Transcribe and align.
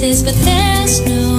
places, 0.00 0.22
but 0.22 0.34
there's 0.44 1.00
no 1.02 1.29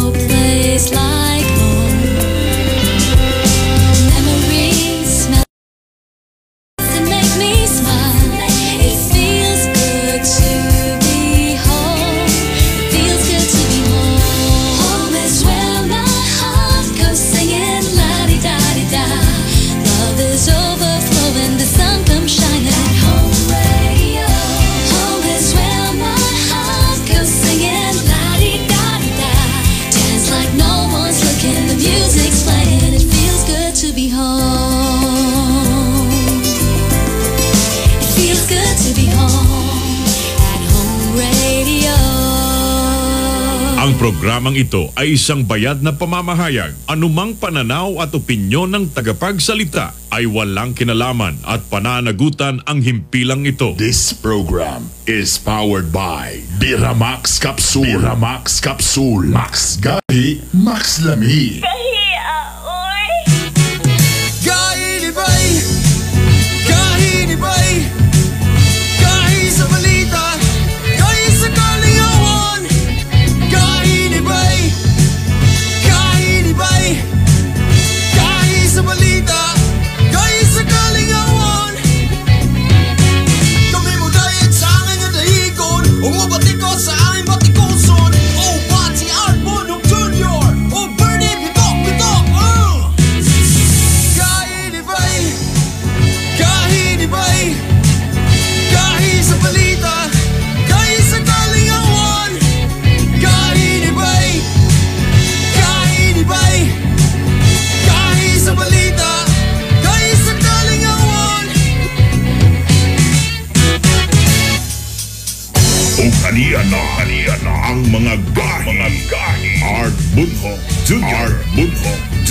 programang 44.41 44.58
ito 44.58 44.90
ay 44.98 45.13
isang 45.22 45.45
bayad 45.45 45.86
na 45.86 45.94
pamamahayag. 45.94 46.73
Anumang 46.90 47.38
pananaw 47.38 48.02
at 48.02 48.09
opinyon 48.09 48.73
ng 48.73 48.90
tagapagsalita 48.90 49.94
ay 50.09 50.26
walang 50.26 50.73
kinalaman 50.73 51.38
at 51.45 51.62
pananagutan 51.70 52.58
ang 52.66 52.81
himpilang 52.81 53.45
ito. 53.45 53.77
This 53.77 54.09
program 54.17 54.90
is 55.05 55.38
powered 55.38 55.94
by 55.94 56.41
Biramax 56.58 57.38
Capsule. 57.38 57.86
Biramax 57.86 58.58
Capsule. 58.58 59.30
Max 59.30 59.77
Gabi, 59.77 60.42
Max 60.58 61.05
Lami. 61.05 61.61
Kahit 61.61 61.91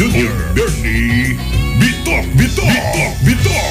O 0.01 0.09
Bernie 0.57 1.37
Bitok 1.77 2.25
Bitok. 2.33 2.65
Bitok 2.73 3.13
Bitok. 3.21 3.69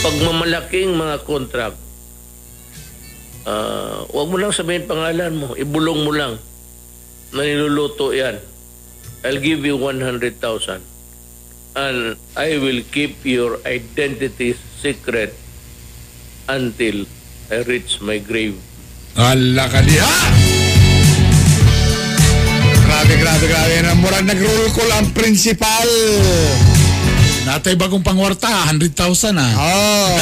pagmamalaking 0.00 0.96
mga 0.96 1.28
contract, 1.28 1.76
ah, 3.44 4.08
huwag 4.08 4.32
mo 4.32 4.40
lang 4.40 4.56
sabihin 4.56 4.88
pangalan 4.88 5.36
mo, 5.36 5.52
ibulong 5.52 6.00
mo 6.08 6.12
lang 6.16 6.40
na 7.36 7.44
niluluto 7.44 8.16
yan. 8.16 8.40
I'll 9.28 9.44
give 9.44 9.60
you 9.68 9.76
100,000 9.76 10.40
and 11.76 12.16
I 12.32 12.56
will 12.56 12.80
keep 12.88 13.20
your 13.28 13.60
identity 13.68 14.56
secret 14.80 15.36
until 16.48 17.04
I 17.52 17.60
reach 17.68 18.00
my 18.00 18.16
grave. 18.16 18.56
Ala 19.20 19.68
ka 19.68 19.84
diha! 19.84 20.47
Grabe, 23.08 23.24
grabe, 23.24 23.46
grabe. 23.48 23.96
Murag 24.04 24.24
nag-roll 24.28 24.68
call 24.76 24.92
ang 24.92 25.08
principal. 25.16 25.88
Natay 27.48 27.72
bagong 27.72 28.04
pangwarta, 28.04 28.68
100,000 28.68 29.32
ah. 29.32 29.52
Oh. 29.56 30.12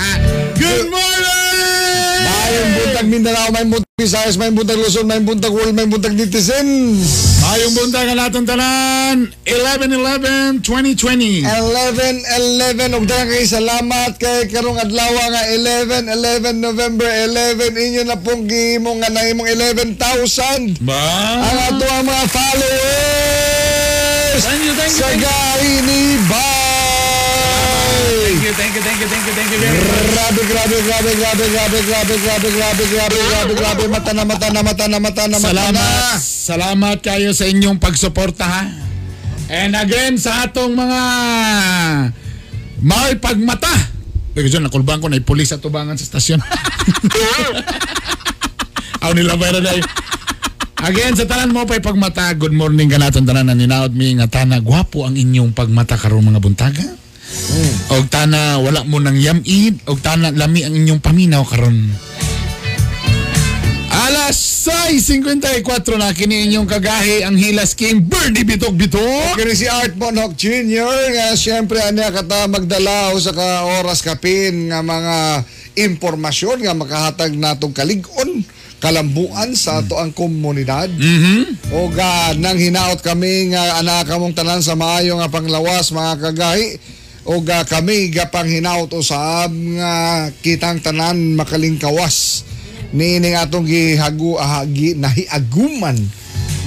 Good 0.62 0.88
morning! 0.88 2.20
Mayong 2.24 2.70
buntag 2.72 3.06
Mindanao, 3.12 3.52
may 3.52 3.68
buntag 3.68 3.92
Visayas, 4.00 4.40
may 4.40 4.48
buntag 4.48 4.80
Luzon, 4.80 5.04
may 5.04 5.20
buntag 5.20 5.52
World, 5.52 5.76
may 5.76 5.84
buntag 5.84 6.16
netizens. 6.16 7.31
Mayong 7.52 7.76
buntag 7.76 8.08
ang 8.08 8.16
atong 8.16 8.48
tanan, 8.48 9.28
11-11-2020. 9.44 11.44
11-11, 11.44 12.96
ug 12.96 13.04
daghang 13.04 13.28
kay 13.28 13.44
salamat 13.44 14.16
kay 14.16 14.48
karong 14.48 14.80
adlaw 14.80 15.12
nga 15.12 15.52
11-11 15.60 16.56
November 16.56 17.04
11 17.04 17.76
inyo 17.76 18.08
na 18.08 18.16
pong 18.16 18.48
gihimo 18.48 18.96
nga 19.04 19.12
nahimong 19.12 19.52
11,000 19.52 20.80
Ba? 20.80 20.96
ang 21.44 21.76
ato 21.76 21.84
ang 21.84 22.08
mga 22.08 22.24
followers 22.32 24.40
Thank 24.48 24.64
you, 24.64 24.72
thank 24.72 24.96
you, 24.96 24.96
sa 24.96 25.12
thank 25.12 25.20
you. 25.20 25.28
gahi 25.28 25.76
Bay. 28.52 28.60
Thank 28.68 28.76
you, 28.76 28.84
thank 28.84 29.00
you, 29.00 29.08
thank 29.08 29.24
you, 29.24 29.32
thank 29.32 29.48
you, 29.48 29.58
thank 29.64 29.72
you. 29.72 30.12
Grabe, 30.12 30.44
grabe, 30.44 30.76
grabe, 30.84 31.10
grabe, 31.16 31.44
grabe, 31.48 31.78
grabe, 31.88 32.14
grabe, 32.20 32.48
grabe, 32.52 32.84
grabe, 32.84 33.16
grabe, 33.16 33.54
grabe, 33.56 33.88
mata 33.88 34.12
na, 34.12 34.24
mata 34.24 34.48
na, 34.52 34.62
mata 34.62 34.88
na, 34.88 34.98
mata 35.00 35.28
na, 35.28 35.38
mata 35.40 35.42
na. 35.48 35.72
Salamat. 35.72 36.20
Salamat 36.20 37.00
kayo 37.00 37.32
sa 37.32 37.48
inyong 37.48 37.80
pagsuporta 37.80 38.44
ha. 38.44 38.68
And 39.48 39.72
again 39.72 40.20
sa 40.20 40.44
atong 40.44 40.76
mga 40.76 41.00
may 42.84 43.16
pagmata. 43.16 43.72
Pero 44.32 44.48
dyan, 44.48 44.64
nakulbang 44.68 45.00
ko 45.00 45.08
na 45.08 45.20
ipulis 45.20 45.52
sa 45.52 45.60
tubangan 45.60 45.96
sa 45.96 46.08
stasyon. 46.08 46.40
Aw 49.04 49.12
nila 49.12 49.36
bayra 49.36 49.60
dahil. 49.60 49.84
Again, 50.82 51.14
sa 51.14 51.28
tanan 51.28 51.54
mo 51.54 51.62
pa'y 51.62 51.78
pagmata, 51.78 52.26
good 52.34 52.50
morning 52.50 52.90
ka 52.90 52.98
natin 52.98 53.22
tanan 53.22 53.46
na 53.46 53.54
ninaot 53.54 53.94
mi 53.94 54.18
nga 54.18 54.26
tana, 54.26 54.58
gwapo 54.58 55.06
ang 55.06 55.14
inyong 55.14 55.54
pagmata 55.54 55.94
karong 55.94 56.32
mga 56.32 56.42
buntaga. 56.42 57.01
Og 57.92 58.08
tana, 58.08 58.56
wala 58.60 58.84
mo 58.88 58.96
nang 58.98 59.16
yamid, 59.16 59.80
og 59.84 60.00
tana, 60.00 60.32
lami 60.32 60.64
ang 60.64 60.72
inyong 60.72 61.02
paminaw 61.02 61.44
karon. 61.44 61.92
Alas 63.92 64.64
6.54 64.64 66.00
na 66.00 66.16
kini 66.16 66.48
inyong 66.48 66.64
kagahi 66.64 67.28
ang 67.28 67.36
Hilas 67.36 67.76
King 67.76 68.00
Bernie 68.00 68.40
Bitok 68.46 68.72
Bitok. 68.72 69.36
Kini 69.36 69.52
si 69.52 69.68
Art 69.68 69.92
Bonhoc 70.00 70.32
Jr. 70.32 71.12
nga 71.12 71.26
siyempre 71.36 71.76
ano 71.84 72.00
kata 72.00 72.48
magdala 72.48 73.12
o 73.12 73.20
sa 73.20 73.36
ka 73.36 73.68
oras 73.84 74.00
kapin 74.00 74.72
nga 74.72 74.80
mga 74.80 75.44
impormasyon 75.76 76.64
nga 76.64 76.72
makahatag 76.72 77.36
natong 77.36 77.76
kaligon 77.76 78.44
kalambuan 78.82 79.54
sa 79.54 79.78
ato 79.78 79.94
ang 79.94 80.10
komunidad. 80.10 80.90
Mhm. 80.90 81.70
O 81.76 81.86
ga 81.92 82.34
nang 82.34 82.58
hinaot 82.58 82.98
kami 82.98 83.54
nga 83.54 83.78
anak 83.78 84.10
kamong 84.10 84.34
tanan 84.34 84.64
sa 84.64 84.74
maayo 84.74 85.20
nga 85.20 85.30
panglawas 85.30 85.94
mga 85.94 86.18
kagahi. 86.18 86.80
O 87.22 87.38
ga 87.38 87.62
kami 87.62 88.10
gapang 88.10 88.50
hinaot 88.50 88.90
usab 88.98 89.54
nga 89.54 89.92
kitang 90.42 90.82
tanan 90.82 91.38
makalingkawas. 91.38 92.42
Nining 92.92 93.38
atong 93.38 93.64
gihagu 93.64 94.36
ahagi 94.36 94.98
nahiaguman 94.98 95.96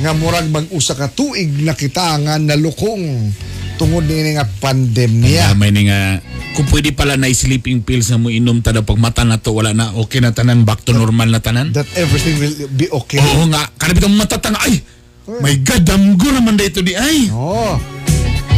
nga 0.01 0.11
murag 0.15 0.47
mag-usa 0.49 0.95
ka 0.95 1.11
tuig 1.11 1.61
na 1.61 1.75
kita 1.75 2.17
nga 2.23 2.39
nalukong 2.39 3.31
tungod 3.75 4.07
nini 4.07 4.39
nga 4.39 4.47
pandemya. 4.47 5.53
May 5.59 5.75
ni 5.75 5.91
nga 5.91 6.23
kung 6.55 6.71
pwede 6.71 6.95
pala 6.95 7.19
na 7.19 7.27
sleeping 7.27 7.83
pills 7.83 8.07
na 8.07 8.15
mo 8.15 8.31
inom 8.31 8.63
tada 8.63 8.79
pag 8.79 8.95
mata 8.95 9.27
na 9.27 9.35
to 9.35 9.51
wala 9.51 9.75
na 9.75 9.91
okay 9.99 10.23
na 10.23 10.31
tanan 10.31 10.63
back 10.63 10.87
to 10.87 10.95
normal 10.95 11.27
na 11.27 11.43
tanan. 11.43 11.75
That 11.75 11.87
everything 11.99 12.39
will 12.39 12.55
be 12.71 12.87
okay. 13.03 13.19
Oo 13.19 13.51
nga, 13.51 13.67
kanabit 13.75 14.07
ang 14.07 14.15
mata 14.15 14.39
tanga 14.39 14.63
ay. 14.63 14.79
My 15.25 15.57
God, 15.57 15.83
damgo 15.83 16.29
naman 16.31 16.55
dito 16.55 16.79
di 16.79 16.95
ay. 16.95 17.27
Oo. 17.33 17.94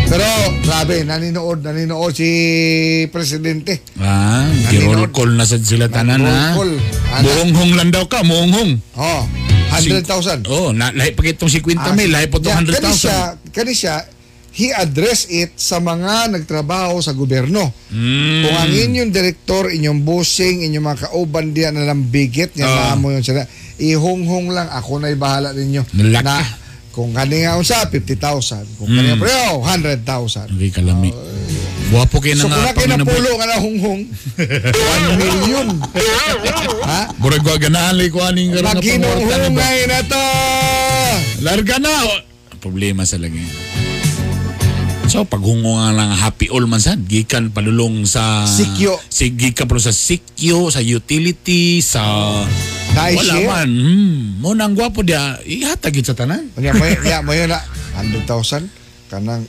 Pero 0.08 0.24
grabe, 0.64 1.04
naninood, 1.04 1.68
naninood 1.68 2.16
si 2.16 2.30
Presidente. 3.12 3.84
Ah, 4.00 4.48
roll 4.88 5.12
call 5.12 5.36
na 5.36 5.44
sa 5.44 5.60
sila 5.60 5.92
tanan 5.92 6.24
ha. 6.24 6.56
Anak. 6.56 7.24
Buhonghong 7.24 7.74
lang 7.76 7.90
daw 7.92 8.08
ka, 8.08 8.24
muhonghong. 8.24 8.80
Oh, 8.96 9.22
100,000. 9.76 10.48
Oh, 10.48 10.72
na 10.72 10.96
lahi 10.96 11.12
pa 11.12 11.28
itong 11.28 11.52
50 11.52 11.92
mil, 11.92 12.08
lahi 12.08 12.32
po 12.32 12.40
itong 12.40 12.56
Yeah, 12.56 12.80
kani 12.80 12.96
siya, 12.96 13.20
100,000. 13.36 13.52
kani 13.52 13.74
siya, 13.76 13.96
he 14.54 14.72
addressed 14.72 15.28
it 15.28 15.52
sa 15.60 15.78
mga 15.78 16.32
nagtrabaho 16.32 17.04
sa 17.04 17.12
gobyerno. 17.12 17.68
Mm. 17.92 18.42
Kung 18.42 18.56
ang 18.56 18.72
inyong 18.72 19.12
direktor, 19.12 19.70
inyong 19.70 20.02
bossing, 20.02 20.64
inyong 20.64 20.86
mga 20.88 21.00
kauban 21.06 21.52
diyan 21.52 21.76
na 21.76 21.84
lambigit, 21.86 22.56
niya 22.56 22.66
Ah. 22.66 22.96
na 22.96 22.98
mo 22.98 23.12
yun 23.12 23.22
sila, 23.22 23.44
ihunghong 23.76 24.56
lang, 24.56 24.72
ako 24.72 25.04
na'y 25.04 25.20
bahala 25.20 25.52
ninyo. 25.52 25.84
Nalaki. 25.94 26.24
Na, 26.24 26.40
kung 26.98 27.14
kani 27.14 27.46
nga 27.46 27.54
unsa, 27.56 27.86
50,000. 27.86 28.66
Kung 28.74 28.90
Mm. 28.90 28.98
kani 28.98 29.12
preo, 29.22 29.62
100,000. 29.62 30.50
Okay, 30.50 30.74
kalami. 30.74 31.14
Guwapo 31.88 32.18
kayo 32.18 32.34
So 32.36 32.50
na 32.50 32.58
kung 32.58 32.58
nga 32.58 32.58
na 32.58 32.74
kayo 32.74 32.78
panginabuhi. 32.90 33.06
napulo 33.06 33.30
nga 33.38 33.48
na 33.48 33.58
hunghong, 33.62 34.02
1 35.14 35.22
million. 35.22 35.68
ha? 36.84 37.02
Murag 37.16 37.46
wa 37.46 37.56
ganahan 37.56 38.02
ko 38.10 38.18
aning 38.20 38.50
karon 38.50 38.74
nga 38.74 38.82
pangwarta 38.82 39.38
na 39.38 39.50
ba. 39.54 39.68
Na 39.86 40.00
to! 40.04 40.24
Larga 41.40 41.76
na. 41.78 41.94
o. 42.04 42.14
Problema 42.58 43.06
sa 43.06 43.22
lagi. 43.22 43.46
So 45.08 45.24
paghungo 45.24 45.80
nga 45.80 45.96
lang 45.96 46.12
happy 46.20 46.52
all 46.52 46.68
man 46.68 46.84
sad 46.84 47.08
gikan 47.08 47.48
palulong 47.56 48.04
sa 48.04 48.44
Sikyo. 48.44 49.00
Si 49.08 49.32
gikan 49.32 49.64
pa 49.64 49.80
sa 49.80 49.96
sikyo, 49.96 50.68
sa 50.68 50.84
utility, 50.84 51.80
sa 51.80 52.04
Nice 52.92 53.16
wala 53.24 53.34
share. 53.40 53.48
man. 53.48 53.70
Hmm, 53.72 54.20
mo 54.44 54.52
nang 54.52 54.76
gwapo 54.76 55.08
dia 55.08 55.40
ihatag 55.48 55.96
gid 55.96 56.08
sa 56.08 56.16
tanan. 56.18 56.52
Kanya 56.52 56.76
mo 56.76 56.84
ya 57.08 57.24
mo 57.24 57.32
yun 57.32 57.48
na 57.48 57.64
100,000 57.96 58.68
kanang 59.08 59.48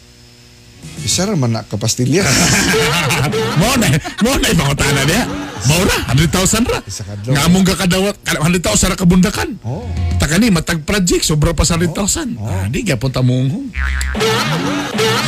isa 1.02 1.26
ra 1.26 1.34
man 1.34 1.50
na 1.50 1.66
kapastilya. 1.66 2.22
mo 3.60 3.70
na, 3.82 3.88
mo 4.22 4.30
na 4.38 4.46
ibang 4.54 4.74
tanan 4.78 5.04
dia. 5.10 5.47
Mao 5.66 5.82
na 5.82 5.96
100,000 6.14 6.62
ra. 6.68 6.78
Nga 7.26 7.42
among 7.50 7.64
kakadawat 7.66 8.14
100,000 8.22 8.90
ra 8.92 8.96
kabundakan. 8.96 9.58
oh. 9.66 9.88
Takani 10.18 10.54
matag 10.54 10.82
project 10.86 11.26
sobra 11.26 11.50
pa 11.50 11.66
sa 11.66 11.74
100,000. 11.74 12.38
Ah, 12.38 12.66
di 12.70 12.86
gyapon 12.86 13.10
ta 13.10 13.22
munghong. 13.24 13.72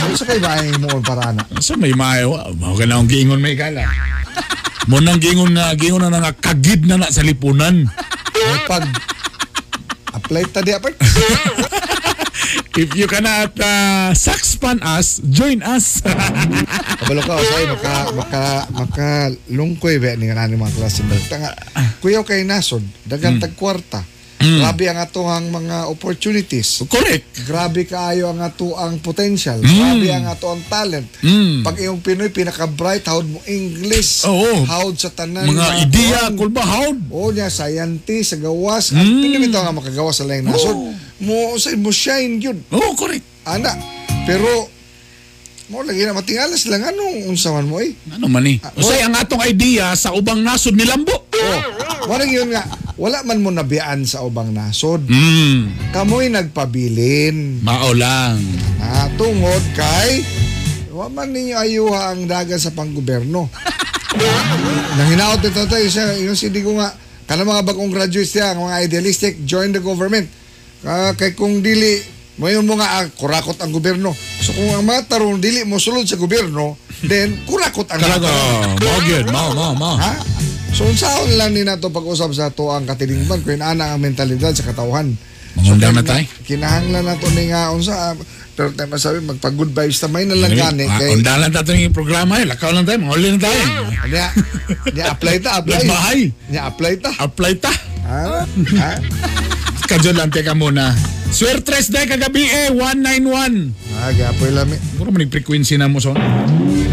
So 0.00 0.22
sa 0.22 0.24
kay 0.26 0.38
bahay 0.38 0.70
mo 0.78 1.02
para 1.02 1.34
na. 1.34 1.42
So 1.58 1.74
may 1.74 1.92
maayo, 1.92 2.34
mao 2.56 2.74
ka 2.74 2.86
na 2.86 2.98
ang 2.98 3.10
giingon 3.10 3.42
may 3.42 3.58
kala. 3.58 3.86
Mo 4.86 4.98
nang 4.98 5.18
giingon 5.18 5.54
na 5.54 5.74
giingon 5.74 6.06
na 6.06 6.22
nga 6.22 6.32
kagid 6.34 6.86
na 6.86 6.98
na 6.98 7.10
sa 7.10 7.22
lipunan. 7.22 7.86
Ay, 8.34 8.58
pag 8.64 8.84
apply 10.10 10.42
ta 10.50 10.62
di 10.62 10.72
apart. 10.74 10.96
If 12.70 12.94
you 12.94 13.10
cannot 13.10 13.50
uh, 13.58 14.14
saxpan 14.14 14.78
us, 14.86 15.18
join 15.26 15.58
us. 15.58 15.98
Kabalo 17.02 17.18
ka 17.26 17.34
usay 17.34 17.66
maka 17.66 17.94
maka 18.14 18.42
maka 18.70 19.08
lungkoy 19.50 19.98
ba 19.98 20.14
ni 20.14 20.30
nga 20.30 20.46
mga 20.46 20.78
klase. 20.78 21.02
Tanga 21.26 21.50
kuyaw 21.98 22.22
kay 22.22 22.46
nasod 22.46 22.86
dagan 23.02 23.42
tag 23.42 23.58
kwarta. 23.58 24.06
Grabe 24.40 24.88
ang 24.88 24.96
atoang 24.96 25.52
mga 25.52 25.92
opportunities. 25.92 26.80
Correct. 26.88 27.44
Grabe 27.44 27.84
kaayo 27.84 28.32
ang 28.32 28.40
ato 28.40 28.72
ang 28.72 28.96
potential. 29.04 29.60
Grabe 29.60 30.08
ang 30.08 30.32
ato 30.32 30.48
ang 30.48 30.64
talent. 30.64 31.04
Mm. 31.20 31.60
Pag 31.60 31.76
iyong 31.76 32.00
Pinoy 32.00 32.32
pinaka-bright 32.32 33.04
howd 33.04 33.28
mo 33.28 33.36
English, 33.44 34.24
Oo. 34.24 34.64
howd 34.64 34.96
sa 34.96 35.12
tanan 35.12 35.44
Mga 35.44 35.66
ideya, 35.84 36.20
kuwan. 36.32 36.38
kulbahawd. 36.40 36.96
O 37.12 37.28
niya, 37.28 37.52
scientist, 37.52 38.32
sa 38.32 38.40
gawas. 38.40 38.96
Ang 38.96 39.04
Mm. 39.04 39.20
Pinoy 39.20 39.40
bitaw 39.44 39.60
nga 39.60 39.76
makagawas 39.76 40.16
sa 40.16 40.24
laing 40.24 40.48
nasod. 40.48 40.76
Mo, 41.20 41.54
sa 41.54 41.72
mo 41.74 41.88
shine 41.88 42.40
yun. 42.40 42.58
Oh, 42.70 42.96
correct. 42.96 43.24
Ana. 43.44 43.76
Pero, 44.24 44.48
mo 45.68 45.80
lagi 45.80 46.02
na 46.02 46.12
matingalas 46.12 46.64
lang. 46.66 46.82
Anong 46.82 47.28
unsaman 47.28 47.64
mo 47.64 47.78
eh? 47.78 47.92
Ano 48.10 48.26
man 48.26 48.42
ni? 48.42 48.56
Usay 48.74 49.04
ang 49.04 49.14
atong 49.14 49.44
idea 49.44 49.92
sa 49.94 50.10
ubang 50.10 50.40
nasod 50.40 50.72
ni 50.72 50.82
Lambo. 50.82 51.12
Oh, 51.30 51.60
Marang 52.06 52.26
yun 52.26 52.48
nga, 52.48 52.64
wala 52.96 53.20
man 53.22 53.38
mo 53.38 53.48
nabiyaan 53.48 54.02
sa 54.02 54.20
ubang 54.20 54.50
nasod. 54.50 55.04
Hmm, 55.04 55.72
Kamoy 55.92 56.26
nagpabilin. 56.26 57.60
mao 57.60 57.92
lang. 57.92 58.40
Ah, 58.78 59.06
tungod 59.14 59.62
kay 59.72 60.24
wa 60.90 61.06
man 61.06 61.30
ninyo 61.30 61.54
ayuha 61.54 62.12
ang 62.12 62.26
dagan 62.26 62.58
sa 62.58 62.72
panggobyerno. 62.72 63.46
Nanginaot 64.98 65.40
ito 65.40 65.62
tayo 65.64 65.86
siya, 65.86 66.18
yung 66.18 66.34
sindi 66.34 66.60
ko 66.60 66.74
nga, 66.74 66.92
kana 67.24 67.46
mga 67.46 67.62
bagong 67.62 67.88
graduates 67.88 68.34
niya, 68.34 68.52
mga 68.52 68.84
idealistic, 68.84 69.38
join 69.44 69.70
the 69.70 69.78
government. 69.78 70.26
Ah, 70.80 71.12
kay 71.12 71.36
kung 71.36 71.60
dili, 71.60 72.00
mayon 72.40 72.64
mo 72.64 72.80
nga, 72.80 73.00
ah, 73.00 73.06
kurakot 73.08 73.56
ang 73.60 73.72
gobyerno. 73.72 74.16
So 74.40 74.56
kung 74.56 74.72
ang 74.72 74.86
mga 74.88 75.12
tarong 75.12 75.40
dili 75.40 75.64
mo 75.68 75.76
sulod 75.76 76.08
sa 76.08 76.16
gobyerno, 76.16 76.80
then 77.04 77.36
kurakot 77.44 77.84
ang 77.92 78.00
Kalaga, 78.00 78.28
mga 78.28 78.80
mao 78.80 78.98
gyud, 79.04 79.26
mao, 79.28 79.50
mao, 79.52 79.72
mao. 79.76 79.96
Ha? 80.00 80.12
So 80.72 80.88
unsaon 80.88 81.36
lang 81.36 81.52
ni 81.52 81.66
nato 81.66 81.92
pag-usap 81.92 82.30
sa 82.32 82.48
to 82.48 82.70
ang 82.72 82.88
katilingban 82.88 83.44
kung 83.44 83.60
ana 83.60 83.92
ang 83.92 84.00
mentalidad 84.00 84.54
sa 84.56 84.64
katawhan. 84.64 85.12
Mangundang 85.58 85.98
na 85.98 86.02
tay. 86.06 86.24
Kinahanglan 86.46 87.04
nato 87.04 87.26
ni 87.34 87.50
nga 87.50 87.74
unsa 87.74 87.92
ah, 87.92 88.14
pero 88.54 88.70
tayo 88.76 88.92
masabi 88.92 89.18
magpa-good 89.24 89.72
vibes 89.72 89.98
tamay 89.98 90.28
na 90.28 90.36
lang 90.36 90.52
gani 90.52 90.84
Ah, 90.84 91.00
kay 91.00 91.16
Undalan 91.16 91.48
ta 91.48 91.64
yung 91.72 91.96
programa 91.96 92.38
eh. 92.38 92.46
Lakaw 92.46 92.70
lang 92.70 92.86
tayo. 92.86 93.02
Mahuli 93.02 93.34
na 93.34 93.40
tayo. 93.40 93.62
niya 94.06 94.26
niya 94.94 95.04
apply 95.16 95.36
ta 95.42 95.50
apply. 95.58 95.82
Bahay. 95.88 96.20
Niya 96.52 96.62
apply 96.68 96.92
ta. 97.00 97.10
Apply 97.18 97.52
ta. 97.56 97.72
Ha? 98.04 98.44
ha? 98.78 98.90
Kadyon 99.90 100.14
lang 100.14 100.30
teka 100.30 100.54
muna. 100.54 100.94
Swertres 101.34 101.90
day 101.90 102.06
kagabi 102.06 102.46
eh. 102.46 102.70
191. 102.70 103.74
Ah, 103.98 104.14
gapoy 104.14 104.54
lami. 104.54 104.78
Puro 104.94 105.10
manig 105.10 105.34
frequency 105.34 105.74
na 105.74 105.90
mo 105.90 105.98
son. 105.98 106.14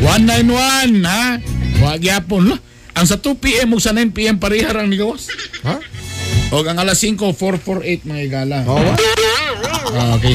191 0.02 1.06
ha. 1.06 1.38
Wag 1.78 2.02
yapon 2.02 2.50
lo. 2.50 2.58
Ang 2.98 3.06
sa 3.06 3.22
2 3.22 3.38
PM 3.38 3.70
ug 3.78 3.82
sa 3.86 3.94
9 3.94 4.10
PM 4.18 4.42
parehar 4.42 4.82
ang 4.82 4.90
nigawas. 4.90 5.30
Ha? 5.62 5.78
Og 6.58 6.66
ang 6.66 6.82
alas 6.82 6.98
5 7.06 7.22
448 7.38 8.10
mga 8.10 8.22
igala. 8.26 8.66
Oh, 8.66 8.82
wa? 8.82 8.94
Ah, 9.94 10.18
okay. 10.18 10.34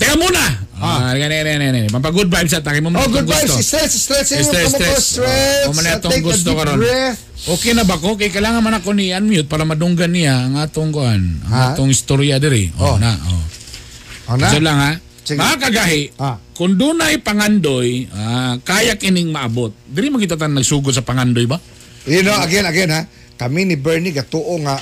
Teka 0.00 0.16
muna. 0.16 0.44
Ah, 0.80 1.12
gani 1.12 1.28
gani 1.36 1.52
gani. 1.60 1.80
Pampa 1.92 2.08
good 2.08 2.26
vibes 2.26 2.56
at 2.56 2.64
tayo 2.64 2.80
mo 2.80 2.88
Oh, 2.90 3.04
good 3.04 3.28
gusto. 3.28 3.52
vibes. 3.52 3.60
Stress, 3.60 3.92
stress. 4.00 4.26
Stress, 4.26 4.48
Stress, 4.48 4.70
stress. 4.72 5.02
stress. 5.12 5.68
Oh, 5.68 5.76
man 5.76 5.84
Ah, 5.86 5.94
atong 5.94 6.10
take 6.10 6.24
a 6.24 6.28
gusto 6.32 6.50
karon. 6.56 6.80
breath. 6.80 7.20
Okay 7.42 7.72
na 7.72 7.84
ba 7.84 7.96
ko? 7.96 8.16
Kay 8.16 8.32
kailangan 8.32 8.60
man 8.60 8.74
ako 8.74 8.96
ni 8.96 9.12
unmute 9.12 9.44
para 9.44 9.62
madunggan 9.62 10.08
niya 10.08 10.40
ang 10.40 10.56
atong 10.56 10.88
kuan, 10.88 11.20
ang 11.42 11.52
Ha? 11.52 11.64
atong 11.72 11.88
istorya 11.88 12.36
diri. 12.36 12.72
Oh, 12.76 12.96
Oh. 12.96 12.96
na. 12.96 13.12
Oh. 13.12 13.44
Oh, 14.26 14.36
na? 14.36 14.48
Diyan 14.48 14.64
lang 14.64 14.78
ha. 14.78 14.92
Sige. 15.20 15.36
Mga 15.36 15.56
kagahi, 15.60 16.02
Ah. 16.16 16.40
kung 16.52 16.74
dunay 16.74 17.20
pangandoy, 17.20 18.08
ah, 18.10 18.56
kaya 18.58 18.96
kining 18.96 19.28
maabot. 19.28 19.76
Diri 19.84 20.08
man 20.08 20.16
kita 20.18 20.34
tan 20.34 20.56
nagsugod 20.56 20.96
sa 20.96 21.04
pangandoy 21.04 21.44
ba? 21.44 21.60
You 22.08 22.24
know, 22.24 22.40
again, 22.40 22.64
again 22.64 22.88
ha, 22.88 23.04
kami 23.36 23.68
ni 23.68 23.76
Bernie 23.76 24.10
gatuo 24.10 24.56
nga 24.58 24.80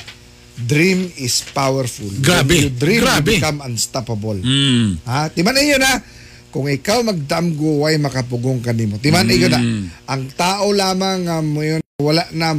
dream 0.59 1.07
is 1.19 1.45
powerful. 1.55 2.11
Grabe, 2.19 2.59
When 2.59 2.65
you 2.67 2.73
dream, 2.75 3.01
grabe. 3.07 3.39
you 3.39 3.39
become 3.39 3.63
unstoppable. 3.63 4.39
Mm. 4.43 4.99
Ha? 5.07 5.31
Timan 5.31 5.55
na, 5.79 6.03
kung 6.51 6.67
ikaw 6.67 7.05
magdamgo, 7.05 7.87
way 7.87 8.01
makapugong 8.01 8.59
kanimo. 8.65 8.99
Timan 8.99 9.29
iyo 9.31 9.47
na, 9.47 9.61
ang 10.09 10.27
tao 10.35 10.75
lamang 10.75 11.29
mo 11.47 11.63
yun, 11.63 11.79
wala 12.03 12.27
na, 12.35 12.59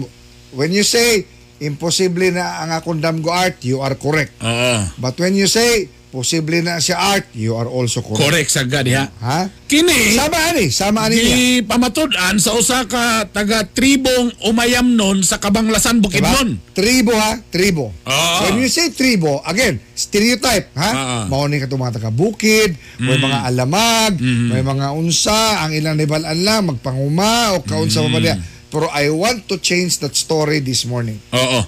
when 0.55 0.71
you 0.71 0.85
say, 0.87 1.27
imposible 1.59 2.31
na 2.31 2.63
ang 2.63 2.71
akong 2.71 3.03
damgo 3.03 3.31
art, 3.35 3.59
you 3.67 3.83
are 3.83 3.95
correct. 3.99 4.31
Oo. 4.39 4.79
But 4.95 5.19
when 5.19 5.35
you 5.35 5.51
say, 5.51 5.91
posible 6.09 6.59
na 6.59 6.77
siya 6.77 6.97
art, 7.13 7.29
you 7.31 7.53
are 7.53 7.65
also 7.65 8.01
correct. 8.01 8.19
Correct 8.19 8.49
sa 8.49 8.65
gadi 8.65 8.97
ha. 8.97 9.05
Ha? 9.21 9.45
Kini, 9.69 10.17
Sama 10.17 10.37
ani, 10.49 10.65
sama 10.69 10.99
ani 11.05 11.15
niya. 11.15 11.29
di 11.29 11.41
pamatud-an 11.61 12.41
sa 12.41 12.57
usa 12.57 12.81
ka 12.83 13.29
taga 13.29 13.61
tribong 13.63 14.33
umayamnon 14.41 15.21
sa 15.21 15.37
Kabanglasan 15.37 16.01
Diba? 16.01 16.09
Bukidnon. 16.09 16.49
Tribo 16.73 17.13
ha, 17.13 17.37
tribo. 17.47 17.93
Oo. 17.93 18.37
When 18.41 18.57
you 18.57 18.67
say 18.67 18.89
tribo, 18.89 19.45
again, 19.45 19.77
stereotype, 19.93 20.73
ha? 20.73 20.91
Oo. 20.91 21.17
Mauni 21.29 21.61
ka 21.61 21.69
itong 21.69 21.77
mga 21.79 22.01
taga-bukid, 22.01 22.73
may 22.97 23.15
mga 23.15 23.45
alamag, 23.45 24.17
may 24.17 24.65
mga 24.65 24.89
unsa, 24.91 25.61
ang 25.61 25.77
ilang 25.77 25.93
nibalaan 25.93 26.41
lang, 26.41 26.61
magpanguma, 26.65 27.53
o 27.53 27.61
kaunsa 27.61 28.01
pa 28.01 28.09
ba 28.09 28.17
niya. 28.17 28.35
Pero 28.69 28.89
I 28.89 29.09
want 29.09 29.45
to 29.45 29.57
change 29.57 30.01
that 30.01 30.13
story 30.13 30.57
this 30.57 30.85
morning. 30.85 31.21
Oo. 31.29 31.61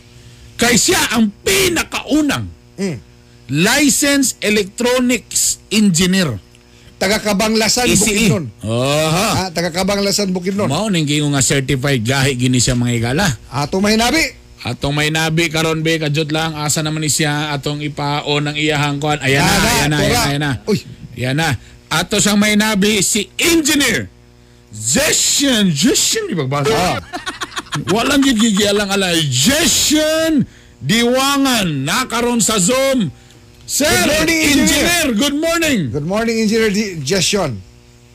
Kay 0.57 0.77
siya 0.77 1.13
ang 1.13 1.29
pinakaunang 1.41 2.49
Mm. 2.71 2.97
Licensed 3.51 4.39
electronics 4.39 5.59
engineer. 5.67 6.39
Taga-Kabanglasan, 6.95 7.89
ECE. 7.89 7.99
Bukidnon. 7.99 8.45
Oha. 8.63 9.29
Ha? 9.35 9.45
Taga-Kabanglasan, 9.51 10.31
Bukidnon. 10.31 10.69
Mao 10.71 10.87
ning 10.87 11.03
gingo 11.03 11.27
nga 11.35 11.43
certified 11.43 11.99
gahi 12.05 12.39
gini 12.39 12.63
siya 12.63 12.77
mga 12.79 12.93
igala. 12.95 13.27
Ato 13.51 13.83
may 13.83 13.99
nabi. 13.99 14.21
Atong 14.61 14.93
may 14.93 15.09
nabi 15.09 15.49
karon 15.49 15.81
be 15.81 15.97
kadjot 15.97 16.29
lang 16.29 16.53
asa 16.53 16.85
naman 16.85 17.01
ni 17.01 17.09
siya 17.09 17.49
atong 17.49 17.81
ipaon 17.81 18.53
ng 18.53 18.55
iyahang 18.61 19.01
kuan. 19.01 19.17
Ayan 19.17 19.41
na, 19.41 19.49
Yan 19.49 19.57
na, 19.57 19.65
ayan 19.65 19.89
na, 19.89 19.97
ayan 19.97 20.13
na, 20.13 20.21
ayan 20.21 20.41
na. 20.41 20.51
Uy. 20.69 20.79
Ayan 21.17 21.35
na. 21.41 21.49
Ato 21.89 22.21
siyang 22.21 22.37
may 22.37 22.53
nabi 22.53 23.01
si 23.01 23.25
engineer 23.41 24.05
Jeshen, 24.71 25.73
Jeshen 25.73 26.29
di 26.29 26.37
bagbasa. 26.37 26.71
Ah. 26.71 27.01
Walang 27.91 28.23
gigigialang 28.23 28.93
ala. 28.93 29.11
Jeshen 29.17 30.47
Diwangan 30.81 31.85
nakaron 31.85 32.41
sa 32.41 32.57
Zoom. 32.57 33.13
Sir, 33.71 33.87
Good 33.87 34.11
morning, 34.11 34.39
engineer. 34.43 34.67
engineer. 34.67 35.07
Good 35.15 35.37
morning. 35.39 35.79
Good 35.89 36.03
morning, 36.05 36.35
Engineer 36.43 36.71
Jason. 36.99 37.55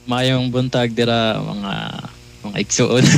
mayong 0.07 0.53
buntag 0.53 0.93
dira 0.93 1.41
mga 1.41 1.73
mga 2.45 2.57
igsuon. 2.61 3.01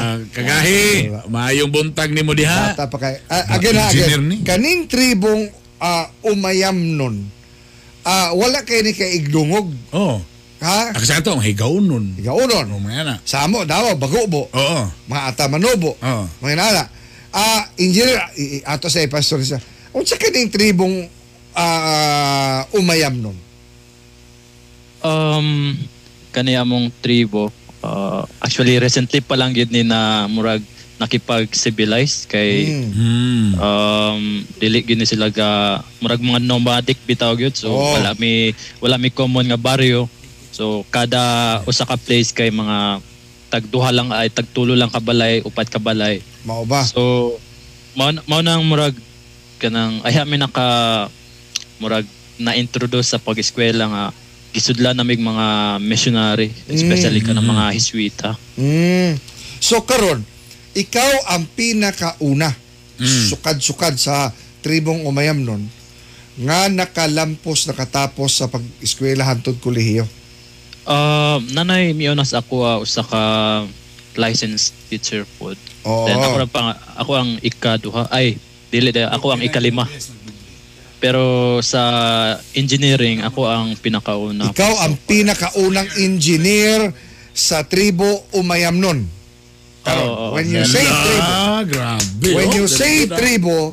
Ah, 0.00 0.14
kagahi, 0.30 1.10
maayong 1.26 1.70
buntag 1.70 2.10
nimo 2.10 2.32
diha. 2.32 2.72
Bata 2.72 2.86
pa 2.86 2.98
kay. 2.98 3.18
Ah, 3.26 3.58
again 3.58 3.76
ha, 3.76 3.90
engineer 3.90 4.16
again. 4.16 4.24
ni. 4.26 4.36
Kaning 4.42 4.80
tribong 4.86 5.50
ah, 5.76 6.06
umayam 6.22 6.72
nun, 6.74 7.26
ah, 8.02 8.30
wala 8.32 8.62
kay 8.62 8.80
ni 8.80 8.94
kay 8.94 9.18
igdungog. 9.18 9.70
Oh. 9.90 10.22
Ha? 10.60 10.92
Ako 10.94 11.02
sa 11.02 11.18
ito, 11.18 11.32
ang 11.32 11.40
higaunon. 11.42 12.14
Ikaw 12.14 12.36
unon. 12.36 12.66
O 12.68 12.78
mga 12.78 13.02
na. 13.02 13.16
Samo, 13.24 13.64
daw, 13.64 13.96
bagubo. 13.96 14.46
Oo. 14.52 14.82
Mga 15.08 15.22
atamanobo. 15.32 15.96
Oo. 15.96 16.24
Mga 16.38 16.54
nala. 16.54 16.84
Ah, 17.30 17.64
engineer, 17.74 18.22
ato 18.64 18.86
sa 18.86 19.00
pastor 19.08 19.40
siya. 19.40 19.56
Unsa 19.90 20.14
kaning 20.14 20.52
tribong 20.52 21.08
ah, 21.60 22.58
umayam 22.72 23.14
nun? 23.20 23.36
Um, 25.00 25.76
kaniya 26.30 26.60
mong 26.62 26.92
tribo, 27.00 27.48
uh, 27.80 28.22
actually 28.38 28.76
recently 28.76 29.20
pa 29.20 29.32
lang 29.34 29.52
yun 29.52 29.68
ni 29.68 29.80
na 29.80 30.24
murag 30.26 30.60
nakipag-civilize 31.00 32.28
kay. 32.28 32.84
Hmm. 32.92 33.56
um 33.56 34.20
dili 34.60 34.84
gini 34.84 35.08
sila 35.08 35.32
ga 35.32 35.80
murag 35.96 36.20
mga 36.20 36.44
nomadic 36.44 37.00
bitaw 37.02 37.32
gyud 37.32 37.56
so 37.56 37.72
Oh. 37.72 37.96
wala 37.96 38.12
mi 38.14 38.52
wala 38.78 39.00
mi 39.00 39.08
common 39.08 39.48
nga 39.48 39.56
baryo 39.56 40.04
so 40.52 40.84
kada 40.92 41.16
usa 41.64 41.88
ka 41.88 41.96
place 41.96 42.28
kay 42.30 42.52
mga 42.52 43.00
tagduha 43.48 43.90
lang 43.90 44.12
ay 44.12 44.28
tagtulo 44.28 44.76
lang 44.76 44.92
ka 44.92 45.00
balay 45.00 45.40
upat 45.40 45.72
ka 45.72 45.80
balay 45.80 46.20
Mao 46.44 46.68
ba? 46.68 46.84
so 46.84 47.32
mao 47.96 48.12
na- 48.12 48.24
mao 48.28 48.44
nang 48.44 48.60
murag 48.62 48.92
kanang 49.56 50.04
ay 50.04 50.20
mi 50.22 50.36
naka 50.36 51.08
murag 51.80 52.06
na-introduce 52.40 53.16
sa 53.16 53.18
pag-eskwela 53.18 53.84
nga 53.88 54.04
gisudlan 54.54 54.96
namig 54.96 55.20
mga 55.20 55.78
missionary 55.80 56.52
especially 56.68 57.24
ka 57.24 57.32
ng 57.32 57.44
mga 57.44 57.64
Hiswita 57.74 58.30
Mm. 58.60 59.16
So 59.60 59.84
karon, 59.84 60.24
ikaw 60.72 61.36
ang 61.36 61.44
pinakauna 61.52 62.52
sukad-sukad 63.28 63.96
sa 63.96 64.32
tribong 64.60 65.04
umayam 65.08 65.40
nun 65.40 65.68
nga 66.40 66.68
nakalampos 66.72 67.68
nakatapos 67.68 68.40
sa 68.40 68.48
pag-eskwela 68.48 69.28
hantod 69.28 69.60
kolehiyo. 69.60 70.08
Uh, 70.88 71.36
nanay 71.52 71.92
miunas 71.92 72.32
ako 72.32 72.64
ah, 72.64 72.80
usa 72.80 73.04
ka 73.04 73.22
licensed 74.16 74.72
teacher 74.88 75.28
pod. 75.36 75.60
Oo. 75.84 76.08
Then 76.08 76.18
ako, 76.18 76.36
pang, 76.48 76.72
ako 76.96 77.10
ang 77.14 77.30
ikaduha. 77.44 78.08
Ay, 78.08 78.40
dili 78.72 78.90
ako 78.96 79.36
ang 79.36 79.42
ikalima. 79.44 79.86
Pero 81.00 81.22
sa 81.60 81.80
engineering, 82.52 83.24
ako 83.24 83.48
ang 83.48 83.72
pinakauna. 83.74 84.52
Ikaw 84.52 84.72
ang 84.84 85.00
pinakaunang 85.00 85.88
engineer 85.96 86.92
sa 87.32 87.64
tribo 87.64 88.04
umayam 88.30 88.76
nun. 88.76 89.08
Karon, 89.80 90.04
Oo, 90.04 90.12
oo. 90.12 90.32
when 90.36 90.44
you 90.46 90.60
say 90.62 90.84
tribo, 90.84 91.32
Ah, 91.32 91.64
grabe. 91.64 92.28
when 92.36 92.48
oh. 92.48 92.54
you 92.54 92.66
say 92.68 93.08
tribo, 93.08 93.72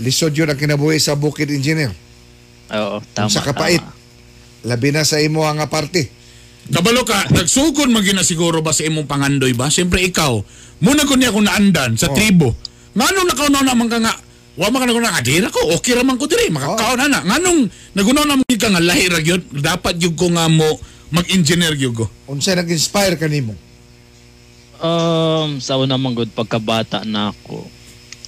lisod 0.00 0.32
yun 0.32 0.48
ang 0.48 0.56
kinabuhi 0.56 0.96
sa 0.96 1.12
bukid 1.12 1.52
engineer. 1.52 1.92
Oo, 2.70 3.04
tama. 3.12 3.28
sa 3.28 3.44
kapait. 3.44 3.76
tama. 3.78 3.92
Labi 4.64 4.88
na 4.90 5.04
sa 5.04 5.20
imo 5.20 5.44
nga 5.44 5.68
parte. 5.68 6.08
Kabalo 6.66 7.04
ka, 7.04 7.28
nagsugod 7.30 7.88
magina 7.88 8.20
siguro 8.20 8.60
ba 8.60 8.72
sa 8.72 8.84
imong 8.84 9.04
pangandoy 9.04 9.52
ba? 9.52 9.68
Siyempre 9.68 10.00
ikaw, 10.02 10.40
muna 10.80 11.04
ko 11.04 11.12
niya 11.12 11.28
kung 11.28 11.44
naandan 11.44 11.92
Oh. 11.92 12.00
sa 12.00 12.08
tribo. 12.08 12.56
Ngano 12.92 13.24
nakaw 13.24 13.48
na 13.48 13.60
naman 13.62 13.88
ka 13.88 14.00
nga, 14.00 14.16
wa 14.58 14.68
man 14.74 14.90
na 14.90 15.14
nga, 15.14 15.22
adira 15.22 15.54
ko, 15.54 15.70
okay 15.78 15.94
raman 15.94 16.18
ko 16.18 16.26
diri, 16.26 16.50
makakaon 16.50 16.98
na 16.98 17.06
na. 17.06 17.20
Nganong, 17.22 17.70
nagunaw 17.94 18.26
naman 18.26 18.58
ka 18.58 18.66
nga, 18.66 18.82
lahi 18.82 19.06
ra 19.06 19.22
gyud 19.22 19.46
dapat 19.54 20.02
yung 20.02 20.18
ko 20.18 20.26
nga 20.34 20.50
mo, 20.50 20.66
mag-engineer 21.14 21.78
gyud 21.78 21.94
ko. 21.94 22.10
Unsa 22.26 22.58
nag-inspire 22.58 23.14
kanimo? 23.14 23.54
Um, 24.82 25.62
sa 25.62 25.78
una 25.78 25.94
man 25.94 26.14
gud 26.14 26.34
pagkabata 26.34 27.06
na 27.06 27.30
ako. 27.30 27.70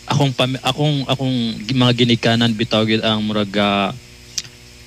Akong 0.06 0.34
pami- 0.34 0.62
akong 0.62 1.06
akong 1.06 1.36
mga 1.66 1.92
ginikanan 1.98 2.54
bitaw 2.54 2.86
gyud 2.86 3.02
ang 3.02 3.26
murag 3.26 3.50
ah, 3.58 3.90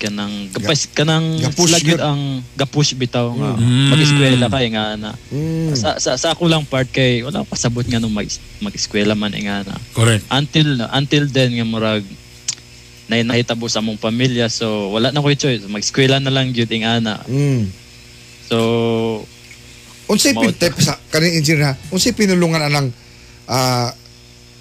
kanang 0.03 0.51
gapas 0.51 0.83
kanang 0.91 1.39
gapush 1.39 1.71
sila 1.71 1.79
gyud 1.79 2.01
ang 2.03 2.21
gapush 2.53 2.91
bitaw 2.91 3.31
nga 3.31 3.55
Mm. 3.55 3.87
mag-eskwela 3.87 4.51
kay 4.51 4.67
nga 4.69 4.99
na. 4.99 5.11
Mm. 5.31 5.71
Sa, 5.73 5.95
sa, 5.95 6.19
sa 6.19 6.35
ako 6.35 6.51
lang 6.51 6.67
part 6.67 6.85
kay 6.85 7.23
wala 7.23 7.47
pa 7.47 7.55
sabot 7.55 7.81
nga 7.81 8.03
nung 8.03 8.11
mag, 8.11 8.27
mag-eskwela 8.59 9.15
man 9.15 9.31
eh 9.31 9.47
nga 9.47 9.63
na. 9.63 9.79
Correct. 9.95 10.27
Until 10.27 10.83
until 10.91 11.23
then 11.25 11.55
nga 11.55 11.63
murag 11.63 12.03
na 13.07 13.23
nahitabo 13.23 13.67
sa 13.67 13.79
among 13.79 13.95
pamilya 13.95 14.47
so 14.47 14.91
wala 14.91 15.11
na 15.11 15.19
ko 15.19 15.31
choice 15.31 15.63
mag-eskwela 15.65 16.19
na 16.19 16.29
lang 16.29 16.51
gyud 16.51 16.67
ing 16.67 16.83
ana. 16.83 17.23
Mm. 17.23 17.71
So 18.51 18.57
Unsay 20.03 20.35
Mao- 20.35 20.43
pintep 20.43 20.75
sa 20.77 20.99
kaning 21.07 21.39
engineer 21.39 21.63
ha? 21.63 21.73
Unsay 21.87 22.11
pinulungan 22.11 22.59
anang 22.59 22.91
ah 23.47 23.95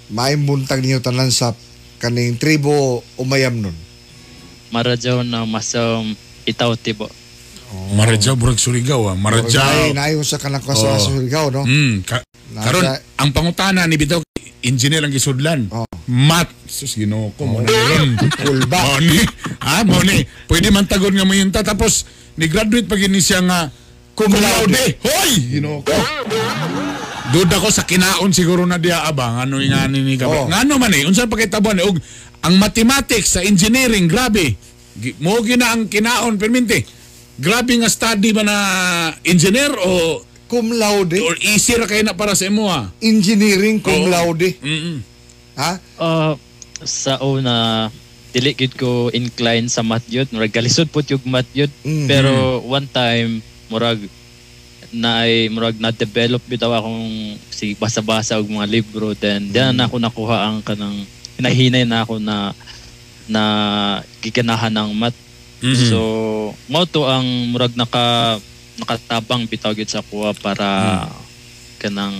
maimbuntag 0.07 0.79
ninyo 0.79 1.03
tanan 1.03 1.27
sa 1.29 1.51
kaning 1.99 2.39
tribo 2.39 3.03
umayam 3.19 3.59
nun? 3.59 3.75
Maradyaw 4.73 5.21
na 5.21 5.45
masam 5.45 6.17
itaw 6.49 6.73
tibo. 6.73 7.05
Maradyaw, 7.93 8.33
burag 8.37 8.57
Surigao 8.57 9.05
ah. 9.09 9.13
Ay, 9.13 9.21
Maradyaw. 9.21 9.93
naayon 9.93 10.25
sa 10.25 10.41
kanang 10.41 10.61
Oo. 10.65 10.73
sa 10.73 10.97
Surigao, 10.97 11.49
no? 11.53 11.65
Mm, 11.65 12.01
ka, 12.05 12.21
Nasa- 12.53 12.65
karon 12.65 12.85
ang 13.21 13.29
pangutana 13.33 13.85
ni 13.85 13.97
bitaw 13.97 14.21
engineer 14.65 15.05
ang 15.05 15.13
gisudlan. 15.13 15.69
Oo. 15.69 15.85
Mat. 16.09 16.49
Sus 16.65 16.97
Ginoo 16.97 17.29
ko 17.37 17.45
mo 17.45 17.61
na 17.61 17.69
ron. 17.69 18.17
Kulba. 18.33 18.79
Mo 18.81 18.97
ni. 18.97 19.21
Ha, 19.61 19.85
mo 19.85 20.01
ni. 20.01 20.25
Pwede 20.49 20.73
man 20.73 20.89
tagon 20.89 21.13
nga 21.13 21.61
ta 21.61 21.73
tapos 21.73 22.09
ni 22.33 22.49
graduate 22.49 22.89
pag 22.89 22.97
ini 22.97 23.21
siya 23.21 23.45
nga 23.45 23.69
cum 24.17 24.33
laude. 24.33 24.97
Hoy, 25.05 25.31
Ginoo 25.53 25.85
ko. 25.85 25.93
Duda 27.33 27.57
ko 27.61 27.69
sa 27.73 27.85
kinaon 27.85 28.29
siguro 28.33 28.65
na 28.65 28.77
diya 28.77 29.05
abang 29.05 29.37
ano 29.41 29.57
nga 29.61 29.85
ni 29.89 30.17
ka. 30.17 30.25
Oo. 30.29 30.49
Ngano 30.49 30.77
man 30.81 30.93
eh 30.93 31.05
unsa 31.05 31.29
pakitabuan 31.29 31.81
og 31.85 31.97
ang 32.43 32.59
mathematics 32.59 33.39
sa 33.39 33.41
engineering 33.41 34.05
grabe. 34.05 34.59
Mo 35.23 35.39
gina 35.41 35.73
ang 35.73 35.87
kinaon 35.87 36.35
perminti. 36.35 36.83
Grabe 37.39 37.73
nga 37.81 37.89
study 37.89 38.29
ba 38.35 38.43
na 38.45 38.57
engineer 39.25 39.73
o 39.79 40.21
Cum 40.53 40.69
laude, 40.69 41.17
or 41.17 41.33
easy 41.41 41.73
ra 41.73 41.89
kay 41.89 42.05
na 42.05 42.13
para 42.13 42.37
sa 42.37 42.45
imo 42.45 42.69
ah. 42.69 42.85
engineering 43.01 43.81
cum 43.81 44.05
laude. 44.05 44.53
Mm. 44.61 45.01
Ha? 45.57 45.81
Uh, 45.97 46.37
sa 46.85 47.17
una 47.25 47.89
dili 48.29 48.53
gid 48.53 48.77
ko 48.77 49.09
incline 49.09 49.65
sa 49.65 49.81
math 49.81 50.05
yun. 50.13 50.29
Murag 50.29 50.53
galisod 50.53 50.93
po 50.93 51.01
yung 51.01 51.25
math 51.25 51.49
yun. 51.57 51.73
Mhm. 51.81 52.05
Pero 52.05 52.61
one 52.69 52.85
time 52.85 53.41
murag 53.65 53.97
na 54.93 55.25
murag 55.49 55.81
na 55.81 55.89
develop 55.89 56.45
bitaw 56.45 56.69
akong 56.69 57.33
si 57.49 57.73
basa-basa 57.73 58.37
og 58.37 58.45
mga 58.45 58.69
libro 58.69 59.17
then 59.17 59.49
Mm. 59.49 59.53
diyan 59.57 59.73
na 59.73 59.89
ako 59.89 59.97
nakuha 59.97 60.37
ang 60.53 60.61
kanang 60.61 61.01
hinahinay 61.39 61.83
na 61.87 62.05
ako 62.05 62.19
na 62.19 62.51
na 63.27 63.43
giganahan 64.19 64.73
ng 64.73 64.91
math. 64.95 65.17
Mhm. 65.63 65.87
So 65.89 65.99
mo 66.67 66.83
to 66.85 67.07
ang 67.07 67.55
murag 67.55 67.73
naka 67.79 68.37
nakatabang 68.77 69.45
bitaw 69.45 69.73
sa 69.85 70.01
kuha 70.01 70.33
para 70.33 71.07
kanang 71.77 72.15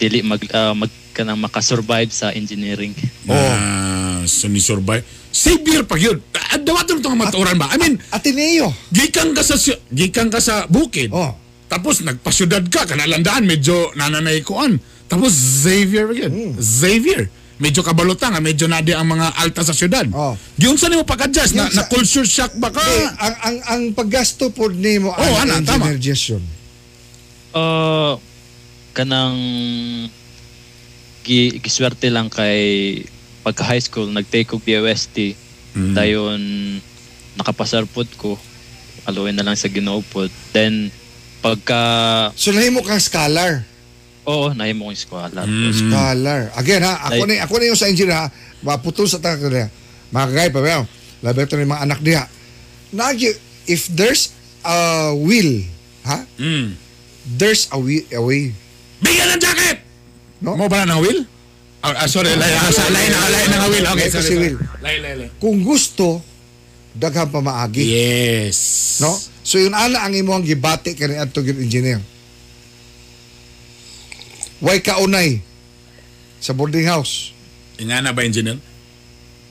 dili 0.00 0.20
mag, 0.24 0.40
ah, 0.52 0.72
mag 0.76 0.92
kanang 1.12 1.40
makasurvive 1.40 2.12
sa 2.12 2.32
engineering. 2.32 2.96
Ah, 3.28 4.24
so 4.24 4.48
ni 4.48 4.60
survive. 4.60 5.04
Savior 5.30 5.86
pa 5.86 5.94
yun. 6.00 6.18
Ah, 6.34 6.58
Dawaton 6.58 6.98
itong 6.98 7.14
maturan 7.14 7.54
ba? 7.54 7.70
I 7.70 7.78
mean, 7.78 7.94
Ateneo. 8.10 8.74
gikan 8.90 9.30
ka 9.36 9.42
sa 9.46 9.54
gikan 9.92 10.28
ka 10.28 10.42
sa 10.42 10.66
bukid. 10.66 11.12
Oh. 11.14 11.34
Tapos 11.70 12.02
nagpasyudad 12.02 12.66
ka, 12.66 12.82
kanalandaan, 12.82 13.46
medyo 13.46 13.94
nananay 13.94 14.42
koan. 14.42 14.82
Tapos 15.06 15.30
Xavier 15.30 16.10
again. 16.10 16.58
Xavier. 16.58 17.30
Medyo 17.60 17.84
kabalota 17.84 18.26
nga, 18.26 18.40
medyo 18.40 18.64
nadi 18.64 18.90
ang 18.90 19.04
mga 19.06 19.36
alta 19.36 19.60
sa 19.60 19.70
syudad. 19.70 20.08
Oh. 20.10 20.32
Di 20.54 20.64
unsa 20.64 20.88
nimo 20.88 21.04
pagka-adjust 21.04 21.52
na, 21.52 21.68
sa- 21.68 21.76
na 21.76 21.82
culture 21.86 22.24
shock 22.24 22.56
ba 22.56 22.68
ka? 22.68 22.80
Eh, 22.80 23.04
ang 23.20 23.36
ang 23.38 23.56
ang 23.62 23.82
paggasto 23.92 24.48
po 24.48 24.66
nimo 24.66 25.08
Oo, 25.08 25.20
ang 25.36 25.44
ana, 25.46 25.60
tama. 25.60 25.84
engineer 25.86 26.00
gestion. 26.00 26.40
Uh, 27.50 28.16
kanang 28.90 29.36
gi, 31.20 31.60
giswerte 31.60 32.08
lang 32.08 32.26
kay 32.26 33.02
pagka 33.40 33.62
high 33.62 33.80
school 33.80 34.08
nag-take 34.08 34.50
og 34.50 34.60
DOST 34.60 35.36
Mm. 35.70 35.94
dayon 35.94 36.42
nakapasar 37.36 37.86
pod 37.86 38.10
ko 38.18 38.34
aluin 39.06 39.30
na 39.30 39.46
lang 39.46 39.54
sa 39.54 39.70
Ginoo 39.70 40.02
pod 40.02 40.26
then 40.50 40.90
pagka 41.38 41.78
So 42.34 42.50
nahimo 42.50 42.82
kang 42.82 42.98
scholar. 42.98 43.62
Oo 44.30 44.54
nahimo 44.54 44.86
kong 44.86 44.94
eskwela 44.94 45.42
Mm. 45.42 45.74
Scholar. 45.74 46.40
Again 46.54 46.82
ha, 46.86 47.10
ako 47.10 47.22
ni 47.26 47.42
ako 47.42 47.54
ni 47.58 47.64
yung 47.66 47.80
sa 47.80 47.90
engineer 47.90 48.14
ha. 48.14 48.26
Maputol 48.62 49.10
sa 49.10 49.18
tanga 49.18 49.50
niya. 49.50 49.66
Mga 50.14 50.26
kagay 50.30 50.48
pa 50.54 50.60
ba? 50.62 50.86
Labi 51.20 51.38
ito 51.42 51.54
ni 51.58 51.66
mga 51.66 51.82
anak 51.82 52.00
diha. 52.00 52.24
Nagi 52.94 53.34
if 53.66 53.90
there's 53.90 54.30
a 54.62 55.10
will, 55.12 55.64
ha? 56.04 56.22
Mm. 56.38 56.76
There's 57.26 57.68
a 57.70 57.78
way, 57.78 58.06
a 58.10 58.20
way. 58.20 58.52
Bigyan 59.00 59.36
ng 59.36 59.40
jacket! 59.40 59.78
No? 60.40 60.56
Mo 60.56 60.68
ba 60.68 60.84
na 60.84 60.96
ng 60.96 61.00
will? 61.00 61.20
Ah, 61.80 62.04
ah, 62.04 62.08
sorry, 62.08 62.32
lay, 62.36 62.52
ah, 62.52 62.68
sa, 62.68 62.84
lay 62.92 63.08
na, 63.08 63.18
lay 63.32 63.44
na 63.48 63.64
will. 63.68 63.86
Okay, 63.96 64.08
sorry, 64.12 64.36
will. 64.36 64.56
Lay, 64.84 65.00
lay, 65.00 65.14
lay. 65.16 65.28
Kung 65.40 65.64
gusto, 65.64 66.20
daghan 66.92 67.32
pa 67.32 67.40
maagi. 67.40 67.88
Yes. 67.88 68.58
No? 69.00 69.16
So 69.40 69.56
yun 69.56 69.72
ana 69.72 70.04
ang 70.04 70.12
imong 70.12 70.44
gibati 70.44 70.92
kani 70.92 71.16
adto 71.16 71.40
gyud 71.40 71.56
engineer. 71.56 72.00
Way 74.60 74.80
kaunay 74.80 75.40
sa 76.36 76.52
boarding 76.52 76.84
house. 76.84 77.32
Nga 77.76 78.00
na 78.00 78.12
ba, 78.12 78.22
engineer? 78.22 78.60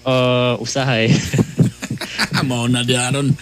uh, 0.05 0.55
usahay 0.57 1.09
Mao 2.47 2.65
na 2.65 2.81
di 2.81 2.93
aron. 2.93 3.33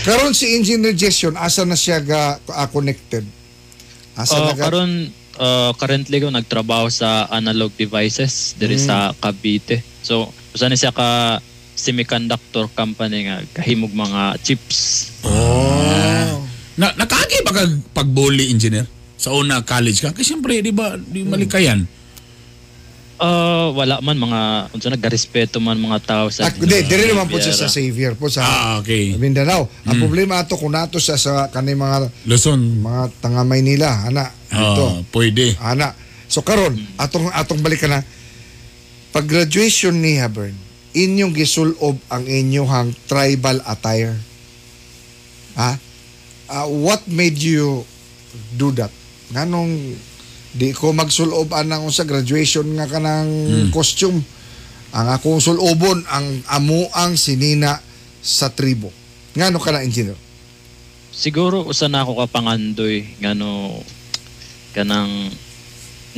Karon 0.00 0.30
si 0.30 0.54
Engineer 0.54 0.94
Jason, 0.94 1.34
asa 1.34 1.66
na 1.66 1.74
siya 1.74 1.98
ga, 1.98 2.38
ah, 2.46 2.68
connected? 2.68 3.26
Asa 4.14 4.38
Uh, 4.38 4.46
na 4.46 4.54
karon 4.54 4.90
uh, 5.34 5.72
currently 5.74 6.20
ko 6.20 6.30
nagtrabaho 6.30 6.86
sa 6.86 7.26
analog 7.28 7.74
devices 7.74 8.54
diri 8.54 8.78
Mm. 8.78 8.86
sa 8.86 8.96
Cavite. 9.12 9.82
So 10.00 10.30
usa 10.52 10.68
ni 10.68 10.78
siya 10.78 10.94
ka 10.94 11.40
semiconductor 11.74 12.70
company 12.70 13.26
nga 13.26 13.40
kahimog 13.52 13.90
mga 13.90 14.36
chips. 14.40 15.10
Oh. 15.24 16.38
Na, 16.76 16.92
nakagi 16.94 17.40
ba 17.42 17.52
kag 17.52 17.72
pagbully 17.90 18.46
engineer? 18.46 18.86
Sa 19.20 19.36
una 19.36 19.60
college 19.60 20.00
ka? 20.00 20.16
Kasi 20.16 20.32
siyempre, 20.32 20.64
di 20.64 20.72
ba, 20.72 20.96
di 20.96 21.20
malikayan. 21.20 21.84
Uh, 23.20 23.68
wala 23.76 24.00
man 24.00 24.16
mga 24.16 24.40
unsa 24.72 24.88
nagrespeto 24.88 25.60
man 25.60 25.76
mga 25.76 26.00
tao 26.00 26.32
sa 26.32 26.48
Ah, 26.48 26.56
Hindi, 26.56 26.88
dire 26.88 27.04
naman 27.04 27.28
po 27.28 27.36
siya 27.36 27.52
sa. 27.52 27.68
Xavier 27.68 28.16
po 28.16 28.32
sa 28.32 28.40
Ah, 28.40 28.72
okay. 28.80 29.12
Mindanao. 29.20 29.68
Ang 29.84 30.00
problema 30.00 30.40
ato 30.40 30.56
kung 30.56 30.72
nato 30.72 30.96
siya 30.96 31.20
sa 31.20 31.52
kanay 31.52 31.76
mga 31.76 32.08
Luzon. 32.24 32.80
mga 32.80 33.12
tanga 33.20 33.44
Maynila, 33.44 34.08
ana. 34.08 34.24
Dito. 34.48 34.84
Oh, 34.88 35.04
pwede. 35.12 35.52
Ana. 35.60 35.92
So 36.32 36.40
karon 36.40 36.80
atong 36.96 37.28
atong 37.28 37.60
balikan 37.60 37.92
na 37.92 38.00
pag 39.12 39.28
graduation 39.28 40.00
ni 40.00 40.16
Habern, 40.16 40.56
inyong 40.96 41.36
gisulob 41.36 42.00
ang 42.08 42.24
inyong 42.24 42.96
tribal 43.04 43.60
attire. 43.68 44.16
Ha? 45.60 45.76
Ah, 46.48 46.64
what 46.64 47.04
made 47.04 47.36
you 47.36 47.84
do 48.56 48.72
that? 48.72 48.88
Nganong 49.30 49.72
di 50.50 50.74
ko 50.74 50.90
magsulob 50.90 51.54
anang 51.54 51.86
sa 51.94 52.02
graduation 52.02 52.66
nga 52.74 52.90
kanang 52.90 53.30
costume. 53.70 54.18
Ang 54.90 55.06
akong 55.14 55.38
sulobon 55.38 56.02
ang 56.10 56.42
amo 56.50 56.90
ang 56.90 57.14
sinina 57.14 57.78
sa 58.18 58.50
tribo. 58.50 58.90
Ngano 59.38 59.62
ka 59.62 59.70
na 59.70 59.86
engineer? 59.86 60.18
Siguro 61.14 61.62
usa 61.62 61.86
na 61.86 62.02
ako 62.02 62.26
kapangandoy 62.26 63.06
ngano 63.22 63.78
kanang 64.74 65.30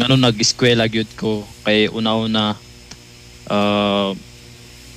ngano 0.00 0.14
nag-eskwela 0.16 0.88
gyud 0.88 1.08
ko 1.20 1.44
kay 1.68 1.92
una-una 1.92 2.56
uh, 3.52 4.16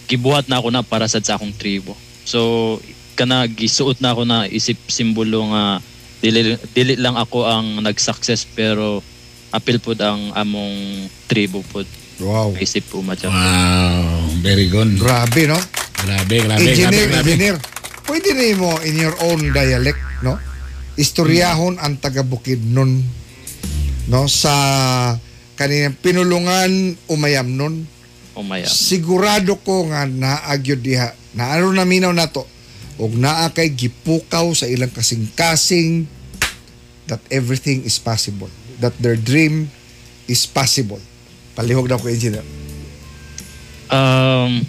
gibuhat 0.07 0.47
na 0.47 0.63
ako 0.63 0.71
na 0.71 0.83
para 0.85 1.11
sa 1.11 1.19
akong 1.19 1.51
tribo. 1.51 1.91
So 2.23 2.79
kana 3.19 3.47
gisuot 3.51 3.99
na 3.99 4.15
ako 4.15 4.23
na 4.23 4.47
isip 4.47 4.79
simbolo 4.87 5.51
nga 5.51 5.83
dili, 6.25 6.57
dili 6.73 6.93
lang 6.97 7.13
ako 7.13 7.45
ang 7.45 7.85
nag-success 7.85 8.49
pero 8.57 9.05
apil 9.53 9.77
pud 9.77 10.01
ang 10.01 10.33
among 10.33 11.05
tribo 11.29 11.61
pud. 11.69 11.85
Wow. 12.17 12.55
Isip 12.57 12.89
po 12.89 13.03
matya. 13.05 13.29
Wow, 13.29 14.41
very 14.41 14.71
good. 14.71 14.97
Grabe, 14.97 15.51
no? 15.51 15.59
Grabe, 16.01 16.41
grabe, 16.41 16.63
engineer, 16.63 17.11
grabe, 17.11 17.13
grabe. 17.13 17.29
engineer. 17.29 17.57
Pwede 18.05 18.31
na 18.33 18.45
mo 18.57 18.71
in 18.85 18.95
your 18.97 19.15
own 19.25 19.51
dialect, 19.51 19.99
no? 20.25 20.37
Istoryahon 20.95 21.75
ang 21.77 21.99
taga 21.99 22.23
Bukidnon, 22.23 23.03
no? 24.07 24.21
Sa 24.31 24.53
kaniyang 25.59 25.97
pinulungan 25.99 26.95
umayam 27.11 27.51
nun. 27.51 27.75
Umaya. 28.35 28.67
Sigurado 28.67 29.59
ko 29.63 29.87
nga 29.87 30.03
naagyod 30.03 30.83
diha. 30.83 31.15
Naaro 31.35 31.71
na 31.71 31.87
minaw 31.87 32.11
nato. 32.11 32.43
Og 32.95 33.15
naa 33.15 33.51
kay 33.51 33.75
gipukaw 33.75 34.55
sa 34.55 34.67
ilang 34.71 34.91
kasing-kasing 34.91 36.07
that 37.07 37.21
everything 37.29 37.85
is 37.85 37.97
possible. 37.97 38.49
That 38.79 38.97
their 38.97 39.15
dream 39.15 39.69
is 40.25 40.43
possible. 40.45 40.99
Palihog 41.55 41.87
na 41.87 41.97
ko, 41.97 42.09
engineer. 42.09 42.43
Um, 43.87 44.65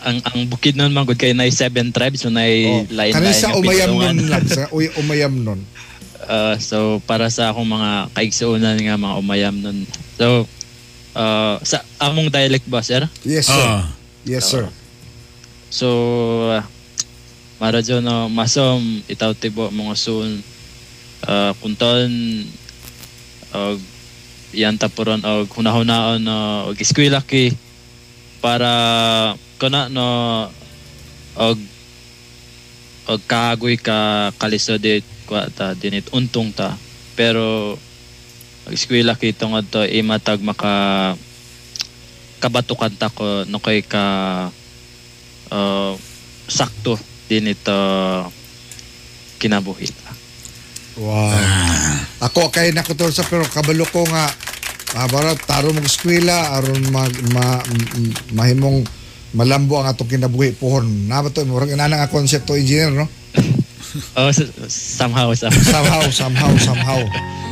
ang 0.00 0.16
ang 0.24 0.38
bukid 0.48 0.72
nun 0.80 0.96
man 0.96 1.04
gud 1.04 1.20
kay 1.20 1.36
nay 1.36 1.52
seven 1.52 1.92
tribes 1.92 2.24
so 2.24 2.32
nay 2.32 2.64
Oh, 2.64 2.88
lain 2.88 3.12
Kanay 3.12 3.36
sa 3.36 3.52
umayam 3.52 3.92
nun 3.92 4.18
lang. 4.32 4.44
Sa 4.48 4.72
uy, 4.72 4.88
umayam 4.96 5.34
nun. 5.36 5.60
Uh, 6.24 6.56
so 6.56 7.00
para 7.04 7.28
sa 7.28 7.52
akong 7.52 7.68
mga 7.68 8.08
kaigsuonan 8.16 8.80
nga 8.80 8.96
mga 8.96 9.16
umayam 9.20 9.54
nun. 9.60 9.84
So 10.16 10.48
uh, 11.12 11.60
sa 11.60 11.84
among 12.00 12.32
dialect 12.32 12.64
ba 12.64 12.80
sir? 12.80 13.04
Yes, 13.22 13.52
sir. 13.52 13.60
Ah, 13.60 13.92
Yes, 14.24 14.48
sir. 14.48 14.68
So 15.68 15.88
uh, 16.48 16.64
maradyo 17.60 18.00
no 18.00 18.32
masom 18.32 19.04
itaw 19.04 19.36
tibo 19.36 19.68
mga 19.68 19.94
soon 20.00 20.40
uh, 21.26 21.52
kunton 21.58 22.10
og 23.52 23.80
yan 24.54 24.78
tapuron 24.78 25.22
og 25.24 25.46
hunahunahon 25.50 26.22
no 26.22 26.38
og 26.70 26.76
eskwela 26.80 27.22
ki 27.22 27.54
para 28.42 29.34
kana 29.58 29.88
no 29.88 30.08
og 31.36 31.58
og 33.10 33.20
kagoy 33.26 33.74
ka 33.74 34.30
kalisod 34.38 34.86
kwa 35.26 35.46
ta 35.50 35.74
dinit 35.78 36.10
untong 36.10 36.50
ta. 36.50 36.74
Pero 37.14 37.78
ang 38.66 38.74
eskwela 38.74 39.14
ki 39.14 39.34
tungod 39.34 39.66
to 39.70 39.86
imatag 39.86 40.42
maka 40.42 41.14
kabatukan 42.42 42.94
ta 42.98 43.10
ko 43.10 43.46
no 43.46 43.58
kay 43.62 43.82
ka 43.86 44.04
uh, 45.54 45.92
sakto 46.50 46.98
dinit 47.30 47.62
uh, 47.70 48.26
kinabuhi 49.38 49.86
Wow. 51.00 51.32
Ako 52.28 52.52
kay 52.52 52.76
nakutol 52.76 53.08
sa 53.08 53.24
pero 53.24 53.48
kabalo 53.48 53.88
ko 53.88 54.04
nga 54.04 54.28
ah, 55.00 55.08
bara 55.08 55.32
taro 55.32 55.72
mag 55.72 55.88
eskwela 55.88 56.60
aron 56.60 56.84
mag 56.92 57.08
ma, 57.32 57.64
mahimong 58.36 58.84
malambo 59.32 59.80
ang 59.80 59.88
atong 59.88 60.12
kinabuhi 60.12 60.52
pohon. 60.60 61.08
Na 61.08 61.24
ba 61.24 61.32
to 61.32 61.40
murag 61.48 61.72
inana 61.72 62.04
nga 62.04 62.12
konsepto 62.12 62.52
engineer 62.52 62.92
no? 62.92 63.08
Oh, 64.14 64.30
somehow 64.70 65.34
somehow. 65.34 65.66
Somehow, 65.66 66.02
somehow, 66.14 66.52
somehow. 66.62 67.00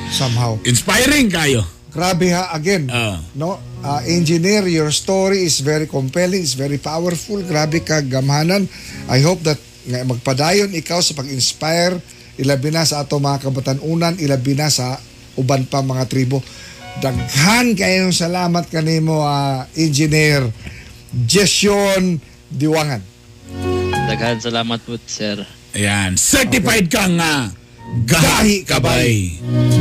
Somehow. 0.09 0.53
inspiring 0.63 1.33
kayo. 1.33 1.67
Grabe 1.89 2.31
ha 2.31 2.53
again. 2.55 2.87
Ah. 2.93 3.19
No? 3.35 3.59
Ah, 3.83 4.05
engineer, 4.07 4.67
your 4.71 4.93
story 4.95 5.43
is 5.43 5.65
very 5.65 5.89
compelling, 5.91 6.45
is 6.45 6.55
very 6.55 6.79
powerful. 6.79 7.41
Grabe 7.43 7.83
ka 7.83 8.05
gamhanan. 8.05 8.71
I 9.11 9.19
hope 9.25 9.43
that 9.43 9.59
magpadayon 9.89 10.77
ikaw 10.77 11.01
sa 11.01 11.17
pag-inspire 11.17 11.97
ilabi 12.39 12.71
na 12.71 12.87
sa 12.87 13.03
ato 13.03 13.19
mga 13.19 13.51
kabatanunan, 13.51 14.15
ilabi 14.23 14.55
na 14.55 14.71
sa 14.71 14.97
uban 15.35 15.67
pa 15.67 15.83
mga 15.83 16.07
tribo. 16.07 16.41
Daghan 16.99 17.79
kayong 17.79 18.11
salamat 18.11 18.67
kanimo 18.71 19.23
ah, 19.23 19.67
engineer 19.79 20.43
Jason 21.15 22.19
Diwangan. 22.51 23.03
Daghan 24.09 24.43
salamat 24.43 24.83
po 24.83 24.99
sir. 25.07 25.39
Ayan, 25.77 26.17
certified 26.19 26.89
ka 26.91 27.07
nga. 27.07 27.53
Gahi 28.09 28.25
Gahi 28.25 28.57
kabay. 28.67 29.13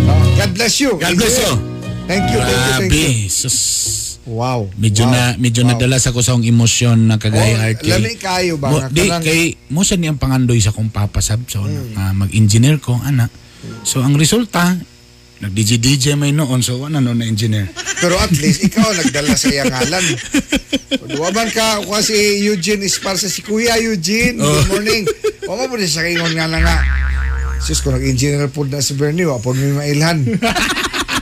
Ah, 0.08 0.46
God 0.46 0.52
bless 0.54 0.78
you. 0.84 0.94
God 1.00 1.16
bless 1.18 1.40
you. 1.42 1.54
Thank 2.08 2.32
you, 2.32 2.40
thank 2.40 2.56
you, 2.56 2.72
thank 2.78 2.94
you. 2.94 3.08
Grabe. 3.08 4.07
Wow. 4.28 4.68
Medyo 4.76 5.08
wow. 5.08 5.12
na 5.12 5.22
medyo 5.40 5.64
Wow. 5.64 5.72
nadala 5.74 5.98
sa 5.98 6.12
kusang 6.12 6.44
emosyon 6.44 7.08
na 7.08 7.16
kagaya 7.16 7.72
Oh, 7.72 7.80
kay. 7.80 7.90
lami 7.96 8.14
kayo 8.20 8.54
ba? 8.60 8.68
Mo, 8.68 8.78
di 8.92 9.08
kay 9.08 9.42
mo 9.72 9.88
sa 9.88 9.96
niyang 9.96 10.20
pangandoy 10.20 10.60
sa 10.60 10.76
kong 10.76 10.92
papasab 10.92 11.48
so 11.48 11.64
Hmm. 11.64 11.96
ah, 11.96 12.12
mag-engineer 12.12 12.78
ko 12.78 13.00
ana. 13.00 13.32
So 13.82 14.04
ang 14.04 14.20
resulta 14.20 14.76
nag 15.38 15.54
DJ 15.54 15.78
DJ 15.78 16.06
may 16.18 16.34
noon 16.34 16.60
so 16.60 16.82
ano 16.84 17.00
no 17.00 17.14
na 17.14 17.24
engineer. 17.24 17.72
Pero 17.98 18.18
at 18.18 18.36
least 18.36 18.68
ikaw 18.68 18.90
nagdala 18.92 19.32
sa 19.34 19.48
iyang 19.48 19.72
ngalan. 19.72 20.06
Duwa 21.08 21.32
man 21.32 21.48
ka 21.48 21.80
kasi 21.82 22.44
Eugene 22.44 22.84
is 22.84 23.00
para 23.00 23.16
sa 23.16 23.26
si 23.26 23.40
Kuya 23.40 23.80
Eugene. 23.80 24.36
Good 24.36 24.68
morning. 24.68 25.04
O 25.48 25.56
mo 25.56 25.64
po 25.66 25.80
sa 25.80 26.04
kaingon 26.04 26.36
nga 26.36 26.46
na 26.46 26.60
nga. 26.60 26.78
Sus 27.58 27.80
ko 27.80 27.90
nag-engineer 27.90 28.48
po 28.48 28.64
na 28.64 28.80
si 28.80 28.94
Bernie, 28.94 29.24
wa 29.24 29.40
po 29.40 29.50
may 29.50 29.72
mailhan. 29.72 30.20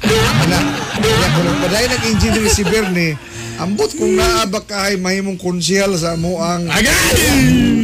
Ana, 0.07 0.59
kaya 0.95 1.27
kung 1.31 1.45
nagpaday 1.45 1.85
nag-engineer 1.89 2.47
si 2.47 2.63
Bernie, 2.63 3.13
ambot 3.57 3.89
kung 3.91 4.13
naabak 4.13 4.65
kahay 4.65 4.95
mahimong 4.95 5.35
konsyal 5.35 5.95
sa 5.95 6.13
mo 6.13 6.37
ang 6.37 6.67
Agay! 6.67 7.81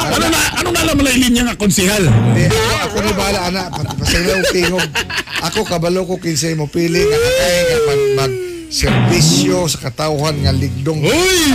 ano 0.00 0.26
na 0.26 0.38
ano 0.56 0.68
na 0.70 0.82
lang 0.82 0.96
malaylin 0.96 1.30
niya 1.30 1.44
nga 1.44 1.56
konsehal? 1.56 2.02
Di, 2.32 2.46
ako, 2.46 2.58
ako 2.82 2.96
ni 3.00 3.12
bahala, 3.12 3.40
ana. 3.46 3.62
Pat- 3.68 3.94
Pasaylaw 3.96 4.40
tingog. 4.50 4.86
Ako, 5.42 5.60
kabalo 5.64 6.04
ko 6.04 6.16
kinsay 6.16 6.52
mo 6.52 6.66
pili 6.66 7.00
nga 7.00 7.18
kakay 7.18 7.56
nga 7.62 7.78
mag, 8.16 8.32
serbisyo 8.70 9.66
sa 9.66 9.78
katawhan 9.82 10.36
nga 10.40 10.52
ligdong. 10.52 11.00
Uy! 11.00 11.48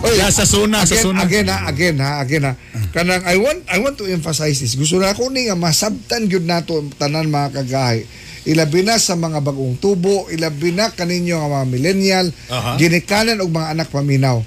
Oy, 0.00 0.16
Ya 0.16 0.32
sa 0.32 0.48
suna, 0.48 0.88
sa 0.88 0.96
again, 0.96 1.04
suna. 1.04 1.20
again 1.20 1.46
ha, 1.48 1.56
again 1.68 1.96
ha, 2.00 2.10
again 2.24 2.44
ha. 2.48 2.52
Kanang 2.90 3.20
I 3.28 3.36
want 3.36 3.60
I 3.68 3.78
want 3.78 4.00
to 4.00 4.08
emphasize 4.08 4.56
this. 4.56 4.72
Gusto 4.72 4.96
na 4.96 5.12
ako 5.12 5.28
ni 5.28 5.44
nga 5.46 5.56
masabtan 5.56 6.24
gyud 6.24 6.48
nato 6.48 6.80
tanan 6.96 7.28
mga 7.28 7.60
kagahay. 7.60 8.08
Ilabi 8.48 8.80
na 8.80 8.96
sa 8.96 9.12
mga 9.12 9.44
bagong 9.44 9.76
tubo, 9.76 10.24
ilabi 10.32 10.72
na 10.72 10.88
kaninyo 10.88 11.36
nga 11.36 11.60
mga 11.60 11.66
millennial, 11.68 12.26
Aha. 12.48 12.80
ginikanan 12.80 13.44
og 13.44 13.52
mga 13.52 13.76
anak 13.76 13.92
paminaw. 13.92 14.40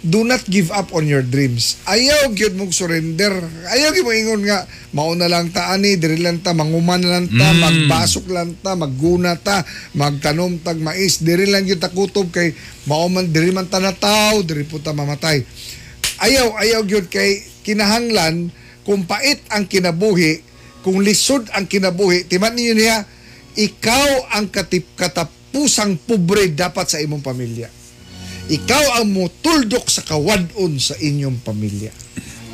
Do 0.00 0.24
not 0.24 0.40
give 0.48 0.72
up 0.72 0.96
on 0.96 1.04
your 1.04 1.20
dreams. 1.20 1.76
Ayaw 1.84 2.32
gyud 2.32 2.56
mong 2.56 2.72
surrender. 2.72 3.36
Ayaw 3.68 3.92
gyud 3.92 4.08
mo 4.08 4.16
ingon 4.16 4.48
nga 4.48 4.64
mauna 4.96 5.28
lang 5.28 5.52
ta 5.52 5.76
ani, 5.76 6.00
diri 6.00 6.16
lang 6.24 6.40
ta 6.40 6.56
manguman 6.56 7.04
lang 7.04 7.28
ta, 7.28 7.52
Mm. 7.52 7.60
magbasok 7.60 8.24
lang 8.32 8.56
ta, 8.64 8.72
magguna 8.72 9.36
ta, 9.36 9.60
magtanom 9.92 10.56
tag 10.64 10.80
mais, 10.80 11.20
diri 11.20 11.44
lang 11.44 11.68
gyud 11.68 11.84
ta 11.84 11.92
kutob 11.92 12.32
kay 12.32 12.56
mauman 12.88 13.28
diri 13.28 13.52
man 13.52 13.68
ta 13.68 13.76
nataw, 13.76 14.40
diri 14.40 14.64
po 14.64 14.80
ta 14.80 14.96
mamatay. 14.96 15.44
ayaw 16.20 16.52
ayaw 16.60 16.80
gyud 16.84 17.08
kay 17.08 17.40
kinahanglan 17.64 18.52
kung 18.84 19.04
pait 19.08 19.40
ang 19.48 19.64
kinabuhi 19.64 20.44
kung 20.80 21.00
lisod 21.00 21.48
ang 21.56 21.64
kinabuhi 21.64 22.28
timan 22.28 22.52
niyo 22.52 22.76
niya 22.76 23.04
ikaw 23.56 24.28
ang 24.36 24.48
katip 24.52 24.84
katapusang 24.96 25.96
pobre 25.96 26.52
dapat 26.52 26.92
sa 26.92 27.00
imong 27.00 27.24
pamilya 27.24 27.68
ikaw 28.50 29.00
ang 29.00 29.14
mutuldok 29.14 29.86
sa 29.86 30.02
kawadon 30.02 30.76
sa 30.82 30.98
inyong 30.98 31.38
pamilya. 31.46 31.94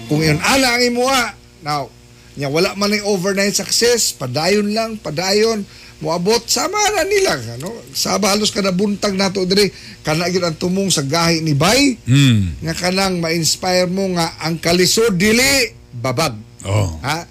Kung 0.06 0.20
iyon 0.20 0.38
ala 0.38 0.76
ang 0.76 0.84
imuha 0.84 1.22
now 1.64 1.88
nya 2.36 2.52
wala 2.52 2.76
man 2.76 2.92
ang 2.92 3.08
overnight 3.08 3.56
success 3.56 4.12
padayon 4.12 4.76
lang 4.76 5.00
padayon 5.00 5.64
moabot 6.04 6.44
sama 6.44 6.76
na 6.92 7.08
nila 7.08 7.40
ano? 7.56 7.72
Sa 7.96 8.20
halos 8.20 8.52
kada 8.52 8.76
buntag 8.76 9.16
nato 9.16 9.40
diri 9.48 9.72
kana 10.04 10.28
gyud 10.28 10.44
ang 10.44 10.60
tumong 10.60 10.92
sa 10.92 11.00
gahi 11.00 11.40
ni 11.40 11.56
Bay. 11.56 11.96
Hmm. 12.04 12.60
nga 12.60 12.76
kanang 12.76 13.24
ma-inspire 13.24 13.88
mo 13.88 14.12
nga 14.12 14.36
ang 14.44 14.60
kalisod 14.60 15.16
dili 15.16 15.72
babag. 15.96 16.36
Oh. 16.68 17.00
ha? 17.00 17.24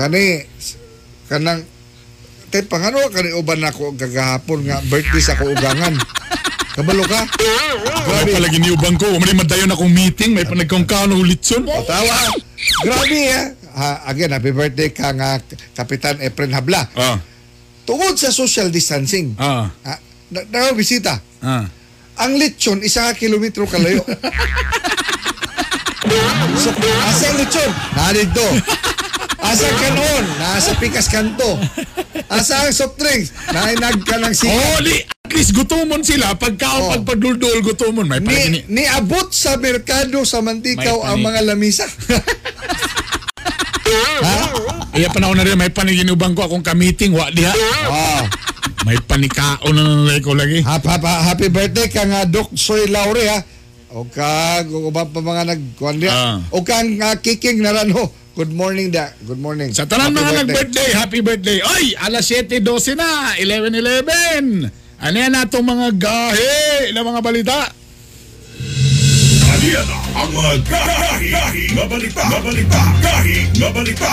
Kani 0.00 0.40
kanang 1.28 1.60
tay 2.48 2.64
pangano 2.64 3.04
kani 3.12 3.36
uban 3.36 3.60
nako 3.60 3.92
gagahapon 3.92 4.64
nga 4.64 4.80
birthday 4.88 5.20
sa 5.20 5.36
ko 5.36 5.50
ugangan 5.50 5.92
kabalo 6.76 7.02
ka 7.08 7.24
Grabe 8.06 8.30
pala 8.32 8.48
giniubang 8.48 8.94
ko. 8.94 9.08
Umali 9.10 9.34
madayon 9.34 9.66
akong 9.68 9.90
meeting. 9.90 10.30
May 10.30 10.46
panagkongkaon 10.46 11.10
ng 11.10 11.18
ulitson. 11.18 11.66
tawa 11.66 12.16
grabe 12.84 13.20
ha. 13.28 13.42
ha 13.76 13.88
again 14.08 14.30
happy 14.30 14.50
birthday 14.50 14.88
ka 14.88 15.12
nga 15.12 15.36
kapitan 15.74 16.16
Efren 16.18 16.48
Habla 16.50 16.88
Ah. 16.94 17.20
tungod 17.84 18.16
sa 18.16 18.30
social 18.30 18.72
distancing 18.72 19.36
Ah. 19.36 19.68
ha, 19.84 20.00
na, 20.32 20.40
na 20.48 20.72
bisita 20.72 21.20
Ah. 21.44 21.68
ang 22.16 22.32
lechon 22.36 22.80
isa 22.80 23.12
ka 23.12 23.20
kilometro 23.20 23.68
kalayo 23.68 24.00
so, 26.56 26.72
asa 27.04 27.24
ang 27.28 27.36
lechon? 27.36 27.70
Narito. 27.92 28.46
Asa 29.46 29.64
ang 29.70 29.78
kanon? 29.78 30.24
Nasa 30.42 30.70
pikas 30.74 31.06
kanto. 31.06 31.54
Asa 32.26 32.66
ang 32.66 32.74
soft 32.74 32.98
drinks? 32.98 33.30
Nainag 33.54 34.02
ka 34.02 34.18
ng 34.18 34.34
sika. 34.34 34.50
Oh, 34.50 34.78
li, 34.82 35.06
at 35.06 35.30
least 35.30 35.54
gutomon 35.54 36.02
sila. 36.02 36.34
Pagkaon, 36.34 36.82
Oh. 36.82 36.90
pagpadul-dul, 36.98 37.62
gutomon. 37.62 38.10
May 38.10 38.18
Ni, 38.18 38.34
gini. 38.34 38.60
niabot 38.66 39.30
sa 39.30 39.54
merkado 39.54 40.26
sa 40.26 40.42
Mantikaw 40.42 41.06
ang 41.06 41.22
mga 41.22 41.46
lamisa. 41.46 41.86
ha? 44.26 44.36
Iya 44.96 45.12
panahon 45.12 45.36
na 45.36 45.44
rin, 45.44 45.54
may 45.54 45.70
paniginubang 45.70 46.34
ko 46.34 46.48
akong 46.48 46.64
ka-meeting. 46.64 47.12
Wa 47.14 47.30
diha. 47.30 47.52
Oh. 47.86 48.22
May 48.82 48.98
panikaon 49.02 49.74
na 49.74 49.82
nanay 49.82 50.18
ko 50.22 50.32
lagi. 50.34 50.62
Happy, 50.62 50.88
happy, 50.88 51.06
happy 51.06 51.48
birthday 51.50 51.88
ka 51.90 52.02
nga 52.06 52.22
Doc 52.24 52.50
Soy 52.54 52.86
Laure 52.86 53.24
ha. 53.30 53.40
O 53.94 54.04
kag 54.06 54.66
o 54.70 54.90
pa 54.90 55.06
mga 55.06 55.42
nagkuan 55.54 55.96
diha. 56.02 56.10
Ah. 56.10 56.36
O 56.50 56.62
kang 56.66 56.98
uh, 56.98 57.14
kiking 57.18 57.62
na 57.62 57.74
ran 57.74 57.90
ho. 57.94 58.10
Good 58.36 58.52
morning 58.52 58.92
da. 58.92 59.16
Good 59.24 59.40
morning. 59.40 59.72
Sa 59.72 59.88
tanan 59.88 60.12
Happy 60.12 60.20
mga 60.20 60.20
birthday. 60.20 60.44
nag-birthday, 60.44 60.88
happy 60.92 61.20
birthday. 61.24 61.58
Oy, 61.64 61.96
alas 61.96 62.28
7.12 62.28 62.92
na, 62.92 63.32
11.11. 63.40 64.68
Ano 65.00 65.16
yan 65.16 65.32
na 65.32 65.48
itong 65.48 65.64
mga 65.64 65.88
gahe 65.96 66.92
na 66.92 67.00
mga 67.00 67.20
balita? 67.24 67.56
Aliyan 69.56 69.84
na 69.88 69.96
ang 70.20 70.30
mga 70.36 70.52
gahi, 70.68 71.32
gahi, 71.32 71.64
nga 71.80 71.84
balita, 71.88 72.22
nga 72.28 72.40
balita, 72.44 72.80
gahi, 73.00 73.36
nga 73.56 73.68
balita. 73.72 74.10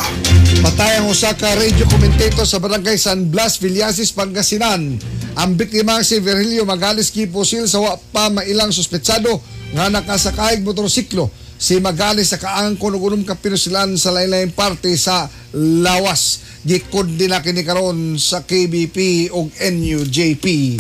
Patay 0.72 1.04
ang 1.04 1.12
usa 1.12 1.36
ka 1.36 1.60
radio 1.60 1.84
commentator 1.92 2.48
sa 2.48 2.64
barangay 2.64 2.96
San 2.96 3.28
Blas, 3.28 3.60
Villasis, 3.60 4.16
Pangasinan. 4.16 5.04
Ang 5.36 5.52
biktima 5.60 6.00
si 6.00 6.24
Virgilio 6.24 6.64
Magalis 6.64 7.12
Kipusil 7.12 7.68
sa 7.68 7.84
wa 7.84 8.00
pa 8.00 8.32
mailang 8.32 8.72
suspetsado 8.72 9.44
nga 9.76 9.92
nakasakay 9.92 10.64
motorsiklo. 10.64 11.43
Si 11.64 11.80
Magalis 11.80 12.36
sa 12.36 12.44
kaangkon 12.44 13.00
ug 13.00 13.08
unom 13.08 13.24
ka 13.24 13.40
pinusilan 13.40 13.96
sa 13.96 14.12
lain-lain 14.12 14.52
parte 14.52 14.92
sa 15.00 15.32
Lawas. 15.56 16.44
Gikod 16.68 17.16
na 17.24 17.40
kini 17.40 17.64
karon 17.64 18.20
sa 18.20 18.44
KBP 18.44 19.32
ug 19.32 19.48
NUJP. 19.48 20.76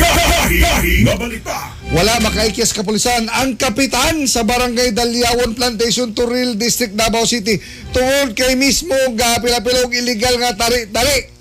Wala 1.96 2.20
makaikis 2.20 2.76
kapulisan 2.76 3.32
ang 3.32 3.56
kapitan 3.56 4.28
sa 4.28 4.44
barangay 4.44 4.92
Dalyawon 4.92 5.56
Plantation 5.56 6.12
Turil 6.12 6.60
District 6.60 6.92
Davao 6.92 7.24
City 7.24 7.64
tungod 7.96 8.36
kay 8.36 8.60
mismo 8.60 8.96
gapila-pila 9.16 9.88
illegal 9.88 10.36
nga 10.36 10.68
tari-tari. 10.68 11.32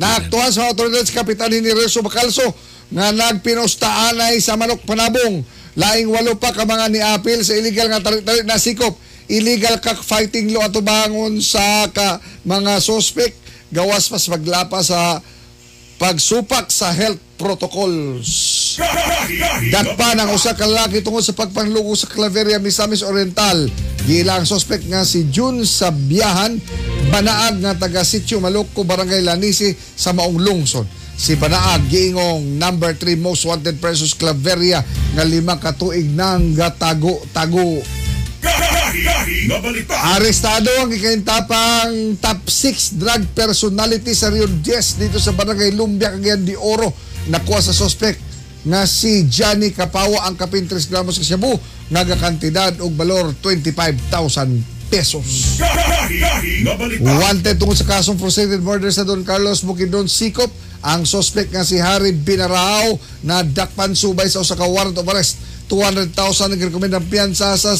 Naaktuhan 0.00 0.56
sa 0.56 0.72
otoridad 0.72 1.04
sa 1.04 1.20
kapitan 1.20 1.52
ni 1.52 1.68
Rezo 1.68 2.00
Bacalso 2.00 2.48
nga 2.96 3.12
nagpinustaanay 3.12 4.40
sa 4.40 4.56
manok 4.56 4.88
panabong. 4.88 5.44
Laing 5.78 6.10
walo 6.10 6.34
pa 6.34 6.50
ka 6.50 6.66
mga 6.66 6.90
niapil 6.90 7.46
sa 7.46 7.54
illegal 7.54 7.86
nga 7.86 8.02
tari-tari 8.02 8.42
na 8.42 8.58
sikop. 8.58 8.98
Illegal 9.30 9.78
cockfighting 9.78 10.50
law 10.50 10.66
ato 10.66 10.82
bangon 10.82 11.38
sa 11.38 11.86
ka 11.94 12.18
mga 12.42 12.82
suspect 12.82 13.38
gawas 13.70 14.10
pas 14.10 14.24
paglapa 14.26 14.80
sa 14.82 15.22
pagsupak 16.02 16.70
sa 16.70 16.90
health 16.90 17.20
protocols. 17.38 18.26
Gahi, 18.78 19.38
gahi, 19.38 19.70
nga 19.70 19.82
Dakpa 19.82 20.18
ng 20.18 20.30
usa 20.34 20.54
ka 20.58 20.66
lalaki 20.66 21.02
tungod 21.02 21.22
sa 21.22 21.34
pagpanglugo 21.34 21.94
sa 21.94 22.10
Claveria, 22.10 22.58
Misamis 22.58 23.06
Oriental. 23.06 23.66
Gila 24.06 24.42
ang 24.42 24.46
suspect 24.46 24.86
nga 24.86 25.06
si 25.06 25.30
June 25.30 25.62
Sabiahan, 25.62 26.58
banaag 27.10 27.62
nga 27.62 27.74
taga 27.78 28.02
Sitio 28.06 28.42
Maluco, 28.42 28.82
Barangay 28.82 29.22
Lanisi 29.22 29.74
sa 29.74 30.14
Maong 30.14 30.38
Lungsod. 30.38 30.86
Si 31.18 31.34
Banaag, 31.34 31.90
giingong 31.90 32.62
number 32.62 32.94
3 32.94 33.18
most 33.18 33.42
wanted 33.42 33.82
persons 33.82 34.14
Claveria 34.14 34.86
nga 34.86 35.26
lima 35.26 35.58
ka 35.58 35.74
tuig 35.74 36.06
nang 36.14 36.54
gatago-tago. 36.54 37.82
Arestado 40.14 40.70
ang 40.78 40.94
ikahintapang 40.94 42.22
top 42.22 42.46
6 42.46 43.02
drug 43.02 43.22
personality 43.34 44.14
sa 44.14 44.30
Rio 44.30 44.46
10 44.46 44.62
dito 45.02 45.18
sa 45.18 45.34
Barangay 45.34 45.74
Lumbia, 45.74 46.14
Cagayan 46.14 46.46
de 46.46 46.54
Oro. 46.54 46.94
Nakuha 47.26 47.66
sa 47.66 47.74
suspect 47.74 48.22
nga 48.62 48.86
si 48.86 49.26
Johnny 49.26 49.74
Kapawa 49.74 50.22
ang 50.22 50.38
kapin 50.38 50.70
3 50.70 50.86
gramos 50.86 51.18
sa 51.18 51.26
Cebu 51.26 51.58
nga 51.90 52.06
kantidad 52.14 52.78
og 52.78 52.94
balor 52.94 53.34
25,000 53.42 54.78
pesos. 54.86 55.58
Wanted 57.02 57.58
tungkol 57.60 57.76
sa 57.76 57.98
kasong 57.98 58.16
frustrated 58.16 58.62
murder 58.62 58.88
sa 58.94 59.04
Don 59.04 59.26
Carlos 59.26 59.66
Bukidnon 59.66 60.08
Sikop, 60.08 60.48
ang 60.82 61.02
suspect 61.02 61.50
nga 61.50 61.66
si 61.66 61.78
Harry 61.78 62.14
Binarao 62.14 62.98
na 63.26 63.42
dakpan 63.42 63.94
subay 63.94 64.30
sa 64.30 64.42
usa 64.42 64.54
ka 64.54 64.66
warrant 64.66 64.94
of 64.94 65.08
arrest. 65.10 65.42
200,000 65.68 66.14
ang 66.54 66.60
recommend 66.64 66.94
ang 66.96 67.06
piyansa 67.06 67.58
sa 67.58 67.76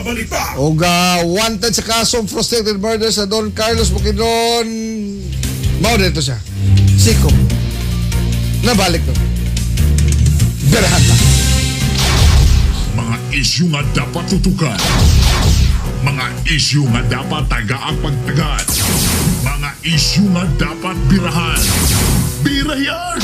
balita. 0.00 0.56
O 0.56 0.72
ga 0.72 1.20
wanted 1.28 1.76
sa 1.76 1.84
kasong 1.84 2.24
frustrated 2.24 2.80
murder 2.80 3.12
sa 3.12 3.28
Don 3.28 3.52
Carlos 3.52 3.92
Bukidnon. 3.92 4.66
Mao 5.84 5.96
dito 6.00 6.20
siya. 6.24 6.40
Siko. 6.96 7.28
Nabalik 8.64 9.04
to. 9.04 9.14
Berahan 10.68 11.02
na. 11.04 11.16
Mga 13.00 13.16
isyu 13.36 13.64
nga 13.72 13.82
dapat 13.96 14.24
tutukan. 14.28 14.80
Mga 16.04 16.24
isyu 16.48 16.84
nga 16.92 17.00
dapat 17.08 17.44
tagaang 17.48 17.96
pagtagad. 18.00 18.66
Isyu 19.80 20.28
nga 20.36 20.44
dapat 20.60 20.92
birahan. 21.08 21.56
Birayan! 22.44 23.16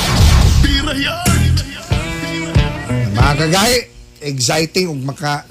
Birayan! 0.65 1.53
Mga 3.13 3.33
kagahi, 3.37 3.77
exciting 4.25 4.89
ug 4.89 4.97
maka 5.05 5.45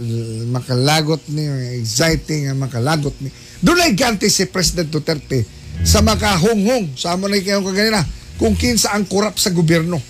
makalagot 0.51 1.23
ni 1.31 1.47
exciting 1.79 2.51
ang 2.51 2.59
makalagot 2.59 3.14
ni. 3.23 3.31
Doon 3.62 3.87
ay 3.87 3.95
ganti 3.95 4.27
si 4.27 4.51
President 4.51 4.90
Duterte 4.90 5.47
sa 5.87 6.03
makahunghong 6.03 6.99
sa 6.99 7.14
amo 7.14 7.31
na 7.31 7.38
kayong 7.38 7.62
kaganina 7.62 8.03
kung 8.35 8.59
kinsa 8.59 8.90
ang 8.90 9.07
kurap 9.07 9.38
sa 9.38 9.55
gobyerno. 9.55 10.03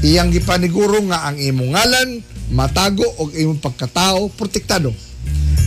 Iyang 0.00 0.32
gipaniguro 0.32 1.04
nga 1.04 1.28
ang 1.28 1.36
imong 1.36 1.68
ngalan 1.68 2.24
matago 2.48 3.04
og 3.20 3.36
imong 3.36 3.60
pagkatao 3.60 4.32
protektado. 4.32 4.88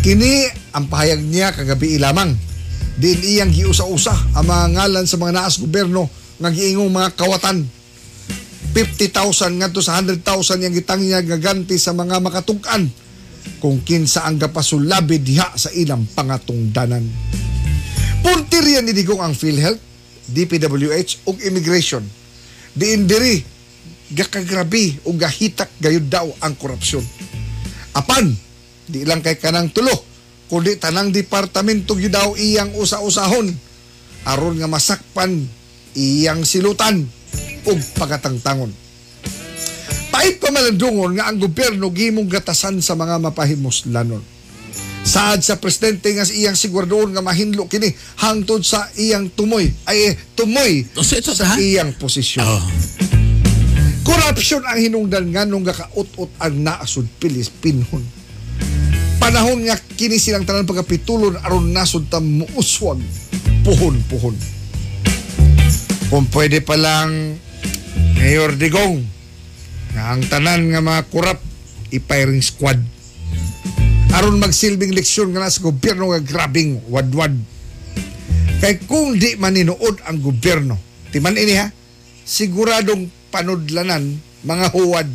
Kini 0.01 0.49
ang 0.73 0.89
pahayag 0.89 1.21
niya 1.21 1.53
kagabi 1.53 2.01
lamang. 2.01 2.46
Din 2.97 3.21
iyang 3.21 3.53
giusa-usa 3.53 4.33
ang 4.33 4.45
mga 4.49 4.65
ngalan 4.73 5.05
sa 5.05 5.21
mga 5.21 5.33
naas 5.37 5.61
gobyerno 5.61 6.09
nga 6.41 6.49
giingong 6.49 6.89
mga 6.89 7.13
kawatan 7.13 7.65
50,000 8.73 9.57
ngadto 9.57 9.81
sa 9.81 9.97
100,000 10.01 10.21
yang 10.61 10.73
gitang 10.73 11.01
niya 11.01 11.25
gaganti 11.25 11.81
sa 11.81 11.97
mga 11.97 12.21
makatungkan 12.21 12.85
kung 13.57 13.81
kinsa 13.81 14.21
ang 14.25 14.37
gapasulabi 14.37 15.17
diha 15.17 15.49
sa 15.57 15.73
ilang 15.73 16.05
pangatungdanan. 16.13 17.01
Puntiryan 18.21 18.85
ni 18.85 18.93
Digong 18.93 19.23
ang 19.23 19.33
PhilHealth, 19.33 19.81
DPWH 20.29 21.25
ug 21.25 21.41
immigration. 21.41 22.05
Diin 22.77 23.09
diri 23.09 23.41
gakagrabi 24.13 25.01
ug 25.09 25.17
gahitak 25.17 25.73
gayud 25.81 26.05
daw 26.05 26.29
ang 26.45 26.53
korupsyon. 26.53 27.01
Apan, 27.97 28.29
di 28.85 29.01
lang 29.09 29.25
kay 29.25 29.41
kanang 29.41 29.73
tulo, 29.73 30.16
kundi 30.47 30.79
tanang 30.79 31.11
departamento 31.11 31.95
gyud 31.95 32.15
daw 32.15 32.35
iyang 32.39 32.71
usa-usahon 32.79 33.51
aron 34.27 34.55
nga 34.59 34.67
masakpan 34.67 35.43
iyang 35.95 36.43
silutan 36.43 37.07
ug 37.67 37.79
pagkatangtangon. 37.99 38.71
Pait 40.07 40.39
pa 40.39 40.49
malandungon 40.51 41.19
nga 41.19 41.27
ang 41.27 41.37
gobyerno 41.39 41.91
gimong 41.91 42.31
gatasan 42.31 42.79
sa 42.79 42.95
mga 42.95 43.19
mapahimuslanon. 43.19 44.23
Saad 45.07 45.39
sa 45.39 45.55
presidente 45.55 46.11
nga 46.11 46.27
iyang 46.27 46.59
siguradoon 46.59 47.15
nga 47.15 47.23
mahinlo 47.23 47.67
kini 47.71 47.91
hangtod 48.19 48.59
sa 48.63 48.91
iyang 48.99 49.31
tumoy 49.31 49.71
ay 49.87 50.15
tumoy 50.35 50.83
sa 50.99 51.55
iyang 51.55 51.95
posisyon. 51.95 52.43
Oh. 52.43 52.63
Corruption 54.03 54.63
ang 54.67 54.79
hinungdan 54.79 55.31
nga 55.31 55.43
nung 55.47 55.63
gakaut-ut 55.63 56.31
ang 56.39 56.55
naasud 56.59 57.07
pilis 57.19 57.47
pinhon. 57.51 58.16
Panahon 59.17 59.65
nga 59.65 59.75
kini 59.77 60.21
silang 60.21 60.45
tanan 60.45 60.69
pagkapitulon 60.69 61.41
aron 61.41 61.73
nasud 61.73 62.07
ta 62.07 62.21
muuswag 62.21 63.01
puhon-puhon. 63.65 64.37
Kung 66.07 66.25
pwede 66.31 66.63
pa 66.63 66.79
lang 66.79 67.35
Mayor 68.15 68.55
Digong 68.55 69.03
nga 69.97 70.13
ang 70.15 70.23
tanan 70.25 70.71
nga 70.71 70.79
mga 70.79 71.01
kurap 71.11 71.39
ipiring 71.91 72.43
squad 72.43 72.79
aron 74.17 74.41
magsilbing 74.41 74.97
leksyon 74.97 75.29
nga 75.29 75.45
nasa 75.45 75.61
gobyerno 75.61 76.09
nga 76.09 76.21
grabing 76.23 76.81
wadwad. 76.89 77.37
Kay 78.57 78.81
kung 78.89 79.13
di 79.13 79.37
maninuod 79.37 80.01
ang 80.01 80.17
gobyerno, 80.17 80.73
timan 81.13 81.37
ini 81.37 81.53
ha, 81.53 81.69
siguradong 82.25 83.05
panudlanan 83.29 84.17
mga 84.41 84.73
huwad 84.73 85.09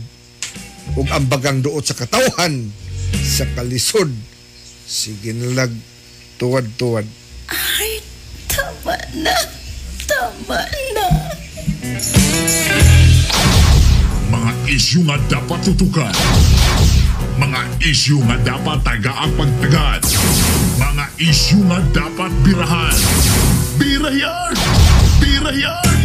ug 0.95 1.07
ang 1.11 1.27
bagang 1.27 1.59
duot 1.59 1.83
sa 1.83 1.99
katawhan 1.99 2.71
sa 3.21 3.45
kalisod 3.53 4.09
sige 4.89 5.37
nalag 5.37 5.73
tuwad-tuwad 6.41 7.05
Ay, 7.53 8.01
tama 8.49 8.97
na. 9.13 9.37
Tama 10.09 10.61
na. 10.97 11.09
Mga 14.33 14.53
isyu 14.73 15.05
nga 15.05 15.21
dapat 15.29 15.61
tutukan. 15.69 16.15
Mga 17.37 17.61
isyu 17.85 18.25
nga 18.25 18.37
dapat 18.41 18.79
tagaang 18.81 19.33
pagtagad. 19.37 20.01
Mga 20.81 21.05
isyu 21.21 21.61
nga 21.69 21.79
dapat 21.93 22.33
birahan. 22.41 22.97
Birayan! 23.77 24.55
Birayan! 25.21 26.02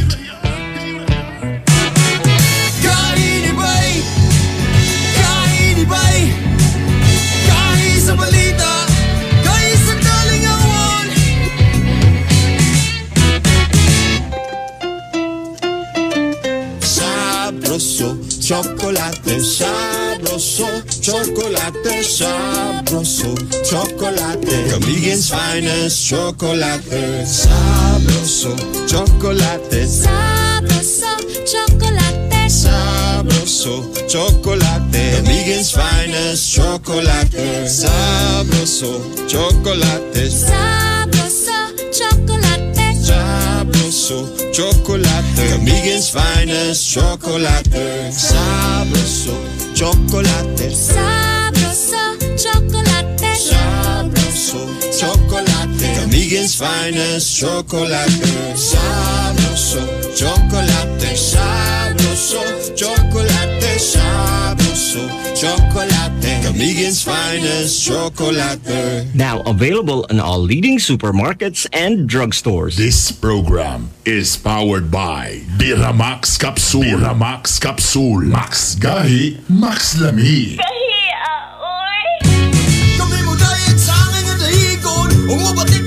Chocolate 18.47 19.41
sabroso, 19.43 20.67
chocolate 21.01 22.01
sabroso, 22.01 23.35
chocolate. 23.65 24.69
Kamigen's 24.71 25.29
finest 25.29 26.07
chocolate 26.07 27.25
sabroso, 27.25 28.55
chocolate 28.87 29.85
Sabroso, 29.85 31.11
chocolate. 31.45 32.47
sabroso, 32.47 33.83
chocolate. 34.07 35.21
Kamigen's 35.25 35.71
finest 35.73 36.49
chocolate 36.55 37.67
sabroso, 37.67 39.01
chocolate 39.27 40.29
Sabroso, 40.31 41.75
chocolate. 41.91 42.95
sabroso, 42.95 44.46
chocolate. 44.57 45.37
Kamigen's 45.51 46.09
finest 46.09 46.91
chocolate 46.91 48.09
sabroso, 48.11 49.35
chocolate. 49.75 50.71
Sabroso, 50.73 52.17
chocolate. 52.35 53.35
Sabroso, 53.37 54.59
chocolate. 54.99 55.93
Kamigen's 55.99 56.55
finest 56.55 57.37
chocolate. 57.37 58.09
Sabroso, 58.55 59.85
chocolate. 60.15 61.13
Sabroso, 61.15 62.41
chocolate. 62.75 63.77
Sabroso, 63.77 64.66
chocolate. 64.93 65.91
Kamigen's 66.43 67.03
finest 67.03 67.83
chocolate. 67.83 68.61
Now 69.13 69.41
available 69.43 70.05
in 70.05 70.19
all 70.19 70.39
leading 70.39 70.77
supermarkets 70.77 71.67
and 71.73 72.09
drugstores. 72.09 72.75
This 72.77 73.11
program 73.11 73.89
is 74.05 74.37
powered 74.37 74.89
by 74.89 75.41
Biramax 75.57 76.39
Capsule. 76.39 76.83
Biramax 76.83 77.59
Capsule. 77.59 78.21
Max 78.31 78.75
Gahi, 78.75 79.37
Max 79.49 79.99
Lami. 79.99 80.55
Kami 82.97 83.19
mo 83.27 83.33
dahil 83.35 83.75
sa 83.75 83.93
akin 83.93 84.23
nga 84.23 84.35
dahigon 84.39 85.09
Umabati 85.27 85.79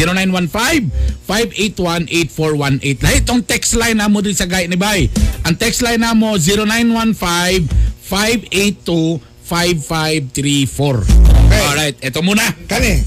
0915-581-8418 1.28 3.04
Lahat 3.04 3.20
itong 3.20 3.44
text 3.44 3.76
line 3.76 4.00
na 4.00 4.08
mo 4.08 4.24
din 4.24 4.32
sa 4.32 4.48
gay 4.48 4.72
ni 4.72 4.80
Bay 4.80 5.12
ang 5.44 5.60
text 5.60 5.84
line 5.84 6.00
na 6.00 6.16
mo 6.16 6.40
0915-582-5534 9.48 11.08
Alright, 11.48 11.98
ito 12.00 12.20
muna 12.22 12.44
Kani. 12.68 13.02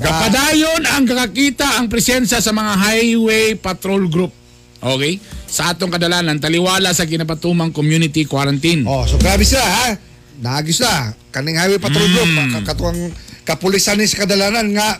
Kapadayon 0.00 0.86
ang 0.88 1.04
kakakita 1.04 1.76
ang 1.76 1.86
presensya 1.86 2.40
sa 2.40 2.50
mga 2.50 2.72
highway 2.74 3.52
patrol 3.52 4.08
group. 4.08 4.32
Okay? 4.80 5.20
Sa 5.44 5.68
atong 5.68 5.92
kadalanan, 5.92 6.40
taliwala 6.40 6.88
sa 6.90 7.04
kinapatumang 7.04 7.68
community 7.68 8.24
quarantine. 8.24 8.88
Oh, 8.88 9.04
so 9.04 9.20
grabe 9.20 9.44
sila 9.44 9.60
ha. 9.60 9.92
Nagis 10.40 10.80
na. 10.80 11.12
Kaning 11.28 11.60
highway 11.60 11.76
patrol 11.76 12.00
Mm. 12.02 12.14
group, 12.14 12.30
ka- 12.32 12.72
katuwang 12.72 13.12
kapulisan 13.44 14.00
ni 14.00 14.08
sa 14.08 14.24
kadalanan 14.24 14.72
nga 14.72 14.96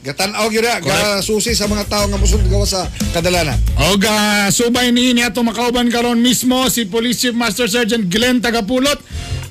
gatanaw 0.00 0.48
gyud 0.48 0.64
na 0.64 0.80
ga 0.80 1.20
susi 1.20 1.52
sa 1.52 1.68
mga 1.68 1.84
tao 1.84 2.08
nga 2.08 2.16
musul 2.16 2.40
gawa 2.48 2.64
sa 2.64 2.88
kadalanan. 3.12 3.56
O 3.76 4.00
ga, 4.00 4.48
subay 4.48 4.88
ni 4.90 5.12
ni 5.12 5.20
atong 5.20 5.44
makauban 5.52 5.92
karon 5.92 6.16
mismo 6.18 6.64
si 6.72 6.88
Police 6.88 7.20
Chief 7.20 7.36
Master 7.36 7.68
Sergeant 7.68 8.08
Glenn 8.08 8.40
Tagapulot, 8.40 8.96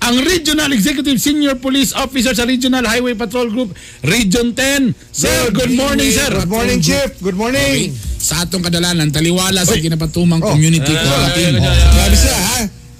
ang 0.01 0.15
Regional 0.25 0.73
Executive 0.73 1.21
Senior 1.21 1.61
Police 1.61 1.93
Officer 1.93 2.33
sa 2.33 2.49
Regional 2.49 2.81
Highway 2.81 3.13
Patrol 3.13 3.51
Group, 3.53 3.77
Region 4.01 4.55
10. 4.57 4.95
Sir, 5.11 5.51
good, 5.53 5.75
morning, 5.75 6.09
sir. 6.09 6.31
Good 6.33 6.49
morning, 6.49 6.79
Chief. 6.81 7.11
Good 7.21 7.37
morning. 7.37 7.93
Okay. 7.93 8.17
Sa 8.19 8.41
atong 8.43 8.65
kadalanan, 8.65 9.13
taliwala 9.13 9.63
sa 9.63 9.77
kinapatumang 9.77 10.41
Oh. 10.41 10.51
community 10.55 10.91
quarantine. 10.91 11.61
Oh, 11.61 11.75
grabe 11.93 12.15
sila 12.17 12.35
ha. 12.35 12.57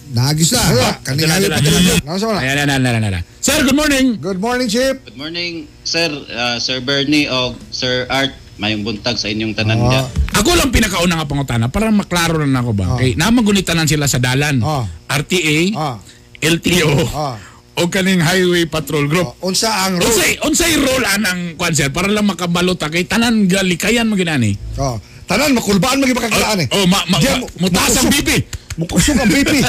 Nagis 0.09 0.49
na. 0.51 0.61
ha? 0.61 0.89
Kaning 1.03 1.29
highway 1.29 1.49
patrol 1.51 1.77
group. 1.79 2.01
Ano 2.03 2.17
sa 2.17 2.27
wala? 2.27 2.39
Ayan, 2.41 2.55
ayan, 2.57 2.69
ayan, 2.71 2.83
ayan, 2.97 3.03
ayan. 3.11 3.23
Sir, 3.39 3.61
good 3.61 3.77
morning. 3.77 4.17
Good 4.17 4.39
morning, 4.39 4.65
Chief. 4.65 4.97
Good 4.99 5.15
morning, 5.15 5.51
Sir 5.83 6.09
uh, 6.09 6.57
Sir 6.57 6.81
Bernie 6.81 7.29
o 7.29 7.53
Sir 7.69 8.09
Art. 8.09 8.33
Mayong 8.57 8.83
buntag 8.83 9.15
sa 9.15 9.25
inyong 9.25 9.55
tanan 9.55 9.77
Ah. 9.77 9.87
niya. 9.87 10.01
Ako 10.35 10.51
lang 10.51 10.67
pinakauna 10.67 11.15
nga 11.15 11.23
pangutana 11.23 11.65
para 11.67 11.87
maklaro 11.89 12.43
na 12.43 12.59
ako 12.59 12.71
ba. 12.73 12.85
Ah. 12.85 12.95
Okay, 12.97 13.15
namagunitan 13.15 13.85
sila 13.85 14.03
sa 14.03 14.19
dalan. 14.19 14.59
Ah. 14.59 14.83
RTA, 15.07 15.57
Ah. 15.73 15.95
LTO, 16.39 16.91
Ah. 17.09 17.39
o 17.75 17.87
kaning 17.87 18.19
Highway 18.19 18.65
Patrol 18.65 19.07
Group. 19.07 19.37
Oh, 19.37 19.47
unsa 19.47 19.71
ang 19.85 19.95
road? 19.95 20.03
Unsay 20.05 20.35
unsay 20.43 20.73
role 20.75 21.05
anang 21.05 21.55
kwan 21.55 21.71
sir 21.71 21.87
para 21.87 22.09
lang 22.09 22.25
makabalot 22.25 22.75
ta 22.75 22.89
kay 22.89 23.05
tanan 23.05 23.45
galikayan 23.45 24.03
mo 24.03 24.19
ginani. 24.19 24.57
Oh, 24.75 24.99
tanan 25.23 25.53
makulbaan 25.53 25.95
magi 25.97 26.11
pakaglaan 26.11 26.59
eh. 26.59 26.67
Oh, 26.73 26.83
ma, 26.83 26.99
ma, 27.05 27.15
Diyan, 27.15 27.39
ma- 27.39 27.51
mutaas 27.61 27.95
ang 27.95 28.11
mukusog. 28.11 28.43
Mukusog 28.79 29.19
ang 29.19 29.27
BP. 29.27 29.59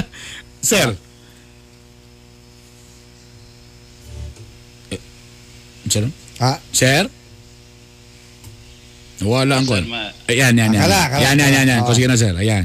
Sir. 0.63 0.95
Eh, 4.91 5.01
Sir? 5.91 6.07
ha? 6.39 6.53
Sir? 6.71 7.11
Wala 9.21 9.61
ang 9.61 9.67
kwan. 9.69 9.85
Ayan, 10.31 10.55
yan, 10.57 10.71
yan. 10.73 10.81
Akala, 10.81 11.01
akala. 11.11 11.21
Yan, 11.27 11.37
yan, 11.37 11.51
yan, 11.53 11.67
yan. 11.69 11.81
Ah. 11.85 11.93
Sige 11.93 12.07
na, 12.09 12.17
sir. 12.17 12.33
Ayan. 12.33 12.65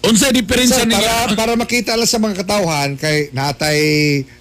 Unsay 0.00 0.32
diferensya 0.32 0.84
Sir, 0.84 0.88
ni 0.88 0.96
para, 0.96 1.28
para 1.36 1.52
makita 1.56 1.92
lang 1.92 2.08
sa 2.08 2.16
mga 2.16 2.40
katawhan 2.40 2.96
kay 2.96 3.28
natay 3.30 3.80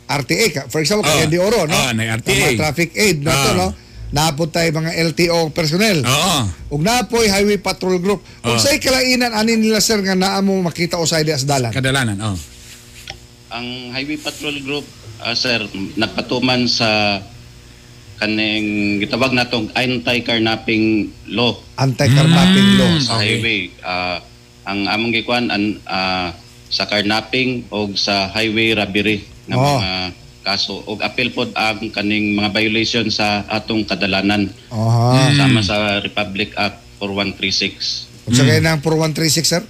RTA. 0.08 0.66
For 0.68 0.80
example, 0.82 1.04
Ah. 1.06 1.14
kay 1.14 1.30
Andy 1.30 1.40
Oro, 1.40 1.68
no? 1.68 1.76
Ah, 1.76 1.92
na 1.94 2.16
RTA. 2.16 2.32
Sa 2.34 2.44
mga 2.50 2.60
traffic 2.60 2.90
aid, 2.96 3.18
no? 3.22 3.32
Ah. 3.32 3.44
to, 3.44 3.52
no? 3.56 3.68
Napod 4.10 4.50
tayo 4.50 4.70
mga 4.72 4.94
LTO 5.06 5.50
personnel. 5.50 6.02
Oo. 6.02 6.38
Ug 6.70 6.82
napoy 6.82 7.26
highway 7.26 7.58
patrol 7.58 7.98
group. 7.98 8.22
Oh. 8.42 8.58
say 8.58 8.78
kalainan 8.78 9.32
ani 9.32 9.54
nila 9.54 9.78
sir 9.80 10.00
nga 10.00 10.14
naa 10.14 10.40
mo 10.40 10.58
makita 10.60 10.96
usay 10.96 11.22
di 11.22 11.30
as 11.30 11.44
dalan. 11.44 11.70
Kadalanan, 11.70 12.18
oh. 12.20 12.38
Ang 13.50 13.90
Highway 13.90 14.22
Patrol 14.22 14.62
Group, 14.62 14.86
ah, 15.20 15.34
sir, 15.34 15.58
nagpatuman 15.96 16.70
sa 16.70 17.18
kaning 18.18 19.00
gitawag 19.00 19.32
natong 19.32 19.72
anti-carnapping 19.74 21.08
law 21.30 21.58
Anti-carnapping 21.74 22.70
law. 22.76 22.92
sa 23.00 23.18
Okay. 23.18 23.40
highway. 23.40 23.60
Ah, 23.80 24.22
ang 24.66 24.86
among 24.86 25.12
gikuan 25.12 25.50
an 25.50 25.82
ah, 25.84 26.30
sa 26.70 26.86
carnapping 26.86 27.66
o 27.70 27.90
sa 27.96 28.30
highway 28.30 28.70
robbery 28.72 29.18
nga 29.46 29.56
Oh. 29.56 29.80
mga 29.80 29.92
kaso 30.42 30.82
og 30.88 31.04
appeal 31.04 31.30
pod 31.36 31.52
ang 31.54 31.92
kaning 31.92 32.34
mga 32.36 32.50
violation 32.56 33.06
sa 33.12 33.44
atong 33.48 33.84
kadalanan 33.84 34.48
Aha. 34.72 35.36
sama 35.36 35.60
sa 35.60 36.00
Republic 36.00 36.56
Act 36.56 36.80
4136 37.02 38.30
Unsa 38.30 38.44
kay 38.46 38.62
nang 38.62 38.80
4136 38.80 39.44
sir? 39.44 39.64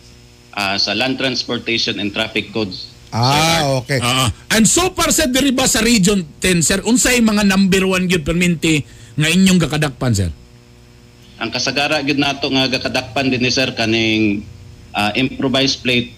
ah, 0.59 0.75
sa 0.75 0.91
Land 0.91 1.15
Transportation 1.15 2.03
and 2.03 2.11
Traffic 2.11 2.51
Codes. 2.51 2.91
Ah, 3.09 3.65
okay. 3.79 3.97
Oo. 3.97 4.25
And 4.53 4.67
so 4.67 4.91
far 4.93 5.09
sa 5.09 5.25
diri 5.25 5.49
ba 5.49 5.65
sa 5.65 5.81
Region 5.81 6.21
10, 6.43 6.61
sir, 6.61 6.79
unsay 6.85 7.23
mga 7.23 7.47
number 7.47 7.87
one 7.87 8.05
gyud 8.05 8.21
perminti 8.21 8.83
nga 9.17 9.31
inyong 9.31 9.57
gakadakpan, 9.57 10.13
sir? 10.13 10.29
Ang 11.39 11.49
kasagara 11.49 12.03
gyud 12.03 12.19
nato 12.19 12.51
nga 12.51 12.67
gakadakpan 12.67 13.31
din 13.31 13.41
ni 13.41 13.49
sir 13.49 13.71
kaning 13.73 14.43
ah, 14.91 15.15
improvised 15.15 15.81
plate 15.81 16.13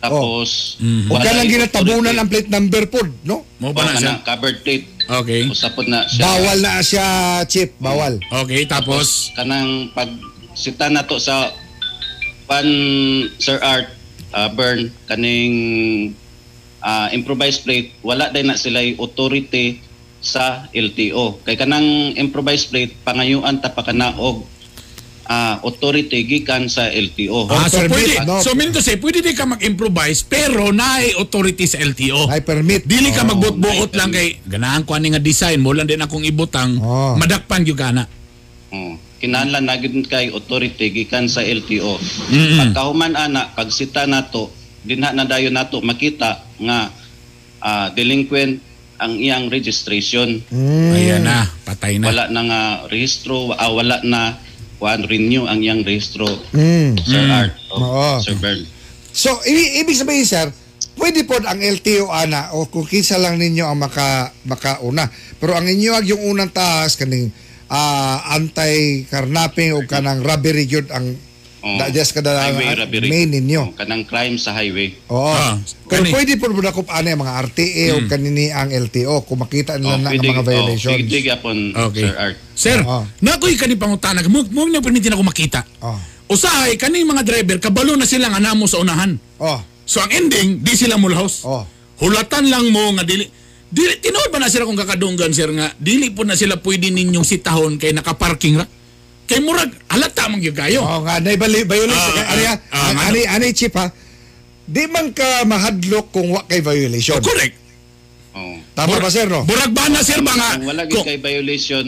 tapos 0.00 0.80
Huwag 0.80 1.20
ka 1.20 1.32
lang 1.36 1.48
ginatabunan 1.48 2.16
ang 2.16 2.28
plate 2.28 2.48
number 2.48 2.88
pod, 2.88 3.08
no? 3.22 3.44
Mo 3.60 3.70
o 3.70 3.74
ba 3.76 3.84
na, 3.84 3.92
kana 4.00 4.12
covered 4.24 4.64
plate 4.64 4.88
Okay. 5.10 5.50
usapod 5.50 5.90
na 5.90 6.06
siya 6.06 6.22
Bawal 6.22 6.58
na 6.62 6.78
siya, 6.80 7.06
chip. 7.50 7.74
Bawal. 7.82 8.22
Okay, 8.46 8.62
tapos 8.64 9.28
kanang 9.34 9.90
pag 9.90 10.08
sita 10.54 10.86
nato 10.86 11.18
sa 11.18 11.50
pan 12.46 12.66
Sir 13.38 13.58
Art 13.62 13.90
ah, 14.34 14.48
Burn 14.50 14.90
kaning 15.06 15.56
ah, 16.82 17.12
improvised 17.12 17.62
plate 17.66 17.94
wala 18.00 18.32
din 18.32 18.48
na 18.50 18.58
sila 18.58 18.80
authority 18.98 19.82
sa 20.20 20.68
LTO 20.76 21.40
kay 21.48 21.56
kanang 21.56 22.12
improvised 22.16 22.68
plate 22.68 22.92
pangayuan 23.04 23.56
ta 23.60 23.72
ah, 25.30 25.62
authority 25.62 26.26
gikan 26.26 26.66
sa 26.66 26.90
LTO 26.90 27.46
Ah, 27.46 27.64
so 27.64 27.78
permit, 27.78 27.94
pwede, 27.94 28.14
no? 28.26 28.42
so 28.42 28.50
mean 28.52 28.68
to 28.68 28.82
say, 28.82 28.98
pwede 28.98 29.22
di 29.22 29.30
ka 29.30 29.46
mag-improvise 29.46 30.26
pero 30.26 30.74
naay 30.74 31.14
authority 31.14 31.64
sa 31.64 31.78
LTO. 31.78 32.26
Ay 32.26 32.42
permit. 32.42 32.82
Dili 32.82 33.14
ka 33.14 33.22
Oh, 33.22 33.30
magbuot-buot 33.30 33.88
naay 33.88 33.96
lang 33.96 34.10
kay 34.10 34.28
ganahan 34.44 34.82
ko 34.82 34.92
ani 34.92 35.14
nga 35.14 35.22
design 35.22 35.62
mo 35.62 35.70
lang 35.70 35.86
din 35.86 36.02
akong 36.02 36.26
ibutang 36.26 36.76
Oh. 36.76 37.14
madakpan 37.14 37.62
gyud 37.62 37.78
kana. 37.78 38.10
Oh, 38.70 38.98
kinahanglan 39.18 39.64
na 39.64 39.78
gid 39.78 39.94
kay 40.04 40.30
authority 40.30 40.90
gikan 40.90 41.26
sa 41.26 41.40
LTO. 41.40 41.94
Mm-mm. 42.28 42.58
Pagkahuman 42.66 43.14
ana 43.14 43.50
pagsita 43.50 44.04
nato 44.04 44.50
dinha 44.80 45.12
na 45.12 45.22
dayon 45.22 45.52
nato 45.52 45.78
makita 45.78 46.42
nga 46.58 46.90
ah, 47.60 47.86
delinquent 47.90 48.58
ang 48.96 49.14
iyang 49.14 49.48
registration. 49.48 50.42
Mm. 50.46 50.90
Ayan 50.90 51.22
na, 51.22 51.48
patay 51.62 51.96
na. 51.96 52.08
Wala 52.08 52.24
na 52.28 52.40
nga 52.42 52.60
rehistro, 52.86 53.52
ah, 53.52 53.70
wala 53.70 53.96
na 54.02 54.36
kuan 54.80 55.04
renew 55.04 55.44
ang 55.44 55.60
iyang 55.60 55.84
rehistro. 55.84 56.24
Mm. 56.50 56.96
Sir 56.96 57.24
Art 57.28 57.52
o 57.68 57.76
Oo. 57.76 58.12
Sir 58.18 58.34
Bern. 58.40 58.64
So, 59.12 59.28
i- 59.44 59.76
ibig 59.78 59.94
sabihin, 59.94 60.24
sir, 60.24 60.48
pwede 60.96 61.22
po 61.22 61.36
ang 61.36 61.60
LTO 61.60 62.08
ana 62.08 62.56
o 62.56 62.64
kung 62.64 62.88
kinsa 62.88 63.20
lang 63.20 63.36
ninyo 63.36 63.68
ang 63.68 63.76
maka, 63.76 64.32
makauna. 64.42 65.04
Pero 65.36 65.52
ang 65.52 65.68
inyo 65.68 65.92
ag 65.92 66.08
yung 66.08 66.24
unang 66.26 66.48
taas 66.48 66.96
kaning 66.96 67.28
ah, 67.68 68.24
anti-carnapping 68.34 69.76
o 69.76 69.84
kanang 69.84 70.24
robbery 70.24 70.64
yun 70.64 70.88
ang 70.90 71.14
Oh, 71.60 71.76
just 71.92 72.16
kada 72.16 72.32
highway 72.32 72.72
ang 72.72 72.88
robbery. 72.88 73.06
main 73.06 73.28
ninyo. 73.28 73.62
Oh, 73.62 73.76
kanang 73.76 74.08
crime 74.08 74.36
sa 74.36 74.56
highway. 74.56 74.96
Oo. 75.08 75.28
Ah, 75.28 75.60
Pero 75.86 76.02
kani. 76.02 76.08
Hmm. 76.08 76.14
pwede 76.16 76.32
po 76.40 76.48
mo 76.48 76.60
na 76.60 76.72
ani 76.72 77.08
ang 77.12 77.20
mga 77.20 77.34
RTA 77.44 77.84
o 77.92 77.98
kanini 78.08 78.48
ang 78.48 78.68
LTO 78.68 79.28
kung 79.28 79.38
makita 79.38 79.76
nila 79.76 79.94
Oh, 79.94 80.00
na 80.00 80.08
ang 80.10 80.20
mga 80.20 80.44
violations. 80.44 80.88
Oh, 80.88 80.96
pwede 80.96 81.18
gyapon 81.20 81.56
Okay. 81.72 82.00
Sir 82.00 82.14
Art. 82.16 82.36
Sir, 82.52 82.78
Oo. 82.80 83.04
nakoy 83.20 83.56
kani 83.56 83.76
pangutana, 83.76 84.24
mo 84.24 84.40
mo 84.48 84.64
na 84.66 84.80
permitin 84.80 85.12
ako 85.12 85.22
makita. 85.22 85.60
Oh. 85.80 86.00
Usahay 86.28 86.76
kaning 86.76 87.04
mga 87.04 87.22
driver 87.22 87.56
kabalo 87.58 87.92
na 87.94 88.08
sila 88.08 88.28
nga 88.28 88.40
namo 88.40 88.64
sa 88.64 88.80
unahan. 88.80 89.20
Oh. 89.36 89.60
So 89.84 90.00
ang 90.00 90.10
ending, 90.10 90.62
di 90.62 90.72
sila 90.72 90.96
mulhouse. 90.96 91.44
Oh. 91.44 91.66
Hulatan 92.00 92.48
lang 92.48 92.72
mo 92.72 92.96
nga 92.96 93.04
dili 93.04 93.28
Dili 93.70 94.02
tinuod 94.02 94.34
ba 94.34 94.42
na 94.42 94.50
sila 94.50 94.66
kung 94.66 94.74
kakadunggan 94.74 95.30
sir 95.30 95.46
nga 95.54 95.70
dili 95.78 96.10
po 96.10 96.26
na 96.26 96.34
sila 96.34 96.58
pwede 96.58 96.90
ninyong 96.90 97.22
sitahon 97.22 97.78
kay 97.78 97.94
nakaparking 97.94 98.58
ra. 98.58 98.66
Kay 99.30 99.38
murag 99.46 99.70
halata 99.86 100.26
man 100.26 100.42
gyud 100.42 100.58
kayo. 100.58 100.82
Oh, 100.82 101.06
nga 101.06 101.22
na 101.22 101.38
violation 101.38 101.94
Ah, 101.94 102.10
kay 102.18 102.26
ani 102.26 102.44
ah, 102.50 102.56
ah, 102.74 102.82
ani 102.82 102.98
ano? 102.98 103.06
ani, 103.06 103.20
ani 103.30 103.48
chip 103.54 103.78
ha. 103.78 103.86
Di 104.66 104.90
man 104.90 105.14
ka 105.14 105.46
mahadlok 105.46 106.10
kung 106.10 106.34
wa 106.34 106.42
kay 106.50 106.58
violation. 106.58 107.22
Correct. 107.22 107.54
Oh. 108.34 108.58
Tama 108.74 108.98
ba 108.98 109.06
sir 109.06 109.30
no? 109.30 109.46
Burag 109.46 109.70
ba 109.70 109.86
na 109.86 110.02
sir 110.02 110.18
ba 110.18 110.34
nga? 110.34 110.58
Kung 110.58 110.66
wala 110.66 110.82
gid 110.82 111.06
kay 111.06 111.18
violation 111.22 111.86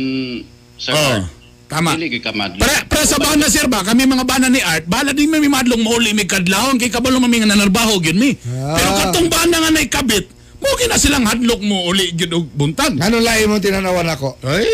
Sir 0.78 0.94
Oh, 0.94 1.22
tama. 1.66 1.94
Dili 1.98 2.18
ka. 2.22 2.31
Para, 2.31 2.87
para 2.87 3.02
sa 3.07 3.18
bana 3.18 3.46
sir 3.50 3.66
ba, 3.66 3.83
kami 3.87 4.07
mga 4.07 4.26
bana 4.26 4.46
ni 4.46 4.62
Art, 4.62 4.87
bala 4.87 5.11
din 5.11 5.31
may 5.31 5.42
madlong 5.46 5.83
mauli 5.83 6.14
may 6.14 6.26
kadlawon 6.26 6.78
kay 6.78 6.90
kabalo 6.94 7.18
mami 7.18 7.42
nga 7.42 7.55
nanarbaho 7.55 7.98
gyud 7.98 8.18
mi. 8.18 8.35
Ah. 8.50 8.74
Pero 8.78 8.90
katong 9.02 9.28
bana 9.31 9.57
nga 9.66 9.70
nay 9.70 9.87
kabit, 9.90 10.26
mo 10.62 10.70
na 10.87 10.94
silang 10.98 11.26
hadlok 11.26 11.59
mo 11.62 11.90
uli 11.90 12.14
gyud 12.14 12.35
og 12.35 12.46
buntag. 12.55 12.94
Ngano 12.98 13.18
lahi 13.18 13.46
mo 13.50 13.59
tinanawan 13.62 14.11
ako? 14.14 14.38
Ay, 14.46 14.66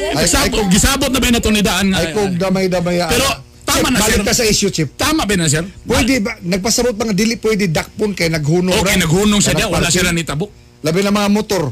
Ay, 0.00 0.24
gisabot, 0.24 0.64
ay, 0.64 0.70
gisabot 0.72 1.10
na 1.12 1.18
ba 1.20 1.28
na 1.28 1.40
ni 1.40 1.62
daan 1.62 1.86
nga. 1.92 1.98
Ay 2.00 2.06
kung 2.16 2.32
damay-damay 2.40 2.96
Pero 3.12 3.28
tama 3.68 3.88
na 3.92 4.00
Balik 4.00 4.18
sir. 4.20 4.26
ka 4.26 4.32
sa 4.34 4.44
issue 4.48 4.72
chip. 4.72 4.88
Tama 4.96 5.28
ba 5.28 5.34
na 5.36 5.46
sir? 5.46 5.64
Pwede 5.84 6.24
ba 6.24 6.40
nagpasabot 6.40 6.96
nga 6.96 7.12
dili 7.14 7.36
pwede 7.36 7.68
dakpon 7.68 8.16
kay 8.16 8.32
naghunong 8.32 8.74
Okay, 8.80 8.96
naghunong 8.96 9.40
siya 9.44 9.54
Kanang 9.54 9.70
diya, 9.70 9.76
wala 9.76 9.88
sila 9.92 10.10
ni 10.10 10.24
tabok. 10.24 10.50
Labi 10.80 11.04
na 11.04 11.12
mga 11.12 11.28
motor. 11.28 11.62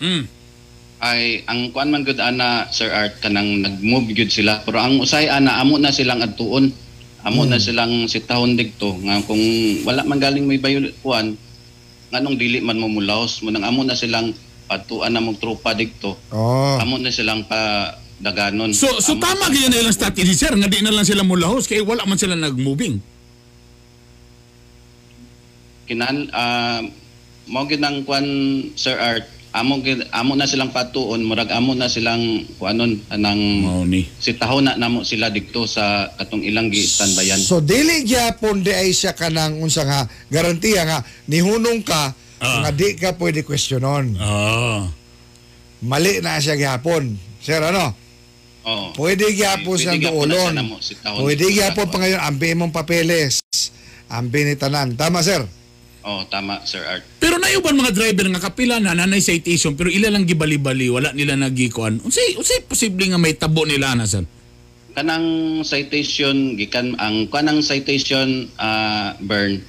Mm. 0.00 0.24
ay 1.00 1.40
ang 1.48 1.72
kuan 1.72 1.88
man 1.88 2.04
gud 2.04 2.20
ana 2.20 2.68
Sir 2.68 2.92
Art 2.92 3.24
kanang 3.24 3.64
nag-move 3.64 4.12
gud 4.12 4.28
sila 4.28 4.60
pero 4.68 4.84
ang 4.84 5.00
usay 5.00 5.32
ana 5.32 5.56
amo 5.56 5.80
na 5.80 5.88
silang 5.88 6.20
adtuon 6.20 6.68
amo 7.24 7.48
na 7.48 7.56
silang 7.56 8.04
sitahon 8.04 8.52
digto 8.52 9.00
nga 9.00 9.16
kung 9.24 9.40
wala 9.88 10.04
man 10.04 10.20
galing 10.20 10.44
may 10.44 10.60
bayol 10.60 10.92
kuan 11.00 11.40
nganong 12.12 12.36
dili 12.36 12.60
man 12.60 12.76
mo 12.76 12.92
mulaos 12.92 13.40
mo 13.40 13.48
nang 13.48 13.64
amo 13.64 13.80
na 13.80 13.96
silang 13.96 14.36
patuan 14.70 15.10
na 15.10 15.18
mong 15.18 15.34
tropa 15.36 15.74
digto 15.74 16.14
Oh. 16.30 16.78
amo 16.78 16.94
na 16.96 17.10
silang 17.10 17.42
pa 17.42 17.90
daganon 18.16 18.70
So, 18.70 19.02
so 19.02 19.18
Amo 19.18 19.20
tama 19.20 19.50
gyud 19.50 19.66
na 19.66 19.80
ilang 19.80 19.90
strategy 19.90 20.30
sir, 20.30 20.52
nga 20.52 20.68
di 20.68 20.78
na 20.78 20.92
lang 20.92 21.02
sila 21.02 21.26
mulahos 21.26 21.66
kay 21.66 21.82
wala 21.82 22.04
man 22.04 22.14
sila 22.14 22.38
nag-moving. 22.38 23.02
kinan 25.86 26.30
ah 26.30 26.78
mo 27.50 27.66
gid 27.66 27.82
ang 27.82 28.06
kuan 28.06 28.22
Sir 28.76 28.94
Art 28.94 29.26
amo 29.50 29.82
gid 29.82 30.06
amo 30.14 30.38
na 30.38 30.46
silang 30.46 30.70
patuon 30.70 31.26
murag 31.26 31.50
amo 31.50 31.74
na 31.74 31.90
silang 31.90 32.46
kuanon 32.54 32.94
anang 33.10 33.42
Mao 33.58 33.82
ni. 33.82 34.06
sitahon 34.22 34.62
na 34.62 34.78
namo 34.78 35.02
sila 35.02 35.26
dikto 35.26 35.66
sa 35.66 36.06
katong 36.14 36.46
ilang 36.46 36.70
gistanbayan. 36.70 37.42
So 37.42 37.58
dili 37.58 38.06
gyapon 38.06 38.62
di 38.62 38.70
ay 38.70 38.94
siya 38.94 39.10
kanang 39.12 39.58
unsa 39.58 39.82
nga 39.82 40.00
garantiya 40.30 40.86
nga 40.86 40.98
nihunong 41.26 41.82
ka 41.82 42.14
Ah. 42.40 42.64
nga 42.64 42.72
di 42.72 42.96
ka 42.96 43.12
pwede 43.20 43.44
questionon. 43.44 44.16
Ah. 44.16 44.88
Mali 45.84 46.24
na 46.24 46.40
siya 46.40 46.56
gyapon. 46.56 47.16
Sir 47.40 47.60
ano? 47.60 47.92
Oo. 48.64 48.92
Pwede 48.92 49.32
Pwede 49.32 49.80
sa 49.80 49.96
duolon. 49.96 50.52
Pwede 51.24 51.44
gyapon 51.52 51.88
pa 51.88 51.96
kuan. 51.96 52.00
ngayon 52.04 52.20
ambi 52.20 52.52
mong 52.52 52.72
papeles. 52.72 53.40
Ambi 54.08 54.44
ni 54.44 54.54
tanan. 54.56 54.96
Tama 54.96 55.24
sir? 55.24 55.40
Oh, 56.00 56.24
tama 56.32 56.64
Sir 56.64 56.80
Art. 56.88 57.04
Pero 57.20 57.36
nayuban 57.36 57.76
mga 57.76 57.92
driver 57.92 58.24
nga 58.32 58.40
kapila 58.40 58.80
na 58.80 58.96
nanay 58.96 59.20
citation 59.20 59.76
pero 59.76 59.92
ila 59.92 60.08
lang 60.08 60.24
gibali-bali 60.24 60.88
wala 60.88 61.12
nila 61.12 61.36
nagikuan. 61.36 62.00
Unsay 62.00 62.40
unsay 62.40 62.64
posible 62.64 63.04
nga 63.04 63.20
may 63.20 63.36
tabo 63.36 63.68
nila 63.68 63.92
na 63.92 64.08
sir? 64.08 64.24
Kanang 64.96 65.60
citation 65.60 66.56
gikan 66.56 66.96
ang 66.96 67.28
kanang 67.28 67.60
citation 67.60 68.48
ah 68.56 69.12
burn 69.20 69.60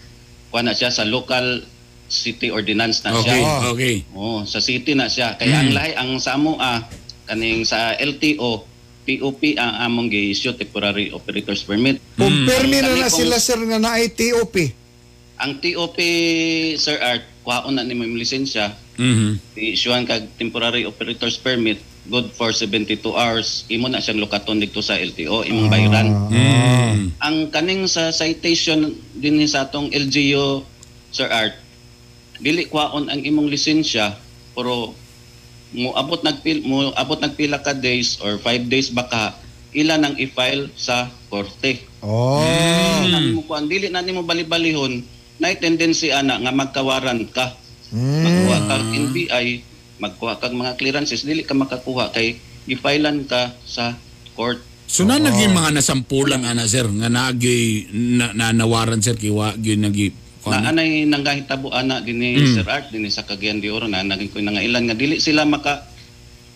kuha 0.49 0.63
na 0.63 0.72
siya 0.72 0.88
sa 0.88 1.03
local 1.03 1.67
city 2.12 2.51
ordinance 2.51 2.99
na 3.01 3.16
Okay, 3.16 3.39
siya. 3.39 3.72
okay. 3.72 3.95
Oh, 4.12 4.43
sa 4.43 4.59
city 4.59 4.91
na 4.91 5.07
siya. 5.07 5.34
Kaya 5.34 5.55
ang 5.57 5.72
lahi 5.72 5.95
ang 5.95 6.20
sa 6.20 6.36
amo 6.36 6.59
ah 6.59 6.84
kaning 7.26 7.64
sa 7.64 7.95
LTO 7.95 8.68
POP 9.01 9.55
ang 9.55 9.82
among 9.82 10.12
gi-issue 10.12 10.53
temporary 10.53 11.09
operators 11.09 11.64
permit. 11.64 11.97
Kung 12.14 12.45
permi 12.45 12.78
na 12.78 12.93
na 12.93 13.07
sila 13.07 13.39
sir 13.39 13.57
nga 13.57 13.80
naay 13.80 14.12
TOP. 14.12 14.53
Ang 15.41 15.57
TOP 15.57 15.97
Sir 16.78 17.01
Art 17.01 17.26
kuhaon 17.41 17.74
na 17.74 17.82
ni 17.82 17.95
mo 17.95 18.05
yung 18.05 18.14
lisensya 18.14 18.78
Mhm. 18.93 19.57
i-issuean 19.57 20.05
kag 20.05 20.30
temporary 20.38 20.86
operators 20.86 21.34
permit 21.34 21.82
good 22.05 22.30
for 22.30 22.53
72 22.53 23.01
hours 23.09 23.66
imo 23.68 23.89
na 23.89 23.97
siyang 23.97 24.22
lokaton 24.22 24.62
dito 24.62 24.78
sa 24.80 24.93
LTO 24.93 25.41
imong 25.41 25.66
bayaran 25.66 26.07
Mm. 26.30 27.18
ang 27.18 27.49
kaning 27.49 27.86
sa 27.86 28.09
citation 28.12 28.86
din 29.12 29.38
ni 29.38 29.45
sa 29.45 29.66
atong 29.66 29.89
LGU 29.89 30.62
Sir 31.09 31.26
Art 31.28 31.57
dili 32.42 32.66
kwaon 32.66 33.08
ang 33.08 33.22
imong 33.22 33.48
lisensya 33.48 34.18
pero 34.58 34.98
mo 35.72 35.96
abot 35.96 36.20
nagpil 36.20 36.68
mo 36.68 36.92
abot 37.00 37.22
nagpila 37.22 37.64
ka 37.64 37.72
days 37.72 38.20
or 38.20 38.36
5 38.42 38.68
days 38.68 38.92
baka 38.92 39.38
ilan 39.72 40.04
ang 40.04 40.16
i-file 40.20 40.68
sa 40.76 41.08
korte. 41.32 41.80
Oh. 42.04 42.44
Mm. 43.08 43.39
mo 43.39 43.42
kuan 43.48 43.72
dili 43.72 43.88
na 43.88 44.04
nimo 44.04 44.26
bali-balihon 44.28 45.00
na 45.39 45.56
tendency 45.56 46.12
ana 46.12 46.38
nga 46.38 46.52
magkawaran 46.52 47.24
ka. 47.32 47.56
Magkuha 47.92 48.58
ka 48.68 48.76
NBI, 48.88 49.48
magkuha 50.00 50.39
kag 50.39 50.56
mga 50.56 50.76
clearances 50.76 51.24
dili 51.24 51.44
ka 51.44 51.56
makakuha 51.56 52.12
kay 52.12 52.39
i-filean 52.68 53.24
ka 53.28 53.56
sa 53.64 53.96
court. 54.36 54.60
So 54.92 55.08
na 55.08 55.24
naging 55.24 55.56
mga 55.56 55.80
nasampulan 55.80 56.44
ana 56.44 56.68
sir 56.68 56.84
nga 56.84 57.08
nagi 57.08 57.88
na, 57.96 58.36
na 58.36 58.52
nawaran 58.52 59.00
sir 59.00 59.16
kiwa 59.16 59.56
gyud 59.56 59.80
nagi 59.80 60.12
Na 60.42 60.74
anay 60.74 61.06
nanggahitabo 61.06 61.70
ana 61.70 62.02
dinhi 62.02 62.42
Mm. 62.42 62.54
Sir 62.58 62.66
Art 62.66 62.89
dinhi 62.89 63.14
sa 63.14 63.22
Cagayan 63.22 63.62
de 63.62 63.70
Oro 63.70 63.86
na 63.86 64.02
naging 64.02 64.34
ko 64.34 64.42
nangailan 64.42 64.89
nga 64.89 64.98
dili 64.98 65.22
sila 65.22 65.46
maka 65.46 65.86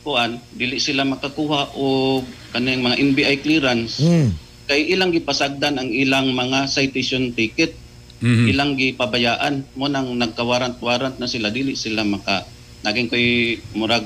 kuan, 0.01 0.37
dili 0.53 0.77
sila 0.77 1.01
makakuha 1.01 1.73
og 1.73 2.25
kanang 2.49 2.81
mga 2.81 2.97
NBI 2.97 3.35
clearance 3.41 4.01
Mm. 4.01 4.29
kay 4.65 4.89
ilang 4.89 5.13
gipasagdan 5.13 5.77
ang 5.77 5.89
ilang 5.89 6.33
mga 6.33 6.65
citation 6.65 7.29
ticket 7.31 7.77
Mhm. 8.17 8.45
ilang 8.49 8.71
gipabayaan 8.73 9.61
mo 9.75 9.85
nang 9.85 10.09
nagkawarant-warant 10.15 11.19
na 11.19 11.29
sila 11.29 11.53
dili 11.53 11.77
sila 11.77 12.01
maka 12.01 12.41
naging 12.81 13.05
koy 13.05 13.25
murag 13.73 14.05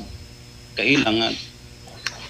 kailang 0.76 1.24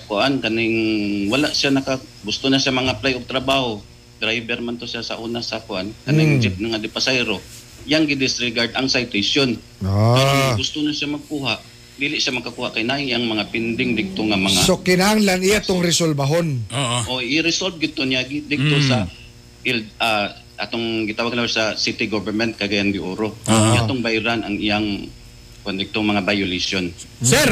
kuan 0.05 0.37
kaning 0.37 0.77
wala 1.25 1.49
siya 1.49 1.69
naka 1.69 1.97
gusto 2.21 2.49
na 2.49 2.57
siya 2.57 2.73
mga 2.73 2.97
apply 2.97 3.13
og 3.15 3.25
trabaho 3.25 3.71
driver 4.19 4.59
man 4.59 4.75
to 4.75 4.85
siya 4.85 5.01
sa 5.01 5.15
una 5.15 5.39
sa 5.39 5.59
kuan 5.59 5.89
kaning 6.03 6.37
Mm. 6.37 6.41
jeep 6.41 6.55
nga 6.59 6.75
di 6.75 6.87
pasayro 6.87 7.39
yang 7.83 8.03
gi-disregard 8.03 8.75
ang 8.75 8.85
citation 8.85 9.55
Ah. 9.81 10.53
Gusto 10.53 10.83
na 10.83 10.91
siya 10.91 11.07
magkuha 11.09 11.55
dili 11.95 12.15
siya 12.15 12.31
makakuha 12.31 12.71
kay 12.71 12.83
naay 12.83 13.11
ang 13.11 13.25
mga 13.25 13.47
pending 13.47 13.91
dikto 13.91 14.23
nga 14.23 14.35
mga 14.35 14.63
So 14.63 14.79
kinahanglan 14.79 15.39
iya 15.39 15.59
tong 15.59 15.79
resolbahon. 15.79 16.63
Oo. 16.69 16.99
o 17.09 17.19
i-resolve 17.19 17.75
gito 17.77 18.03
niya 18.03 18.23
dikto 18.23 18.75
Mm. 18.77 18.85
sa 18.85 19.07
il 19.63 19.83
ah, 19.97 20.31
atong 20.55 21.07
gitawag 21.07 21.35
na 21.35 21.47
sa 21.47 21.75
city 21.75 22.07
government 22.07 22.55
Cagayan 22.55 22.91
de 22.91 22.99
Oro. 22.99 23.35
Ah. 23.47 23.79
Atong 23.79 23.99
bayran 23.99 24.43
ang 24.43 24.55
iyang 24.55 25.07
kung 25.63 26.07
mga 26.07 26.23
violation. 26.25 26.87
Sir, 27.21 27.47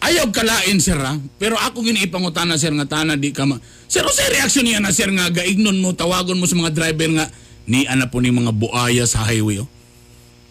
ayaw 0.00 0.28
kalain 0.28 0.76
sir 0.76 0.98
ha. 0.98 1.14
Pero 1.38 1.54
ako 1.54 1.84
giniipangutana 1.84 2.58
sir 2.58 2.72
nga 2.74 2.88
tana 2.88 3.14
di 3.14 3.30
ka 3.30 3.46
ma... 3.46 3.56
Sir, 3.92 4.00
o 4.00 4.08
sir 4.08 4.24
reaksyon 4.32 4.64
niya 4.64 4.80
na 4.80 4.88
sir 4.88 5.12
nga 5.12 5.28
gaignon 5.28 5.76
mo, 5.76 5.92
tawagon 5.92 6.40
mo 6.40 6.48
sa 6.48 6.56
mga 6.56 6.72
driver 6.72 7.12
nga 7.12 7.28
ni 7.68 7.84
ana 7.84 8.08
po 8.08 8.24
ni 8.24 8.32
mga 8.32 8.48
buaya 8.48 9.04
sa 9.04 9.20
highway 9.28 9.60
oh. 9.60 9.68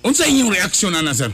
Unsa 0.06 0.30
inyong 0.30 0.54
reaksyon 0.54 0.94
ana 0.94 1.10
sir? 1.10 1.34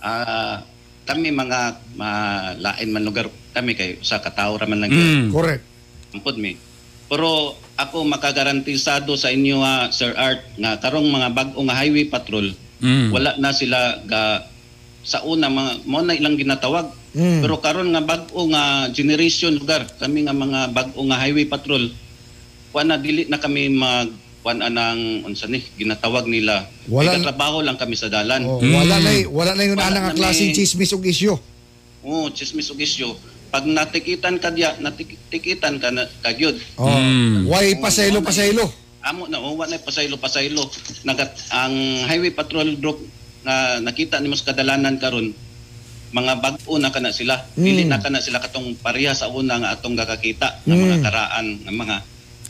Ah, 0.00 0.64
kami 1.04 1.28
mga 1.28 1.76
malain 1.92 2.88
man 2.88 3.04
lugar 3.04 3.28
kami 3.52 3.76
kay 3.76 4.00
sa 4.00 4.24
katao 4.24 4.56
ra 4.56 4.64
man 4.64 4.80
lang 4.80 4.88
Mm. 4.88 5.28
Correct. 5.28 5.60
Ampod 6.16 6.40
mi. 6.40 6.56
Pero 7.12 7.52
ako 7.76 8.08
makagarantisado 8.08 9.12
sa 9.20 9.28
inyo 9.28 9.60
ha, 9.60 9.92
Sir 9.92 10.16
Art 10.16 10.40
nga 10.56 10.80
karong 10.80 11.04
mga 11.04 11.28
bag-o 11.36 11.60
nga 11.68 11.76
highway 11.76 12.08
patrol 12.08 12.48
Mm. 12.80 13.12
wala 13.12 13.36
na 13.36 13.52
sila 13.52 14.00
ga 14.08 14.48
sa 15.04 15.20
una 15.20 15.52
mga 15.52 15.84
mo 15.84 16.00
na 16.00 16.16
ilang 16.16 16.40
ginatawag 16.40 16.88
Mm. 17.10 17.42
pero 17.42 17.58
karon 17.58 17.90
nga 17.90 17.98
bag-o 18.00 18.40
nga 18.48 18.64
generation 18.88 19.50
lugar 19.52 19.82
kami 19.96 20.22
nga 20.22 20.32
mga 20.32 20.70
bag-o 20.70 21.02
nga 21.02 21.18
highway 21.18 21.42
patrol 21.42 21.90
kuan 22.70 22.86
na 22.86 22.96
dili 22.96 23.26
na 23.26 23.34
kami 23.36 23.66
mag 23.66 24.06
kuan 24.40 24.62
anang 24.62 25.20
unsa 25.22 25.44
ni 25.44 25.58
ginatawag 25.74 26.24
nila 26.24 26.70
Wala- 26.86 27.18
trabaho 27.18 27.60
lang 27.60 27.74
kami 27.74 27.92
sa 27.92 28.06
dalan 28.06 28.40
Oh, 28.42 28.58
Mm. 28.58 28.72
wala 28.72 28.94
na 28.96 29.10
wala 29.26 29.52
na 29.52 29.62
yung 29.64 29.76
anang 29.76 30.06
na 30.06 30.14
klaseng 30.14 30.54
chismis 30.54 30.90
ug 30.90 31.02
isyo. 31.02 31.34
oh 32.00 32.30
chismis 32.30 32.70
ug 32.70 32.78
isyo 32.78 33.18
pag 33.50 33.66
natikitan 33.66 34.38
ka 34.38 34.48
diya 34.48 34.78
natikitan 34.78 35.76
ka 35.76 35.90
na 35.90 36.06
kagyud 36.20 36.56
Oh. 36.76 36.86
Mm. 36.88 37.50
Why 37.50 37.74
pasaylo 37.76 38.22
pasaylo? 38.22 38.70
amo 39.00 39.26
na 39.26 39.36
oh, 39.36 39.56
wala 39.56 39.74
pasaylo 39.76 40.14
pasaylo 40.14 40.62
nagat 41.02 41.32
ang 41.50 41.74
highway 42.06 42.30
patrol 42.30 42.70
group 42.76 43.00
na 43.40 43.80
nakita 43.80 44.20
nimo 44.20 44.36
sa 44.36 44.52
kadalanan 44.52 44.94
karon 44.94 45.32
mga 46.10 46.32
bag-o 46.38 46.74
na 46.76 46.90
kana 46.90 47.10
sila 47.10 47.38
Mm. 47.54 47.62
dili 47.62 47.82
na 47.86 47.98
kana 47.98 48.18
sila 48.18 48.38
katong 48.38 48.74
pareha 48.76 49.14
sa 49.14 49.30
una 49.30 49.56
nga 49.56 49.70
atong 49.72 49.94
gakakita 49.94 50.66
ng 50.66 50.74
mga 50.76 50.96
Mm. 50.98 51.04
karaan 51.04 51.46
ng 51.62 51.76
mga 51.76 51.96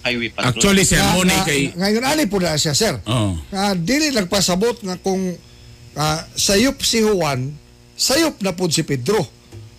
highway 0.01 0.31
patrol 0.33 0.49
Actually 0.49 0.85
sir, 0.85 1.05
mo 1.13 1.21
ni 1.23 1.37
kay 1.45 1.61
Ngayon 1.77 2.25
po 2.25 2.41
na 2.41 2.57
siya, 2.57 2.73
sir. 2.73 2.97
Oh. 3.05 3.37
Nga 3.53 3.77
dili 3.77 4.09
nagpasabot 4.11 4.81
nga 4.81 4.97
kung 4.97 5.37
ah, 5.93 6.25
sayop 6.33 6.81
si 6.81 7.05
Juan, 7.05 7.53
sayop 7.93 8.41
na 8.41 8.57
pud 8.57 8.73
si 8.73 8.81
Pedro. 8.81 9.21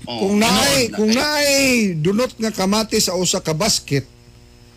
Oo, 0.02 0.18
kung 0.20 0.38
naay 0.38 0.90
na 0.90 0.98
kung 0.98 1.10
naay 1.10 1.54
dunot 1.96 2.34
nga 2.36 2.50
kamati 2.50 2.98
sa 2.98 3.14
usa 3.14 3.38
ka 3.38 3.54
basket 3.54 4.06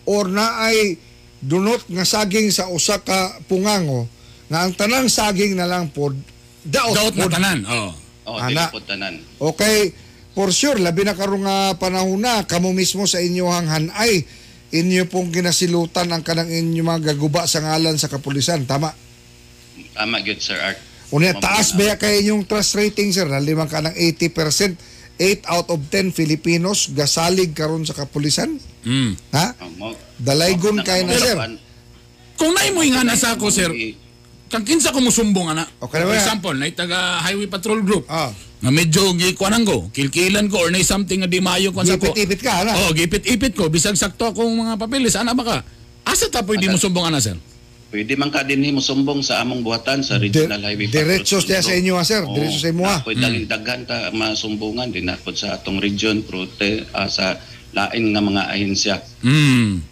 or 0.05 0.29
naay 0.29 0.97
dunot 1.41 1.81
nga 1.89 2.05
saging 2.05 2.49
sa 2.49 2.69
usa 2.69 3.01
ka 3.01 3.41
pungango 3.45 4.05
nga 4.49 4.65
ang 4.65 4.73
tanang 4.73 5.09
saging 5.09 5.57
na 5.57 5.65
lang 5.65 5.89
pod 5.89 6.13
daot, 6.61 6.93
Daot 6.95 7.15
na 7.17 7.25
pod. 7.25 7.33
tanan. 7.33 7.61
Oh. 7.65 7.93
Oh 8.25 8.37
ana. 8.41 8.69
tanan 8.85 9.21
Okay, 9.41 9.93
for 10.33 10.51
sure, 10.51 10.77
labi 10.81 11.05
na 11.07 11.17
karong 11.17 11.45
nga 11.45 11.77
panahon 11.79 12.21
na, 12.21 12.45
kamo 12.45 12.75
mismo 12.75 13.05
sa 13.05 13.21
inyong 13.21 13.69
hanay, 13.69 14.25
inyo 14.75 15.07
pong 15.07 15.31
ginasilutan 15.31 16.11
ang 16.11 16.27
kanang 16.27 16.51
inyo 16.51 16.83
mga 16.83 17.15
gaguba 17.15 17.47
sa 17.47 17.63
ngalan 17.63 17.95
sa 17.95 18.11
kapulisan. 18.11 18.67
Tama. 18.67 18.91
tama 19.95 20.19
gyud 20.23 20.43
sir 20.43 20.59
art 20.59 20.79
Unya, 21.15 21.31
Mama 21.31 21.47
taas 21.47 21.79
ba 21.79 21.95
na. 21.95 22.01
kay 22.01 22.27
inyong 22.27 22.43
trust 22.43 22.75
rating, 22.75 23.15
sir? 23.15 23.29
Nalimang 23.31 23.71
ka 23.71 23.79
ng 23.79 23.95
80%, 23.95 24.75
8 25.15 25.47
out 25.47 25.71
of 25.71 25.79
10 25.87 26.11
Filipinos 26.11 26.91
gasalig 26.91 27.55
karon 27.55 27.87
sa 27.87 27.95
kapulisan? 27.95 28.59
Mm. 28.83 29.15
Ha? 29.31 29.55
Dalaygon 30.19 30.83
kay 30.83 31.07
na, 31.07 31.15
sir. 31.15 31.39
Kung 32.35 32.51
naay 32.51 32.75
mo 32.75 32.83
nga 32.83 33.07
na 33.07 33.15
sa 33.15 33.39
ako 33.39 33.47
sir, 33.55 33.71
kang 34.49 34.63
kinsa 34.63 34.95
ko 34.95 35.01
musumbong 35.01 35.51
ana. 35.51 35.65
Okay 35.81 35.99
na 36.01 36.07
For 36.07 36.17
example, 36.17 36.55
na 36.55 36.71
taga 36.71 37.21
highway 37.21 37.49
patrol 37.49 37.81
group. 37.83 38.05
Ah, 38.07 38.31
Nga 38.65 38.71
medyo 38.73 39.13
gikuanan 39.13 39.61
ko, 39.69 39.93
kilkilan 39.93 40.49
ko 40.49 40.57
or 40.65 40.71
na 40.73 40.81
something 40.81 41.21
nga 41.21 41.29
di 41.29 41.37
maayo 41.37 41.69
ko 41.69 41.85
sa 41.85 42.01
ko. 42.01 42.09
ipit-ipit 42.09 42.41
ka, 42.41 42.65
ha? 42.65 42.73
Oh, 42.87 42.97
gipit-ipit 42.97 43.53
ko 43.53 43.69
bisag 43.69 43.93
sakto 43.93 44.33
akong 44.33 44.57
mga 44.57 44.81
papeles 44.81 45.21
ana 45.21 45.37
ba 45.37 45.45
ka? 45.45 45.57
Asa 46.09 46.33
ta 46.33 46.41
pwede 46.41 46.73
mo 46.73 46.81
sumbong 46.81 47.13
ana 47.13 47.21
sir? 47.21 47.37
Pwede 47.93 48.17
man 48.17 48.33
ka 48.33 48.41
dinhi 48.41 48.73
mo 48.73 48.81
sumbong 48.81 49.21
sa 49.21 49.45
among 49.45 49.61
buhatan 49.61 50.01
sa 50.01 50.17
regional 50.17 50.65
highway 50.65 50.89
patrol. 50.89 50.97
diretso 50.97 51.37
siya 51.45 51.61
sa 51.61 51.77
inyo, 51.77 51.95
ha, 52.01 52.05
sir? 52.09 52.25
Oo. 52.25 52.33
Diretso 52.33 52.59
sa 52.59 52.73
imo? 52.73 52.89
Na, 52.89 53.05
Pwede 53.05 53.21
mm. 53.21 53.47
daghan 53.53 53.81
ta 53.85 54.09
masumbungan 54.17 54.89
din 54.89 55.13
na 55.13 55.21
sa 55.21 55.61
atong 55.61 55.77
region 55.77 56.25
prote 56.25 56.89
ah, 56.97 57.05
sa 57.07 57.37
lain 57.75 58.17
nga 58.17 58.23
mga 58.25 58.43
ahensya. 58.49 58.97
Hmm. 59.21 59.83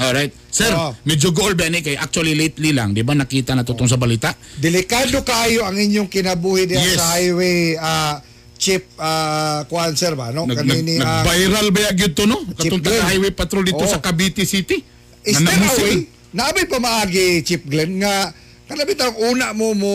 Alright. 0.00 0.32
Sir, 0.48 0.72
Oo. 0.72 0.96
medyo 1.04 1.28
goal 1.30 1.52
ba 1.52 1.68
ni 1.68 1.78
kay 1.78 1.94
actually 1.94 2.32
lately 2.32 2.72
lang, 2.72 2.90
di 2.90 3.00
ba 3.00 3.12
nakita 3.12 3.52
na 3.52 3.62
tutong 3.62 3.84
sa 3.84 3.94
balita? 3.94 4.32
Delikado 4.56 5.20
kayo 5.20 5.62
ang 5.62 5.76
inyong 5.76 6.08
kinabuhi 6.08 6.64
diyan 6.64 6.80
Yes. 6.82 6.96
sa 6.96 7.04
highway 7.14 7.76
ah, 7.76 8.16
chip 8.56 8.84
uh, 8.96 9.64
kuan 9.66 9.92
sir 9.94 10.12
ba 10.12 10.28
no 10.30 10.44
Nag, 10.44 10.52
kanini 10.54 10.96
nag, 10.96 11.04
ah, 11.04 11.22
nag-viral 11.22 11.68
ba 11.68 11.80
yun 11.90 12.12
to, 12.12 12.24
no? 12.24 12.44
Katong 12.50 12.76
Glenn. 12.76 12.96
taga 12.96 13.08
highway 13.08 13.30
patrol 13.30 13.62
dito 13.62 13.78
Oo. 13.78 13.88
sa 13.88 14.00
Cavite 14.00 14.44
City. 14.44 14.80
is 15.22 15.36
Na 15.36 15.48
there 15.48 15.60
a 15.60 15.72
way 15.78 15.96
naabay 16.30 16.64
pa 16.64 16.76
maagi 16.76 17.40
chip 17.40 17.64
Glenn 17.64 18.00
nga 18.00 18.32
kanabi 18.64 18.92
tawag 18.94 19.16
una 19.22 19.50
mo 19.50 19.72
mo 19.72 19.92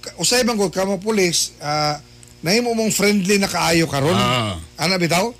ka- 0.00 0.14
usay 0.16 0.42
bang 0.42 0.54
gud 0.54 0.70
kamo 0.70 0.96
pulis 0.96 1.54
ah 1.58 1.98
nahimo 2.40 2.72
mong 2.72 2.88
friendly 2.88 3.36
na 3.36 3.46
kaayo 3.46 3.84
karon 3.84 4.14
Ah. 4.14 4.58
ana 4.76 4.94
bitaw 4.94 5.30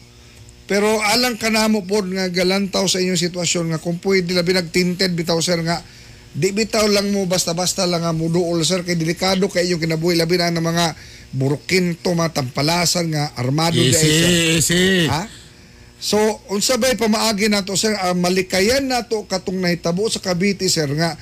pero 0.71 1.03
alang 1.03 1.35
kanamo 1.35 1.83
pod 1.83 2.07
nga 2.07 2.31
galantaw 2.31 2.87
sa 2.87 3.03
inyong 3.03 3.19
sitwasyon 3.19 3.75
nga 3.75 3.83
kung 3.83 3.99
pwede 3.99 4.31
labi 4.31 4.55
nagtinted 4.55 5.11
bitaw 5.19 5.43
sir 5.43 5.59
nga 5.67 5.83
di 6.31 6.55
bitaw 6.55 6.87
lang 6.87 7.11
mo 7.11 7.27
basta-basta 7.27 7.91
lang 7.91 8.07
nga 8.07 8.15
muduol 8.15 8.63
sir 8.63 8.87
kay 8.87 8.95
delikado 8.95 9.51
kay 9.51 9.67
inyong 9.67 9.83
kinabuhi 9.83 10.15
labi 10.15 10.39
na 10.39 10.55
ng 10.55 10.63
mga 10.63 10.87
burukinto 11.35 12.15
mga 12.15 12.39
tampalasan 12.39 13.11
nga 13.11 13.35
armado 13.35 13.75
Yes, 13.75 13.99
ay, 13.99 14.07
sir. 14.07 14.15
yes, 14.15 14.67
yes. 14.71 15.09
Ha? 15.11 15.23
So, 16.01 16.17
unsa 16.49 16.81
ba'y 16.81 16.97
pamaagi 16.97 17.53
nato 17.53 17.77
sir, 17.77 17.93
ang 17.93 18.25
malikayan 18.25 18.89
nato 18.89 19.27
katong 19.29 19.61
nahitabo 19.61 20.09
sa 20.09 20.23
Cavite 20.23 20.65
sir 20.65 20.89
nga 20.97 21.13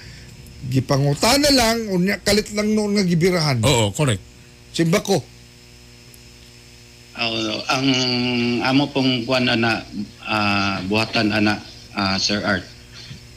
gipangutan 0.71 1.41
na 1.41 1.51
lang 1.51 1.89
unya 1.89 2.21
kalit 2.21 2.53
lang 2.55 2.77
noon 2.77 2.95
nga 2.95 3.03
gibirahan. 3.03 3.59
Oo, 3.65 3.91
correct. 3.91 4.23
Simba 4.71 5.01
ko. 5.01 5.19
Ah, 7.19 7.35
ang 7.75 7.89
amo 8.63 8.87
pong 8.95 9.27
kuan 9.27 9.51
ana 9.51 9.83
ah, 10.23 10.79
buhatan 10.87 11.35
ana 11.35 11.59
ah, 11.99 12.15
Sir 12.15 12.39
Art. 12.47 12.63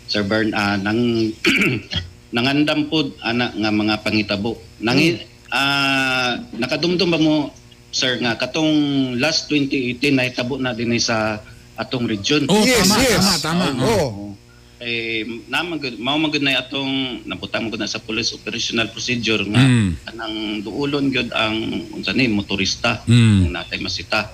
Sir 0.05 0.21
Bern 0.21 0.53
ah, 0.53 0.77
nang 0.77 1.33
nangandam 2.35 2.85
pod 2.93 3.17
ana 3.25 3.49
nga 3.49 3.71
mga 3.73 3.95
pangitabo. 4.05 4.61
Nangi 4.77 5.17
ah, 5.49 6.37
nakadumdum 6.53 7.09
ba 7.09 7.17
mo 7.17 7.49
sir 7.89 8.21
nga 8.21 8.37
katong 8.37 8.71
last 9.17 9.49
2018 9.49 10.13
nahitabo 10.13 10.61
na 10.61 10.77
dinhi 10.77 11.01
sa 11.01 11.41
atong 11.73 12.05
region. 12.05 12.45
Oh, 12.47 12.61
Yes, 12.61 12.85
tama, 12.85 12.95
yes. 13.01 13.17
tama, 13.17 13.35
tama. 13.41 13.65
Oo. 13.81 13.97
Oo. 13.97 14.25
Kay 14.81 15.21
naman 15.45 15.77
gud 15.77 16.01
mao 16.01 16.17
man 16.17 16.33
gud 16.33 16.41
na 16.41 16.57
atong 16.57 17.21
nabutang 17.29 17.69
man 17.69 17.71
gud 17.71 17.81
na 17.85 17.85
sa 17.85 18.01
police 18.01 18.33
operational 18.33 18.89
procedure 18.89 19.45
nga 19.45 19.61
Mm. 19.61 19.91
kanang 20.01 20.35
duulon 20.65 21.13
gyud 21.13 21.29
ang 21.37 21.85
unsa 21.93 22.17
ni 22.17 22.25
motorista 22.25 22.97
Mm. 23.05 23.53
natay 23.53 23.77
masita 23.77 24.25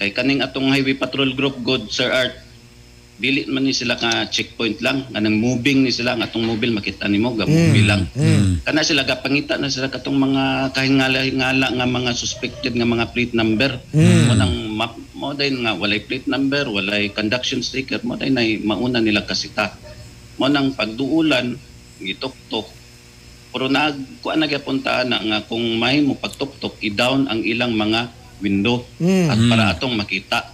kay 0.00 0.08
kaning 0.08 0.40
atong 0.40 0.72
highway 0.72 0.96
patrol 0.96 1.36
group 1.36 1.60
god 1.60 1.92
Sir 1.92 2.08
Art 2.08 2.32
dili 3.14 3.46
man 3.46 3.62
ni 3.62 3.70
sila 3.70 3.94
ka 3.94 4.26
checkpoint 4.26 4.82
lang 4.82 5.06
kanang 5.14 5.38
moving 5.38 5.86
ni 5.86 5.94
sila 5.94 6.18
ang 6.18 6.26
atong 6.26 6.42
mobile 6.42 6.74
makita 6.74 7.06
nimo 7.06 7.30
ga 7.38 7.46
mobile 7.46 7.86
lang. 7.86 8.02
kana 8.66 8.82
sila 8.82 9.06
gapangita 9.06 9.54
na 9.54 9.70
sila 9.70 9.86
katong 9.86 10.18
mga 10.18 10.74
kahingala-hingala 10.74 11.66
nga 11.78 11.86
mga 11.86 12.10
suspected 12.10 12.74
nga 12.74 12.88
mga 12.88 13.14
plate 13.14 13.34
number. 13.38 13.78
Mo 13.94 14.34
nang 14.34 14.54
map 14.74 14.98
mo 15.14 15.30
din 15.30 15.62
nga 15.62 15.78
walay 15.78 16.02
plate 16.02 16.26
number 16.26 16.66
walay 16.66 17.06
conduction 17.14 17.62
sticker 17.62 18.02
mo 18.02 18.18
din 18.18 18.34
nay 18.34 18.58
mauna 18.58 18.98
nila 18.98 19.22
kasita 19.22 19.78
mo 20.34 20.50
nang 20.50 20.74
pagduulan 20.74 21.54
gitok-tok. 22.02 22.66
Pero 23.54 23.70
nag 23.70 24.18
kuan 24.18 24.42
na 24.42 24.50
gyapon 24.50 24.82
ta 24.82 25.06
na 25.06 25.22
nga 25.22 25.38
kung 25.46 25.62
may 25.78 26.02
mo 26.02 26.18
pagtok-tok 26.18 26.82
i-down 26.82 27.30
ang 27.30 27.46
ilang 27.46 27.70
mga 27.78 28.10
window. 28.42 28.82
Mm. 28.98 29.30
at 29.30 29.38
para 29.46 29.64
atong 29.70 29.94
makita 29.94 30.53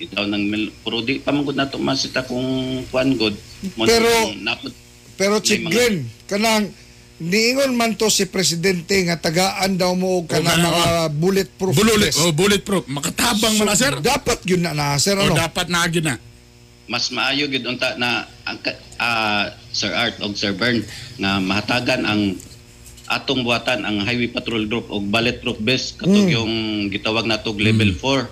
i-down 0.00 0.28
ng 0.30 0.44
mil- 0.44 0.72
pero 0.80 1.00
di 1.00 1.20
pa 1.20 1.30
man 1.30 1.44
gud 1.44 1.54
nato 1.54 1.76
masita 1.76 2.24
kung 2.24 2.42
kuan 2.88 3.14
god 3.14 3.36
mo 3.76 3.84
Pero- 3.84 4.32
napod 4.38 4.72
Pero 5.14 5.36
mga- 5.36 5.68
Glenn, 5.68 5.96
kanang 6.24 6.72
niingon 7.20 7.76
man 7.76 7.92
to 7.92 8.08
si 8.08 8.24
presidente 8.24 8.96
nga 9.04 9.20
tagaan 9.20 9.76
daw 9.76 9.92
mo 9.92 10.18
og 10.18 10.26
kanang 10.26 10.56
Oo, 10.56 10.64
mga 10.64 10.90
bulletproof 11.12 11.74
Bullet, 11.76 12.12
oh, 12.16 12.32
bulletproof. 12.32 12.88
Makatabang 12.88 13.60
mo 13.60 13.68
na, 13.68 13.76
sir. 13.76 13.92
Dapat 13.94 14.40
yun 14.48 14.64
na 14.64 14.72
na, 14.72 14.96
sir. 14.96 15.12
O 15.14 15.20
Ano? 15.22 15.36
dapat 15.36 15.68
na 15.68 15.84
agad 15.84 16.00
na. 16.02 16.16
mas 16.88 17.06
maayo 17.06 17.46
gid 17.46 17.62
unta 17.62 17.94
na 17.94 18.26
ah, 18.98 19.46
Sir 19.70 19.94
Art 19.94 20.18
og 20.18 20.34
Sir 20.34 20.56
Bern 20.56 20.82
nga 21.14 21.38
mahatagan 21.38 22.02
ang 22.02 22.34
atong 23.06 23.44
buhatan 23.44 23.82
ang 23.82 24.02
Highway 24.02 24.26
Patrol 24.26 24.66
Group 24.66 24.88
og 24.88 25.06
bulletproof 25.06 25.60
vest 25.60 25.94
katong 25.94 26.26
yung 26.26 26.52
gitawag 26.88 27.26
natog 27.26 27.60
level 27.60 27.94
4 27.94 28.26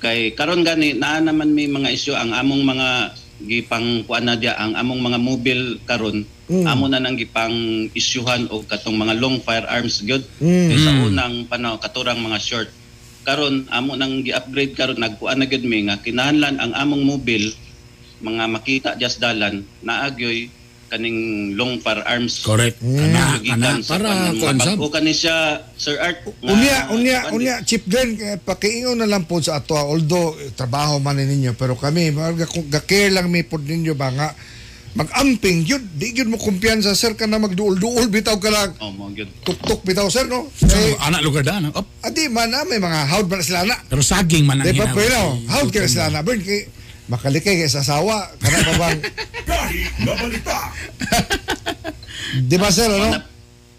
kay 0.00 0.32
karon 0.32 0.64
gani 0.64 0.96
naa 0.96 1.20
naman 1.20 1.52
may 1.52 1.68
mga 1.68 1.92
isyu 1.92 2.16
ang 2.16 2.32
among 2.32 2.64
mga 2.64 3.14
gipang 3.40 4.04
kuan 4.04 4.28
na 4.28 4.36
dia 4.36 4.52
ang 4.56 4.76
among 4.76 5.00
mga 5.00 5.18
mobile 5.20 5.80
karon 5.84 6.24
amo 6.50 6.90
na 6.90 6.98
nang 6.98 7.14
gipang 7.14 7.86
isyuhan 7.94 8.50
og 8.50 8.66
katong 8.66 8.98
mga 8.98 9.14
long 9.22 9.38
firearms 9.38 10.02
gyud. 10.02 10.26
Kay 10.42 10.78
sa 10.82 10.92
unang 11.06 11.46
panahon 11.46 11.78
katurang 11.78 12.18
mga 12.18 12.38
short. 12.42 12.68
Karon 13.22 13.70
amo 13.70 13.94
nang 13.94 14.26
gi-upgrade 14.26 14.74
karon 14.74 14.98
nagkuan 14.98 15.38
na 15.38 15.46
gyud 15.46 15.62
mi 15.62 15.86
nga 15.86 16.02
kinahanglan 16.02 16.58
ang 16.58 16.72
among 16.74 17.06
mobile 17.06 17.54
mga 18.20 18.44
makita 18.50 18.90
just 19.00 19.16
dalan 19.22 19.64
naagyoy 19.80 20.52
kaning 20.90 21.18
long 21.54 21.78
firearms 21.78 22.42
Correct. 22.42 22.76
Kana, 22.76 23.38
kana. 23.38 23.38
Gikan 23.38 23.78
sa 23.80 23.90
Para, 23.94 24.04
panang 24.04 24.34
kuan 24.36 24.54
mga 24.54 24.64
sab. 24.64 24.74
bago 24.74 24.88
kani 24.90 25.12
siya 25.12 25.36
Sir 25.72 25.96
Art 25.96 26.18
nga- 26.20 26.34
Unya, 26.44 26.76
unya, 26.90 27.18
unya, 27.30 27.54
Chief 27.62 27.80
Glenn, 27.82 28.18
eh, 28.18 28.36
pakiingon 28.36 28.98
na 28.98 29.06
lang 29.06 29.24
po 29.24 29.38
sa 29.38 29.56
ato, 29.56 29.72
ah, 29.72 29.86
although 29.86 30.34
eh, 30.36 30.50
trabaho 30.50 30.98
man 30.98 31.14
ni 31.14 31.24
ninyo, 31.24 31.54
pero 31.54 31.72
kami, 31.74 32.10
mga 32.10 32.30
ga- 32.36 32.50
ga-care 32.74 33.08
lang 33.10 33.26
mi 33.26 33.40
po 33.40 33.56
ninyo 33.56 33.94
ba 33.94 34.10
nga, 34.10 34.28
mag-amping 34.92 35.62
yun, 35.62 35.86
di 35.88 36.10
yun 36.12 36.26
mo 36.26 36.36
kumpiyansa, 36.36 36.92
sir, 36.92 37.14
ka 37.14 37.22
na 37.24 37.38
magduol-duol, 37.38 38.10
bitaw 38.10 38.34
ka 38.36 38.50
lang, 38.50 38.74
Oh, 38.76 38.90
mo 38.90 39.06
gyud. 39.08 39.30
tuk-tuk 39.40 39.80
bitaw, 39.80 40.10
sir, 40.10 40.26
no? 40.26 40.50
So, 40.52 40.66
Eh, 40.66 40.98
anak 41.00 41.22
lugar 41.22 41.46
da. 41.46 41.62
Op. 41.70 41.86
adi 42.02 42.26
man 42.26 42.50
na, 42.50 42.66
may 42.66 42.76
mga 42.76 43.06
haud 43.08 43.24
man 43.24 43.38
sila 43.40 43.62
na. 43.62 43.78
Pero 43.84 44.02
saging 44.02 44.42
man 44.42 44.58
ang 44.58 44.66
Di 44.66 44.74
ba 44.74 44.84
hinawa. 44.84 44.96
pwede, 44.96 45.14
no? 45.14 45.26
Haud 45.48 45.68
ka 45.70 45.86
sila 45.86 46.10
na, 46.10 46.20
Bern, 46.20 46.42
kay, 46.42 46.66
makalikay 47.10 47.58
kay 47.58 47.66
sa 47.66 47.82
asawa, 47.82 48.30
kana 48.38 48.58
pa 48.62 48.74
bang, 48.78 48.98
Kahit 49.50 49.94
nga 50.06 50.14
balita. 50.14 50.58
di 52.50 52.56
ba, 52.56 52.70
sir, 52.70 52.86
ano? 52.86 53.18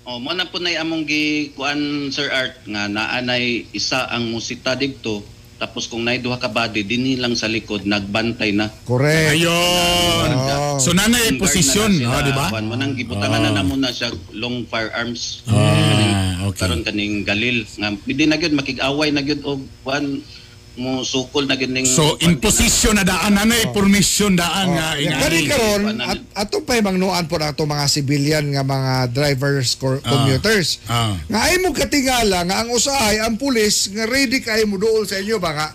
Oh, 0.04 0.20
mo 0.20 0.36
na 0.36 0.44
po 0.44 0.60
nay 0.60 0.76
among 0.76 1.08
gi 1.08 1.56
kuan 1.56 2.12
Sir 2.12 2.28
Art 2.34 2.68
nga 2.68 2.90
naanay 2.92 3.64
isa 3.72 4.12
ang 4.12 4.28
musita 4.34 4.76
digto 4.76 5.24
tapos 5.62 5.86
kung 5.86 6.02
nay 6.02 6.18
duha 6.18 6.42
ka 6.42 6.50
body 6.50 6.82
dinhi 6.82 7.22
lang 7.22 7.38
sa 7.38 7.46
likod 7.46 7.86
nagbantay 7.86 8.50
na. 8.50 8.66
Correct. 8.90 9.38
Ayun. 9.38 10.30
Oh. 10.34 10.82
So 10.82 10.90
nanay 10.90 11.38
posisyon, 11.38 12.02
oh, 12.02 12.18
sila, 12.18 12.26
di 12.26 12.34
ba? 12.34 12.50
kuwan 12.50 12.66
mo 12.66 12.74
nang 12.74 12.98
gibutangan 12.98 13.46
na 13.46 13.54
namo 13.54 13.78
na 13.78 13.94
siya 13.94 14.10
long 14.34 14.66
firearms. 14.66 15.46
Ah, 15.46 16.50
okay. 16.50 16.66
Karon 16.66 16.82
kaning 16.82 17.22
galil 17.22 17.62
nga 17.78 17.94
pwede 17.94 18.24
na 18.26 18.42
gyud 18.42 18.58
makig-away 18.58 19.14
na 19.14 19.22
gyud 19.22 19.46
og 19.46 19.62
kuan 19.86 20.26
mo 20.74 21.04
sukol 21.04 21.44
na 21.44 21.54
gyud 21.54 21.68
ning 21.70 21.84
So 21.84 22.16
in 22.18 22.38
position 22.38 22.96
na 22.96 23.04
daan 23.04 23.36
nanay 23.36 23.70
permission 23.70 24.34
daan 24.34 24.72
nga 24.72 24.96
Oh. 24.96 24.96
Kani 24.96 25.04
ingani. 25.04 25.40
karon 25.46 25.82
Paano- 25.84 26.06
at 26.06 26.20
ato 26.42 26.64
pa 26.64 26.80
mangnuan 26.80 27.26
po 27.26 27.36
nato 27.36 27.64
mga 27.64 27.86
civilian 27.86 28.46
nga 28.48 28.64
mga 28.64 28.94
drivers 29.10 29.76
cor- 29.76 30.00
commuters. 30.02 30.80
Ah. 30.86 31.20
Nga 31.28 31.40
ay 31.42 31.56
mo 31.60 31.70
katingala 31.72 32.44
nga 32.44 32.56
ang 32.58 32.72
usahay 32.72 33.20
ang 33.20 33.36
pulis 33.36 33.92
nga 33.92 34.06
ready 34.06 34.40
kay 34.40 34.64
mo 34.64 34.76
dool 34.76 35.04
sa 35.04 35.18
inyo 35.18 35.38
ba 35.38 35.52
nga 35.52 35.68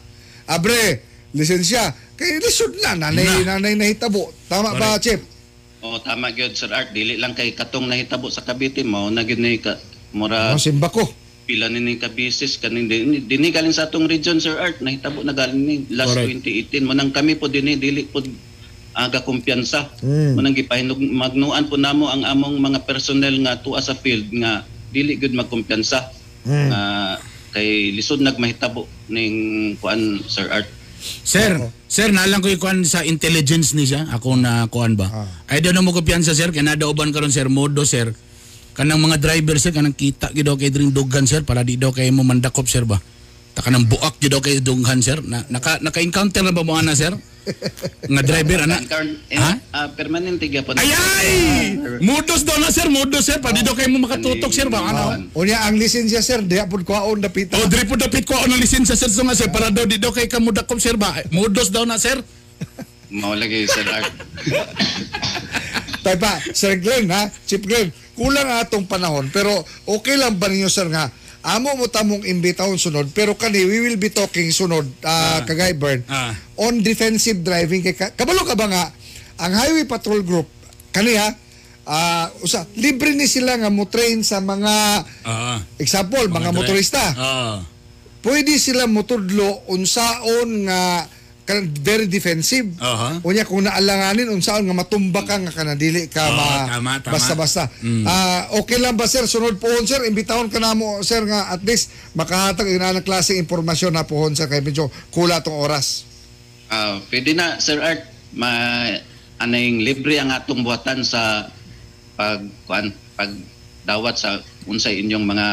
abre 0.49 1.05
lisensya 1.31 1.85
kay 2.15 2.41
lisod 2.41 2.73
na 2.81 2.97
nanay 2.97 3.45
nanay 3.45 3.77
nahitabo. 3.77 4.33
Tama 4.49 4.73
ba, 4.73 4.97
Chip? 4.97 5.21
Oh, 5.79 6.01
tama 6.01 6.33
gyud 6.33 6.57
Sir 6.57 6.73
Art 6.73 6.91
dili 6.91 7.15
lang 7.15 7.31
kay 7.31 7.53
katong 7.53 7.85
nahitabo 7.85 8.27
sa 8.27 8.41
Cavite 8.41 8.81
mo 8.81 9.07
na 9.07 9.21
gyud 9.21 9.39
ni 9.39 9.61
ka 9.61 9.77
mura 10.11 10.51
Ang 10.51 10.59
simba 10.59 10.89
ko. 10.89 11.05
Pila 11.47 11.71
ni 11.71 11.79
ning 11.79 11.97
kabisis 11.97 12.59
kaning 12.59 12.91
dinhi 12.91 13.23
dinhi 13.23 13.55
galing 13.55 13.71
sa 13.71 13.87
atong 13.87 14.05
region 14.05 14.37
Sir 14.37 14.59
Art 14.59 14.83
nahitabo 14.83 15.23
na 15.23 15.31
galing 15.31 15.63
ni 15.63 15.75
last 15.95 16.19
Correct. 16.19 16.43
2018 16.75 16.83
mo 16.83 16.93
nang 16.93 17.15
kami 17.15 17.39
po 17.39 17.47
dinhi 17.47 17.79
dili 17.79 18.03
po 18.03 18.19
aga 18.93 19.23
kumpiyansa 19.23 19.95
Mm. 20.03 20.35
mo 20.35 20.41
nang 20.43 20.53
gipahinog 20.53 20.99
magnuan 20.99 21.71
po 21.71 21.79
namo 21.79 22.11
ang 22.11 22.27
among 22.27 22.59
mga 22.59 22.83
personnel 22.83 23.39
nga 23.47 23.55
tuwa 23.57 23.79
sa 23.79 23.95
field 23.95 24.27
nga 24.35 24.67
dili 24.91 25.15
gud 25.15 25.33
magkumpiyansa 25.33 26.11
Mm. 26.43 26.67
nga 26.69 26.81
kay 27.55 27.95
lisod 27.95 28.19
nagmahitabo 28.19 28.85
ning 29.07 29.35
kuan 29.79 30.19
Sir 30.27 30.51
Art 30.51 30.67
Sir, 31.23 31.55
sir, 31.87 32.11
nalang 32.11 32.43
ko 32.43 32.51
ikuan 32.51 32.83
sa 32.83 33.07
intelligence 33.07 33.79
ni 33.79 33.87
siya. 33.87 34.11
Ako 34.11 34.35
na 34.35 34.67
kuan 34.67 34.99
ba? 34.99 35.07
Ah. 35.07 35.29
Ay 35.47 35.63
daw 35.63 35.71
na 35.71 35.79
mo 35.79 35.95
kumpiyansa 35.95 36.35
sir, 36.35 36.51
kaya 36.51 36.67
nadauban 36.67 37.15
karon 37.15 37.31
sir, 37.31 37.47
modo 37.47 37.87
sir. 37.87 38.11
Kanang 38.77 39.01
mga 39.01 39.17
driver 39.17 39.57
sir, 39.57 39.73
kanang 39.73 39.97
kita 39.97 40.29
gid 40.37 40.45
kay 40.61 40.69
dring 40.69 40.93
dughan 40.93 41.25
sir 41.25 41.41
para 41.41 41.65
di 41.65 41.81
daw 41.81 41.97
kay 41.97 42.13
mo 42.13 42.21
mandakop 42.21 42.69
sir 42.69 42.85
ba? 42.85 43.01
Ta 43.57 43.65
kanang 43.65 43.89
buak 43.89 44.21
gid 44.21 44.37
kay 44.45 44.61
dughan 44.61 45.01
sir. 45.01 45.17
Na, 45.25 45.41
naka 45.49 45.81
naka-encounter 45.81 46.45
na 46.45 46.53
ba 46.53 46.61
mo 46.61 46.77
ana 46.77 46.93
sir? 46.93 47.17
Nga 48.05 48.23
driver 48.27 48.69
ana. 48.69 48.77
Current- 48.85 49.17
eh, 49.33 49.39
Ha? 49.41 49.53
ah, 49.73 49.89
permanente 49.97 50.45
gyapon 50.51 50.77
Ay 50.77 50.93
ay! 50.93 51.29
Modos 52.05 52.45
daw 52.45 52.61
na 52.61 52.69
sir, 52.69 52.93
modos 52.93 53.25
sir, 53.25 53.41
pa 53.41 53.49
di 53.49 53.65
daw 53.65 53.73
kay 53.73 53.89
mo 53.89 53.97
makatutok 53.97 54.53
sir 54.53 54.69
ba? 54.69 54.93
Ano? 54.93 55.25
Unya 55.33 55.65
ang 55.65 55.81
lisensya 55.81 56.21
sir, 56.21 56.45
diha 56.45 56.69
pud 56.69 56.85
kuhaon 56.85 57.25
dapita. 57.25 57.57
O 57.57 57.65
diri 57.65 57.89
po 57.89 57.97
dapit 57.97 58.29
ko 58.29 58.37
ang 58.37 58.53
lisensya 58.61 58.93
sir 58.93 59.09
so 59.09 59.25
nga 59.25 59.33
sir 59.33 59.49
para 59.49 59.73
daw 59.73 59.89
di 59.89 59.97
daw 59.97 60.13
kay 60.13 60.29
kamo 60.29 60.53
dakop 60.53 60.77
sir 60.77 61.01
ba? 61.01 61.17
Modos 61.33 61.73
daw 61.73 61.89
na 61.89 61.97
sir. 61.97 62.21
mao 63.09 63.33
lagi 63.33 63.65
Sir 63.71 63.87
Tay 66.03 66.17
pa, 66.19 66.39
Sir 66.55 66.79
Glenn 66.79 67.11
ha, 67.11 67.27
Chief 67.47 67.59
Glenn, 67.59 67.91
kulang 68.17 68.49
atong 68.57 68.85
panahon 68.85 69.29
pero 69.29 69.53
okay 69.85 70.17
lang 70.17 70.35
ba 70.35 70.49
ninyo 70.49 70.67
sir 70.67 70.89
nga 70.89 71.13
amo 71.47 71.71
mo 71.75 71.87
tamong 71.87 72.25
imbitahon 72.25 72.75
sunod 72.75 73.07
pero 73.11 73.33
kani 73.33 73.63
we 73.63 73.79
will 73.79 73.95
be 73.95 74.09
talking 74.09 74.51
sunod 74.51 74.83
ah, 75.03 75.41
kagay 75.43 75.73
Bern 75.73 76.03
Ah. 76.07 76.35
on 76.59 76.81
defensive 76.81 77.39
driving 77.39 77.81
kay 77.81 77.93
ka- 77.93 78.11
kabalo 78.11 78.43
ka 78.43 78.53
ba 78.53 78.67
nga 78.67 78.85
ang 79.39 79.53
highway 79.55 79.85
patrol 79.85 80.21
group 80.21 80.49
kani 80.91 81.15
ha 81.15 81.29
ah, 81.85 82.27
usa 82.41 82.65
libre 82.75 83.13
ni 83.13 83.25
sila 83.25 83.55
nga 83.55 83.69
mo 83.69 83.85
train 83.85 84.21
sa 84.21 84.41
mga 84.41 84.75
Ah. 85.23 85.61
example 85.77 86.27
mga, 86.27 86.51
dri- 86.51 86.57
motorista 86.57 87.05
Ah. 87.15 87.61
pwede 88.21 88.57
sila 88.57 88.89
motudlo 88.89 89.63
unsaon 89.69 90.67
nga 90.67 91.07
kan 91.47 91.63
very 91.79 92.05
defensive. 92.05 92.67
Aha. 92.77 93.23
unya 93.23 93.47
kung 93.47 93.63
naalanganin 93.63 94.27
unsaon 94.29 94.67
nga 94.67 94.75
matumba 94.75 95.23
ka 95.23 95.39
nga 95.39 95.55
kana 95.55 95.73
dili 95.73 96.11
ka 96.11 96.27
Oo, 96.27 96.35
ma 96.35 96.47
tama, 96.69 96.93
tama. 96.99 97.15
basta-basta. 97.15 97.71
Ah, 98.03 98.51
okay 98.59 98.77
lang 98.77 98.99
ba 98.99 99.07
sir? 99.07 99.23
Sunod 99.25 99.57
pohon 99.57 99.87
sir. 99.87 100.03
Imbitahon 100.03 100.51
ka 100.51 100.59
namo 100.59 101.01
sir 101.01 101.23
nga 101.23 101.55
at 101.55 101.63
least 101.63 101.89
makahatag 102.13 102.67
ina 102.67 102.91
ng 102.93 103.07
klaseng 103.07 103.39
impormasyon 103.39 103.95
na 103.95 104.03
pohon 104.03 104.35
sir 104.35 104.45
kay 104.45 104.59
medyo 104.59 104.91
kula 105.09 105.39
tong 105.39 105.55
oras. 105.55 106.03
Ah, 106.67 106.99
pwede 107.09 107.31
na 107.31 107.63
Sir 107.63 107.79
Art. 107.79 108.03
Ma 108.35 108.51
anayng 109.39 109.81
libre 109.81 110.19
ang 110.19 110.29
atong 110.29 110.61
buhatan 110.61 111.01
sa 111.01 111.47
pag 112.17 112.43
kuan 112.67 112.91
pag 113.15 113.31
dawat 113.87 114.19
sa 114.19 114.41
unsay 114.67 114.99
inyong 114.99 115.23
mga 115.23 115.47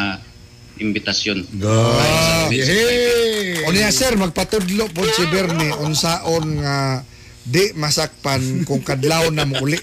imbitasyon. 0.83 1.39
Ah, 1.63 2.51
Hey! 2.51 3.63
unya 3.63 3.89
sir 3.89 4.13
magpatudlo 4.19 4.91
po 4.91 5.07
si 5.07 5.23
Bernie 5.31 5.71
unsaon 5.79 6.59
nga 6.59 7.01
di 7.43 7.71
masakpan 7.73 8.67
kung 8.67 8.83
kadlaw 8.83 9.31
na 9.31 9.47
mo 9.47 9.63
uli 9.63 9.79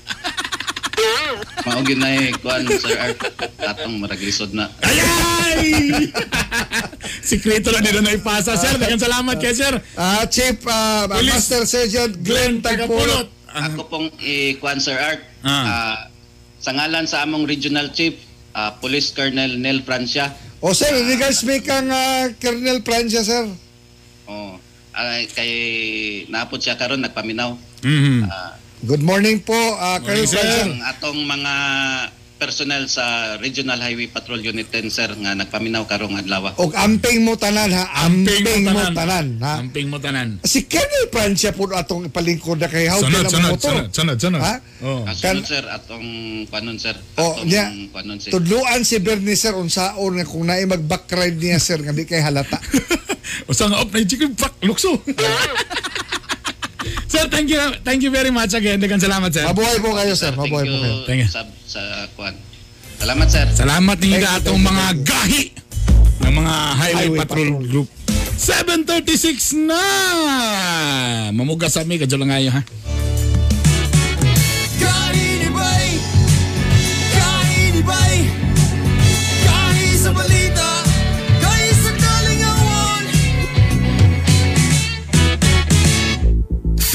Mao 1.61 1.81
gyud 1.85 2.01
na 2.01 2.09
kuan 2.41 2.65
Sir 2.73 2.97
Art 2.97 3.21
atong 3.61 4.01
maraglisod 4.01 4.57
na. 4.57 4.73
Ayay! 4.81 6.09
Sikreto 7.29 7.69
lang 7.69 7.85
dito 7.85 8.01
na 8.01 8.17
ipasa, 8.17 8.57
sir. 8.57 8.81
Dagan 8.81 8.97
salamat 8.97 9.37
kay 9.37 9.53
sir. 9.53 9.77
Ah, 9.93 10.25
Chief 10.25 10.57
ah, 10.65 11.05
Police 11.05 11.37
Master 11.37 11.69
Sergeant 11.69 12.17
Glenn. 12.25 12.65
Tagpulot 12.65 13.29
ako 13.51 13.83
pong 13.91 14.09
ikuan 14.23 14.79
Sir 14.81 14.97
Art. 14.97 15.21
Ah. 15.45 15.53
Ah, 15.53 15.99
sa 16.61 16.71
ngalan 16.77 17.09
sa 17.09 17.25
among 17.25 17.49
regional 17.49 17.89
chief, 17.93 18.17
ah, 18.53 18.77
Police 18.77 19.11
Colonel 19.11 19.57
Nel 19.57 19.83
Francia. 19.83 20.31
O 20.61 20.73
sir, 20.73 20.93
regards 21.07 21.41
me 21.43 21.61
kang 21.61 21.89
ah, 21.89 22.29
Colonel 22.37 22.81
Francia, 22.81 23.23
sir. 23.23 23.49
Oh, 24.27 24.57
ay 24.93 25.27
kay 25.27 25.53
naapod 26.29 26.59
siya 26.59 26.75
karon 26.75 27.01
nagpaminaw. 27.01 27.57
Mhm. 27.81 28.27
Ah, 28.27 28.55
Good 28.81 29.05
morning 29.05 29.41
po, 29.41 29.57
ah, 29.77 30.01
Colonel. 30.01 30.25
Francia. 30.25 30.89
atong 30.89 31.21
mga 31.21 31.55
personnel 32.41 32.89
sa 32.89 33.37
Regional 33.37 33.77
Highway 33.77 34.09
Patrol 34.09 34.41
Unit 34.41 34.65
10 34.67 34.89
sir 34.89 35.13
nga 35.13 35.37
nagpaminaw 35.37 35.85
karong 35.85 36.17
adlaw. 36.17 36.57
Og 36.57 36.73
amping 36.73 37.21
mo 37.21 37.37
tanan 37.37 37.69
ha, 37.69 38.09
amping, 38.09 38.65
mo 38.65 38.81
tanan 38.91 39.37
ha. 39.45 39.61
Amping 39.61 39.93
mo 39.93 40.01
tanan. 40.01 40.41
Si 40.41 40.65
Colonel 40.65 41.13
Francia 41.13 41.53
po 41.53 41.69
atong 41.69 42.09
palingkod 42.09 42.57
na 42.57 42.67
kay 42.67 42.89
how 42.89 42.97
Sunod, 42.97 43.29
na 43.29 43.29
sunod, 43.29 43.51
motor. 43.53 43.69
sunod, 43.69 43.87
sunod, 43.93 44.17
sunod. 44.17 44.41
Ha? 44.41 44.55
Oh. 44.81 45.05
Ah, 45.05 45.13
Kan- 45.13 45.45
sunod 45.45 45.45
sir 45.45 45.65
atong 45.69 46.07
panon 46.49 46.81
sir. 46.81 46.97
Oh, 47.21 47.37
Atong 47.37 47.53
niya. 47.53 47.69
panon 47.93 48.17
sir. 48.17 48.33
Tudluan 48.33 48.81
si 48.83 48.97
Bernie 48.99 49.37
sir 49.37 49.53
unsaon 49.53 50.17
nga 50.17 50.25
kung 50.25 50.49
naay 50.49 50.65
mag 50.65 50.81
back 50.81 51.13
ride 51.13 51.37
niya 51.37 51.61
sir 51.61 51.77
nga 51.77 51.93
di 51.93 52.09
kay 52.09 52.25
halata. 52.25 52.57
O 53.47 53.55
sa 53.55 53.71
nga 53.71 53.79
op 53.79 53.95
na 53.95 54.03
yung 54.03 54.11
chicken 54.11 54.33
pak, 54.35 54.59
lukso. 54.65 54.91
sir, 57.21 57.29
thank 57.29 57.49
you, 57.53 57.61
thank 57.85 58.01
you 58.01 58.11
very 58.11 58.33
much 58.33 58.53
again. 58.57 58.81
Dagan 58.81 59.01
salamat, 59.01 59.29
sir. 59.29 59.45
Mabuhay 59.45 59.77
po 59.85 59.93
kayo 59.93 60.13
sir, 60.17 60.33
mabuhay 60.33 60.65
po 60.65 60.77
kayo. 60.81 60.95
Thank 61.05 61.21
you. 61.25 61.29
sa 61.29 61.45
sa 61.69 61.81
kuan. 62.17 62.33
Salamat 63.01 63.27
sir. 63.29 63.47
Salamat 63.53 63.97
ninyo 64.01 64.29
atong 64.29 64.61
mga 64.61 64.85
gahi 65.05 65.45
ng 66.21 66.33
mga 66.37 66.55
Highway, 66.77 66.97
Highway 66.97 67.19
Patrol, 67.25 67.49
Patrol. 67.57 67.69
Group. 67.69 67.89
7.36 68.41 69.69
na! 69.69 69.85
Mamugas 71.29 71.77
sa 71.77 71.85
mi, 71.85 72.01
kadyo 72.01 72.17
lang 72.17 72.33
ngayon 72.33 72.53
ha. 72.57 72.63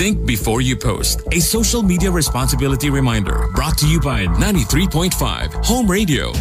Think 0.06 0.24
before 0.24 0.62
you 0.62 0.76
post. 0.76 1.22
A 1.32 1.40
social 1.40 1.82
media 1.82 2.12
responsibility 2.12 2.92
reminder 2.92 3.48
brought 3.56 3.76
to 3.80 3.88
you 3.88 4.00
by 4.00 4.28
93.5 4.28 5.66
Home 5.66 5.90
Radio. 5.90 6.32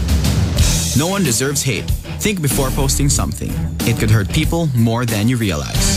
No 0.98 1.08
one 1.08 1.24
deserves 1.24 1.62
hate. 1.62 1.88
Think 2.20 2.42
before 2.42 2.68
posting 2.72 3.08
something. 3.08 3.50
It 3.88 3.98
could 3.98 4.10
hurt 4.10 4.28
people 4.28 4.68
more 4.76 5.06
than 5.06 5.28
you 5.28 5.38
realize. 5.38 5.96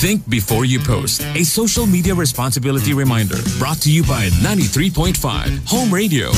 Think 0.00 0.26
before 0.30 0.64
you 0.64 0.80
post. 0.80 1.20
A 1.34 1.44
social 1.44 1.84
media 1.86 2.14
responsibility 2.14 2.94
reminder 2.94 3.36
brought 3.58 3.82
to 3.82 3.92
you 3.92 4.02
by 4.04 4.30
93.5 4.40 5.68
Home 5.68 5.92
Radio. 5.92 6.30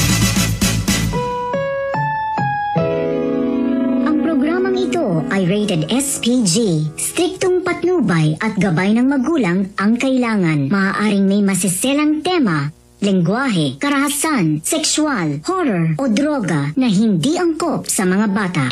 Ito 5.13 5.29
ay 5.29 5.45
rated 5.45 5.83
SPG. 5.93 6.89
Striktong 6.97 7.61
patnubay 7.61 8.33
at 8.41 8.57
gabay 8.57 8.97
ng 8.97 9.05
magulang 9.13 9.69
ang 9.77 10.01
kailangan. 10.01 10.73
Maaaring 10.73 11.29
may 11.29 11.45
masiselang 11.45 12.25
tema, 12.25 12.73
lengguwahe, 13.05 13.77
karahasan, 13.77 14.65
sexual, 14.65 15.45
horror 15.45 15.93
o 16.01 16.09
droga 16.09 16.73
na 16.81 16.89
hindi 16.89 17.37
angkop 17.37 17.93
sa 17.93 18.09
mga 18.09 18.27
bata. 18.33 18.67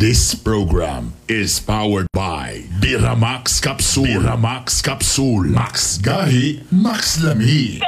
This 0.00 0.36
program 0.36 1.16
is 1.28 1.60
powered 1.60 2.08
by 2.12 2.68
Biramax 2.80 3.60
Capsule. 3.60 4.20
Biramax 4.20 4.84
Capsule. 4.84 5.48
Max 5.48 5.96
Gahi, 6.00 6.60
Max 6.68 7.24
Lami. 7.24 7.80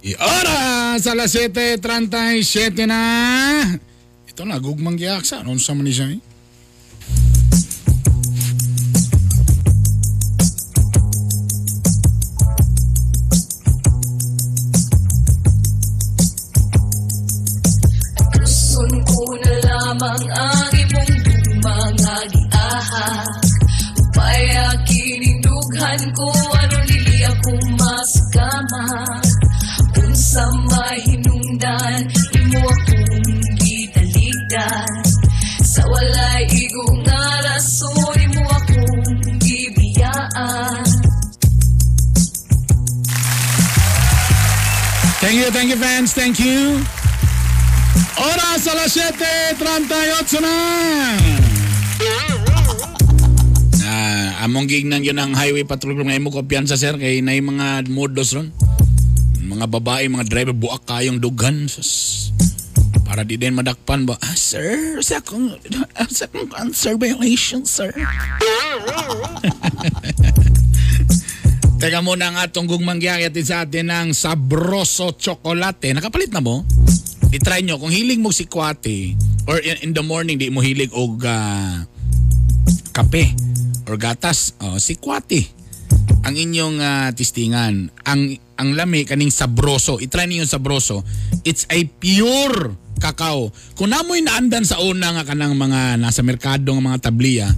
Oras! 0.00 1.04
Alas 1.04 1.36
7.37 1.36 2.88
na! 2.88 3.76
Ito 4.24 4.48
na, 4.48 4.56
gugmang 4.56 4.96
giaksa. 4.96 5.44
Ano 5.44 5.60
sa 5.60 5.76
man 5.76 5.84
eh? 5.84 6.29
Thank 45.60 45.76
you, 45.76 45.82
fans, 45.84 46.16
thank 46.16 46.40
you. 46.40 46.80
Oras 48.16 48.64
alas 48.64 48.96
7.38 48.96 50.40
na! 50.40 50.56
Ah, 53.84 54.48
among 54.48 54.72
gignan 54.72 55.04
yun 55.04 55.20
ang 55.20 55.36
highway 55.36 55.68
patrol 55.68 56.00
kung 56.00 56.08
ngayon 56.08 56.24
mo 56.24 56.32
kumpiyansa 56.32 56.80
sir 56.80 56.96
kay 56.96 57.20
na 57.20 57.36
mga 57.36 57.92
modos 57.92 58.32
ron. 58.32 58.48
Mga 59.36 59.68
babae, 59.68 60.08
mga 60.08 60.32
driver 60.32 60.56
buak 60.56 60.88
kayong 60.88 61.20
dughan. 61.20 61.68
Sus. 61.68 62.32
Para 63.04 63.28
di 63.28 63.36
din 63.36 63.52
madakpan 63.52 64.08
ba? 64.08 64.16
Ah, 64.16 64.32
sir, 64.32 64.96
sa 65.04 65.20
akong, 65.20 65.60
sa 66.08 66.24
akong 66.24 66.48
sir. 67.68 67.92
Teka 71.80 72.04
muna 72.04 72.28
ang 72.28 72.36
atong 72.36 72.68
gugmang 72.68 73.00
giyakit 73.00 73.32
sa 73.40 73.64
atin 73.64 73.88
ng 73.88 74.08
sabroso 74.12 75.16
chocolate. 75.16 75.96
Nakapalit 75.96 76.28
na 76.28 76.44
mo? 76.44 76.60
I-try 77.32 77.64
nyo. 77.64 77.80
Kung 77.80 77.88
hiling 77.88 78.20
mo 78.20 78.28
si 78.36 78.44
Kwate 78.44 79.16
or 79.48 79.56
in, 79.64 79.88
in 79.88 79.90
the 79.96 80.04
morning 80.04 80.36
di 80.36 80.52
mo 80.52 80.60
hilig 80.60 80.92
og 80.92 81.24
ah, 81.24 81.80
kape 82.92 83.32
or 83.88 83.96
gatas, 83.96 84.52
oh, 84.60 84.76
si 84.76 85.00
Kwate 85.00 85.48
ang 86.20 86.36
inyong 86.36 86.84
ah, 86.84 87.08
tistingan. 87.16 87.88
Ang 88.04 88.36
ang 88.60 88.76
lami 88.76 89.08
kaning 89.08 89.32
sabroso. 89.32 89.96
I-try 90.04 90.28
niyo 90.28 90.44
sabroso. 90.44 91.00
It's 91.48 91.64
a 91.72 91.80
pure 91.96 92.76
kakao. 93.00 93.48
Kung 93.80 93.88
namoy 93.88 94.20
naandan 94.20 94.68
sa 94.68 94.84
una 94.84 95.16
nga 95.16 95.24
kanang 95.24 95.56
mga 95.56 95.96
nasa 95.96 96.20
merkado 96.20 96.76
nga 96.76 96.88
mga 96.92 97.08
tabliya, 97.08 97.48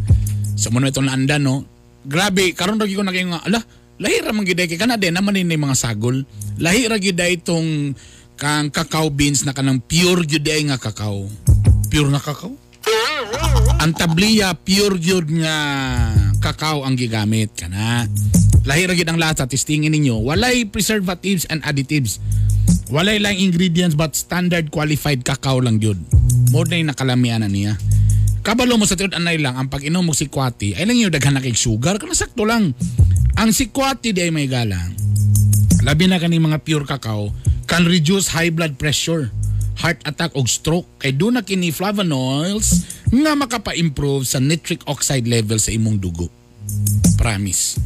sa 0.55 0.71
mo 0.71 0.79
itong 0.79 1.11
naandan 1.11 1.43
no, 1.43 1.67
grabe, 2.07 2.55
karon 2.55 2.79
ra 2.79 2.87
gyud 2.87 3.03
ko 3.03 3.07
na 3.07 3.11
kayo 3.11 3.35
nga, 3.35 3.43
ala, 3.51 3.82
lahi 4.03 4.19
ra 4.19 4.35
man 4.35 4.43
giday 4.43 4.67
kay 4.67 4.75
kana 4.75 4.99
din 4.99 5.15
naman 5.15 5.39
ni 5.39 5.55
mga 5.55 5.79
sagol. 5.79 6.27
Lahi 6.59 6.91
ra 6.91 6.99
gyud 6.99 7.23
itong 7.23 7.95
kang 8.35 8.75
cacao 8.75 9.07
beans 9.15 9.47
na 9.47 9.55
kanang 9.55 9.79
pure 9.79 10.27
gyud 10.27 10.43
ay 10.43 10.67
nga 10.67 10.79
kakao. 10.83 11.31
Pure 11.87 12.11
nga 12.11 12.19
kakao? 12.19 12.59
Ang 13.79 13.95
tabliya 13.95 14.59
pure 14.59 14.99
gyud 14.99 15.31
nga 15.39 15.57
kakao 16.43 16.83
ang 16.83 16.99
gigamit 16.99 17.55
kana. 17.55 18.11
Lahi 18.67 18.91
ra 18.91 18.95
gyud 18.99 19.07
ang 19.07 19.23
lasa 19.23 19.47
testingin 19.47 19.95
ninyo. 19.95 20.19
Walay 20.19 20.67
preservatives 20.67 21.47
and 21.47 21.63
additives. 21.63 22.19
Walay 22.91 23.23
lang 23.23 23.39
ingredients 23.39 23.95
but 23.95 24.19
standard 24.19 24.75
qualified 24.75 25.23
kakao 25.23 25.63
lang 25.63 25.79
gyud. 25.79 26.03
Mo 26.51 26.67
na 26.67 26.83
nakalamian 26.83 27.47
na 27.47 27.49
niya. 27.49 27.79
Kabalo 28.43 28.75
mo 28.75 28.83
sa 28.91 28.99
tinud 28.99 29.15
anay 29.15 29.39
lang 29.39 29.55
ang 29.55 29.71
pag-inom 29.71 30.03
mo 30.03 30.11
si 30.19 30.27
Kwati 30.27 30.75
ay 30.75 30.83
lang 30.83 30.99
yung 30.99 31.15
daghan 31.15 31.39
na 31.39 31.43
kay 31.43 31.55
sugar 31.55 31.95
kana 32.03 32.11
sakto 32.11 32.43
lang. 32.43 32.75
Ang 33.39 33.55
si 33.55 33.71
Kwati 33.71 34.11
di 34.11 34.19
ay 34.19 34.35
may 34.35 34.51
galang. 34.51 34.99
Labi 35.87 36.11
na 36.11 36.19
kani 36.19 36.43
mga 36.43 36.59
pure 36.67 36.83
cacao 36.83 37.31
can 37.71 37.87
reduce 37.87 38.35
high 38.35 38.51
blood 38.51 38.75
pressure, 38.83 39.31
heart 39.79 40.03
attack 40.11 40.35
og 40.35 40.51
stroke 40.51 40.91
kay 40.99 41.15
doon 41.15 41.39
na 41.39 41.47
kini 41.47 41.71
flavonoids 41.71 42.83
nga 43.15 43.39
makapa-improve 43.39 44.27
sa 44.27 44.43
nitric 44.43 44.83
oxide 44.91 45.31
level 45.31 45.63
sa 45.63 45.71
imong 45.71 46.03
dugo. 46.03 46.27
Promise. 47.15 47.79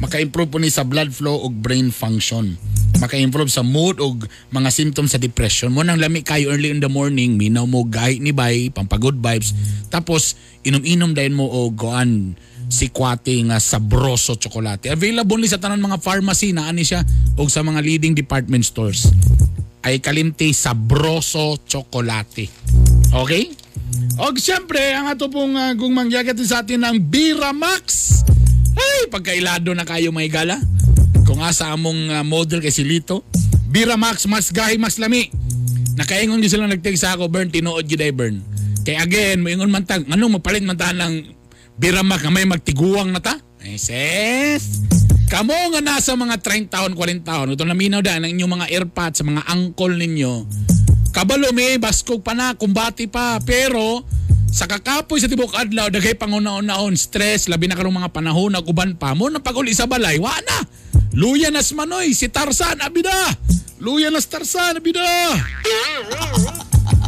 Maka-improve 0.00 0.48
po 0.48 0.56
ni 0.56 0.72
sa 0.72 0.80
blood 0.80 1.12
flow 1.12 1.44
og 1.44 1.60
brain 1.60 1.92
function. 1.92 2.56
Maka-improve 3.00 3.48
sa 3.48 3.64
mood 3.64 3.96
og 3.98 4.28
mga 4.52 4.68
symptoms 4.68 5.16
sa 5.16 5.20
depression. 5.20 5.72
Mo 5.72 5.80
nang 5.80 5.96
lami 5.96 6.20
kayo 6.20 6.52
early 6.52 6.68
in 6.68 6.84
the 6.84 6.92
morning, 6.92 7.40
minaw 7.40 7.64
mo 7.64 7.88
gahi 7.88 8.20
ni 8.20 8.30
bay, 8.30 8.68
pampagod 8.68 9.16
vibes. 9.16 9.56
Tapos 9.88 10.36
inom-inom 10.62 11.16
dayon 11.16 11.40
mo 11.40 11.48
og 11.48 11.74
goan 11.74 12.36
si 12.70 12.92
Kwate 12.92 13.34
nga 13.50 13.58
sabroso 13.58 14.36
chocolate. 14.38 14.92
Available 14.92 15.40
ni 15.42 15.48
sa 15.50 15.58
tanan 15.58 15.82
mga 15.82 15.98
pharmacy 15.98 16.54
na 16.54 16.70
ani 16.70 16.86
siya 16.86 17.02
og 17.34 17.50
sa 17.50 17.64
mga 17.64 17.82
leading 17.82 18.14
department 18.14 18.62
stores. 18.62 19.10
Ay 19.80 19.98
kalimti 19.98 20.52
sabroso 20.52 21.58
chocolate. 21.64 22.46
Okay? 23.10 23.50
O 24.20 24.30
siyempre, 24.36 24.92
ang 24.94 25.10
ato 25.10 25.26
pong 25.32 25.56
uh, 25.56 25.72
kung 25.74 25.90
mangyagat 25.96 26.36
sa 26.44 26.62
atin 26.62 26.84
ng 26.84 26.96
Bira 27.10 27.50
Max. 27.50 28.20
Ay, 28.76 29.10
pagkailado 29.10 29.74
na 29.74 29.82
kayo 29.82 30.14
may 30.14 30.30
gala. 30.30 30.60
Kung 31.40 31.48
asa 31.48 31.72
among 31.72 32.12
uh, 32.12 32.20
model 32.20 32.60
kay 32.60 32.68
si 32.68 32.84
Lito. 32.84 33.24
Bira 33.64 33.96
Max, 33.96 34.28
mas 34.28 34.52
gahi, 34.52 34.76
mas 34.76 35.00
lami. 35.00 35.32
Nakaingon 35.96 36.36
din 36.36 36.52
sila 36.52 36.68
nagtig 36.68 37.00
sa 37.00 37.16
ako, 37.16 37.32
Bern, 37.32 37.48
tinuod 37.48 37.88
yun 37.88 37.96
ay 38.04 38.12
Bern. 38.12 38.44
Kaya 38.84 39.00
again, 39.00 39.40
moingon 39.40 39.72
man 39.72 39.88
tag, 39.88 40.04
ano, 40.04 40.28
mapalit 40.28 40.60
man 40.60 40.76
ta 40.76 40.92
ng 40.92 41.32
Bira 41.80 42.04
Max 42.04 42.28
na 42.28 42.36
may 42.36 42.44
magtiguang 42.44 43.08
na 43.08 43.24
ta? 43.24 43.40
Eh, 43.64 43.80
sis. 43.80 44.84
Kamo 45.32 45.56
nga 45.72 45.80
nasa 45.80 46.12
mga 46.12 46.44
30 46.44 46.68
taon, 46.68 46.92
40 46.92 47.24
taon. 47.24 47.56
Ito 47.56 47.64
naminaw 47.64 48.04
da 48.04 48.20
ng 48.20 48.36
inyong 48.36 48.60
mga 48.60 48.66
airpods 48.76 49.16
sa 49.16 49.24
mga 49.24 49.40
angkol 49.48 49.96
ninyo. 49.96 50.44
Kabalo 51.08 51.56
may 51.56 51.80
baskog 51.80 52.20
pa 52.20 52.36
na, 52.36 52.52
kumbati 52.52 53.08
pa. 53.08 53.40
Pero 53.40 54.04
sa 54.52 54.68
kakapoy 54.68 55.16
sa 55.16 55.30
tibok 55.30 55.56
adlaw, 55.56 55.88
dagay 55.88 56.20
pangunaon-naon, 56.20 57.00
stress, 57.00 57.48
labi 57.48 57.64
na 57.64 57.80
karong 57.80 57.96
mga 57.96 58.12
panahon, 58.12 58.52
naguban 58.52 58.92
pa 59.00 59.16
mo, 59.16 59.32
napaguli 59.32 59.72
sa 59.72 59.88
balay, 59.88 60.20
wa 60.20 60.36
na. 60.36 60.89
Luya 61.10 61.50
nas 61.50 61.74
manoy, 61.74 62.14
si 62.14 62.30
Tarzan, 62.30 62.78
abida. 62.82 63.14
Luya 63.82 64.14
nas 64.14 64.30
Tarzan, 64.30 64.78
abida. 64.78 65.02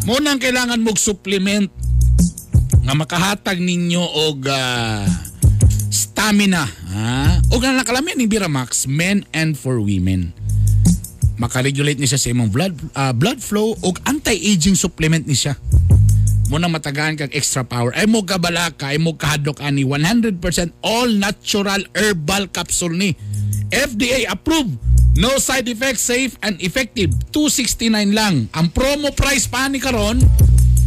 Mo 0.03 0.19
nang 0.19 0.43
kailangan 0.43 0.83
mog 0.83 0.99
supplement 0.99 1.71
nga 2.83 2.95
makahatag 2.99 3.63
ninyo 3.63 4.03
og 4.03 4.43
ah, 4.51 5.07
stamina 5.87 6.67
ha 6.67 7.39
og 7.55 7.63
na 7.63 7.87
nakalamin 7.87 8.19
ni 8.19 8.27
Biramax 8.27 8.91
men 8.91 9.23
and 9.31 9.55
for 9.55 9.79
women 9.79 10.35
makaregulate 11.39 12.03
ni 12.03 12.11
sa 12.11 12.19
imong 12.19 12.51
blood 12.51 12.75
ah, 12.99 13.15
blood 13.15 13.39
flow 13.39 13.79
og 13.87 14.03
anti-aging 14.03 14.75
supplement 14.75 15.23
ni 15.23 15.39
siya 15.39 15.55
mo 16.51 16.59
na 16.59 16.67
matagaan 16.67 17.15
kag 17.15 17.31
extra 17.33 17.63
power 17.63 17.95
ay 17.95 18.11
mo 18.11 18.27
kabalaka 18.27 18.91
ay 18.91 18.99
mo 18.99 19.15
kahadlok 19.15 19.63
ani 19.63 19.87
100% 19.87 20.43
all 20.83 21.09
natural 21.15 21.87
herbal 21.95 22.51
capsule 22.51 22.99
ni 22.99 23.15
FDA 23.73 24.29
approved 24.29 24.77
no 25.17 25.41
side 25.41 25.67
effects 25.67 26.05
safe 26.05 26.37
and 26.45 26.61
effective. 26.61 27.11
269 27.33 28.13
lang. 28.13 28.53
Ang 28.53 28.69
promo 28.69 29.09
price 29.17 29.49
pa 29.49 29.67
ni 29.73 29.81
karon 29.81 30.21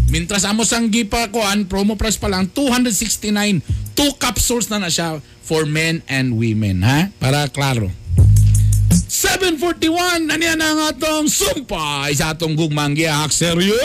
Mintras 0.06 0.46
amo 0.46 0.62
sang 0.62 0.94
gipa 0.94 1.34
kuan 1.34 1.66
promo 1.66 1.98
price 1.98 2.22
pa 2.22 2.30
lang 2.30 2.46
269 2.54 3.66
two 3.98 4.12
capsules 4.22 4.70
na 4.70 4.78
na 4.78 4.90
siya 4.94 5.18
for 5.42 5.66
men 5.66 6.06
and 6.06 6.38
women 6.38 6.86
ha? 6.86 7.10
Para 7.18 7.50
klaro. 7.50 7.90
741 9.10 10.30
na 10.30 10.38
niya 10.38 10.54
na 10.54 10.68
ang 10.76 10.82
atong 10.94 11.26
sumpay 11.26 12.14
sa 12.14 12.38
atong 12.38 12.54
gugmang 12.54 12.94
giyak 12.94 13.34
serye 13.34 13.82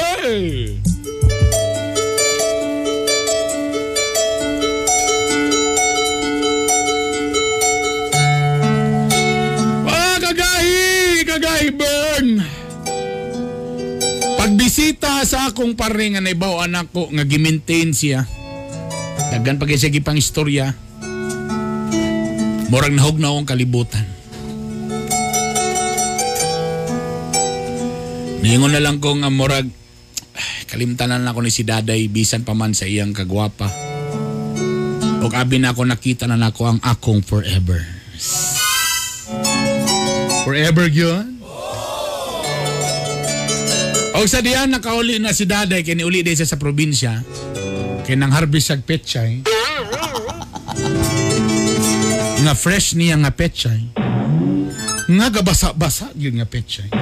Pagbisita 14.91 15.23
sa 15.23 15.47
akong 15.47 15.79
pare 15.79 16.11
nga 16.11 16.19
naibaw 16.19 16.67
anak 16.67 16.91
ko 16.91 17.07
nga 17.15 17.23
gimaintain 17.23 17.95
siya. 17.95 18.27
Daghan 19.31 19.55
pa 19.55 19.71
siya 19.71 19.87
gipang 19.87 20.19
istorya. 20.19 20.75
Murag 22.67 22.91
nahog 22.99 23.23
na 23.23 23.31
akong 23.31 23.47
kalibutan. 23.47 24.03
Niingon 28.43 28.75
na 28.75 28.83
lang 28.83 28.99
ko 28.99 29.15
nga 29.15 29.31
murag 29.31 29.71
ay, 30.35 30.67
kalimtanan 30.67 31.23
na 31.23 31.31
ako 31.31 31.47
ni 31.47 31.55
si 31.55 31.63
Daday 31.63 32.11
bisan 32.11 32.43
pa 32.43 32.59
man 32.59 32.75
sa 32.75 32.91
iyang 32.91 33.15
kagwapa. 33.15 33.71
O 35.23 35.31
abi 35.31 35.63
na 35.63 35.71
ako 35.71 35.87
nakita 35.87 36.27
na 36.27 36.35
nako 36.35 36.67
ang 36.67 36.83
akong 36.83 37.23
forever. 37.23 37.79
Forever 40.43 40.91
yun? 40.91 41.40
O 44.21 44.29
sa 44.29 44.45
diyan 44.45 44.69
nakauli 44.69 45.17
na 45.17 45.33
si 45.33 45.49
Daday 45.49 45.81
kay 45.81 45.97
niuli 45.97 46.21
din 46.21 46.37
siya 46.37 46.45
sa 46.45 46.61
probinsya. 46.61 47.25
Kay 48.05 48.21
nang 48.21 48.29
harvest 48.37 48.69
sag 48.69 48.85
petchay. 48.85 49.41
Nga 52.45 52.53
fresh 52.53 53.01
niya 53.01 53.17
nga 53.17 53.33
petchay. 53.33 53.81
Nga 55.09 55.27
gabasa-basa 55.41 56.13
yun 56.21 56.37
nga 56.37 56.45
petchay. 56.45 56.93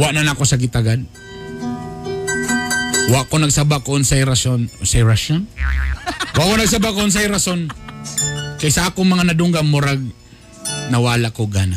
Wa 0.00 0.16
na 0.16 0.24
nako 0.24 0.48
sa 0.48 0.56
gitagad. 0.56 1.04
Wa 3.12 3.28
ko 3.28 3.36
nagsaba 3.36 3.84
ko 3.84 4.00
unsay 4.00 4.24
rason. 4.24 4.72
Unsay 4.80 5.04
rason? 5.04 5.44
Wa 6.32 6.48
ko 6.48 6.56
nagsaba 6.56 6.96
ko 6.96 7.04
unsay 7.04 7.28
rason. 7.28 7.68
Kaysa 8.56 8.88
akong 8.88 9.04
mga 9.04 9.36
nadungga 9.36 9.60
murag 9.60 10.00
nawala 10.88 11.28
ko 11.28 11.44
gana. 11.44 11.76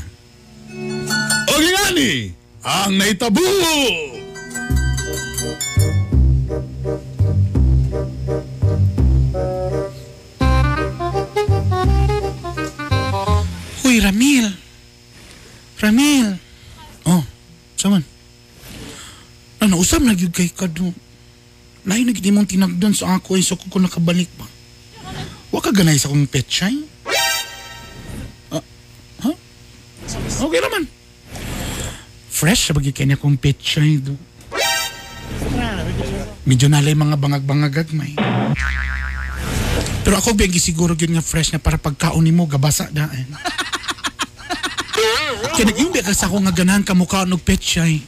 O 1.43 1.55
gani! 1.59 2.38
Ang 2.63 2.95
naitabu. 2.99 3.43
Uy, 13.83 13.95
Ramil. 14.03 14.47
Ramil. 15.79 16.27
Oh, 17.07 17.23
saman. 17.79 18.03
Ano, 19.59 19.79
usam 19.79 20.03
na 20.03 20.15
gyud 20.15 20.35
kay 20.35 20.51
kado. 20.51 20.91
Lain 21.87 22.05
na 22.05 22.13
gidi 22.13 22.29
mong 22.29 22.51
tinagdan 22.51 22.91
sa 22.91 23.15
ako 23.15 23.39
ay 23.39 23.43
so 23.43 23.55
ko 23.55 23.79
nakabalik 23.79 24.27
pa. 24.35 24.45
Wa 25.49 25.63
ka 25.63 25.71
ganay 25.71 25.97
sa 25.97 26.11
akong 26.11 26.27
petchay? 26.29 26.75
Ah, 28.51 28.61
ha? 29.25 29.31
Okay 30.43 30.59
naman. 30.61 30.98
Fresh 32.39 32.71
bagi 32.71 32.95
kanya 32.95 33.19
kong 33.19 33.35
petchay 33.35 33.99
do. 33.99 34.15
Medyo 36.47 36.71
nalay 36.71 36.95
mga 36.95 37.19
bangag-bangagag 37.19 37.91
may. 37.91 38.15
Pero 40.07 40.15
ako 40.15 40.39
biyang 40.39 40.55
siguro 40.55 40.95
yun 40.95 41.19
nga 41.19 41.25
fresh 41.25 41.51
na 41.51 41.59
para 41.59 41.75
pagkaon 41.75 42.23
ni 42.23 42.31
mo 42.31 42.47
gabasa 42.47 42.87
daan. 42.95 43.27
Kaya 45.51 45.67
nag-imbi 45.67 45.99
ka 45.99 46.15
sa 46.15 46.31
ako 46.31 46.47
nga 46.47 46.55
ganahan 46.55 46.87
ka 46.87 46.95
mukha 46.95 47.27
og 47.27 47.43
petchay. 47.43 47.99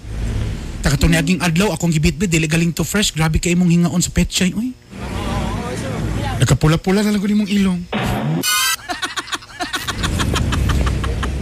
Taka 0.80 0.96
to 0.96 1.12
naging 1.12 1.44
adlaw 1.44 1.76
akong 1.76 1.92
gibitbit 1.92 2.32
dili 2.32 2.48
galing 2.48 2.72
to 2.72 2.88
fresh 2.88 3.12
grabe 3.12 3.36
kay 3.36 3.52
imong 3.52 3.84
hingaon 3.84 4.00
sa 4.00 4.16
petchay 4.16 4.56
oy. 4.56 4.72
Nagkapula-pula 6.40 7.04
na 7.04 7.12
lang 7.12 7.20
ko 7.20 7.28
nimong 7.28 7.52
ilong. 7.52 7.84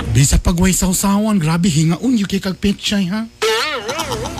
Bisa 0.09 0.41
pagway 0.41 0.73
sa 0.73 0.89
usawan, 0.89 1.37
grabe 1.37 1.69
hingaon 1.69 2.17
yung 2.17 2.29
kay 2.29 2.41
kag 2.41 2.57
petchay 2.57 3.05
ha. 3.13 3.29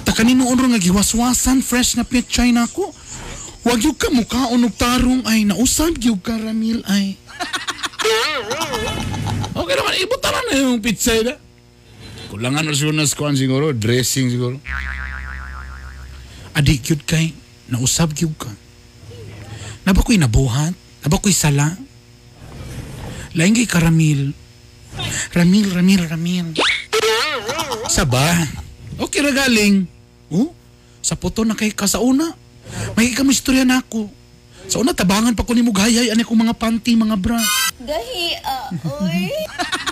Ta 0.02 0.12
kanino 0.12 0.50
unro 0.50 0.66
nga 0.66 0.82
giwaswasan 0.82 1.62
fresh 1.62 1.94
na 1.94 2.04
petchay 2.04 2.50
na 2.50 2.66
ako. 2.66 2.90
Wag 3.68 3.80
yung 3.86 3.98
ka 3.98 4.10
mukhaon 4.10 4.66
og 4.66 4.74
tarong 4.74 5.22
ay 5.30 5.46
nausab 5.46 6.00
yung 6.02 6.18
ka 6.18 6.34
Ramil 6.40 6.82
ay. 6.90 7.20
okay 9.60 9.76
naman, 9.78 9.94
ibutaran 10.02 10.46
na 10.50 10.56
yung 10.58 10.82
pizza 10.82 11.14
na. 11.22 11.38
Kulangan 12.34 12.66
na 12.66 12.74
siya 12.74 12.94
na 12.96 13.06
skuan 13.06 13.38
siguro, 13.38 13.70
dressing 13.76 14.32
siguro. 14.34 14.58
Adik 16.58 16.90
yun 16.90 17.02
kay, 17.06 17.36
nausab 17.70 18.16
yun 18.18 18.34
ka. 18.34 18.50
Naba 19.86 20.02
ko'y 20.02 20.18
nabuhat? 20.18 20.74
Naba 21.06 21.18
ko'y 21.22 21.36
sala? 21.36 21.78
Lain 23.38 23.54
kay 23.54 23.70
karamil. 23.70 24.34
Ramil, 25.34 25.68
Ramil, 25.72 26.02
Ramil. 26.10 26.48
Saba. 27.90 28.22
Okay 29.00 29.24
ra 29.24 29.32
galing. 29.32 29.88
Oh, 30.30 30.52
sa 31.00 31.16
puto 31.16 31.48
na 31.48 31.56
kay 31.56 31.72
ka 31.72 31.88
sa 31.88 32.04
una. 32.04 32.36
May 32.94 33.16
kami 33.16 33.34
istorya 33.34 33.66
na 33.66 33.82
ako. 33.82 34.12
Sa 34.70 34.84
una, 34.86 34.94
tabangan 34.94 35.34
pa 35.34 35.42
ko 35.42 35.58
ni 35.58 35.66
Mugayay, 35.66 36.14
ani 36.14 36.22
kong 36.22 36.46
mga 36.46 36.54
panty, 36.54 36.94
mga 36.94 37.18
bra. 37.18 37.42
Gahi, 37.82 38.38
ah, 38.46 38.70
oy. 39.02 39.34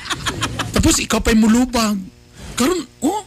Tapos 0.77 1.01
ikaw 1.01 1.17
pa'y 1.17 1.33
mulubag. 1.33 1.97
Karon, 2.53 2.85
oh, 3.01 3.25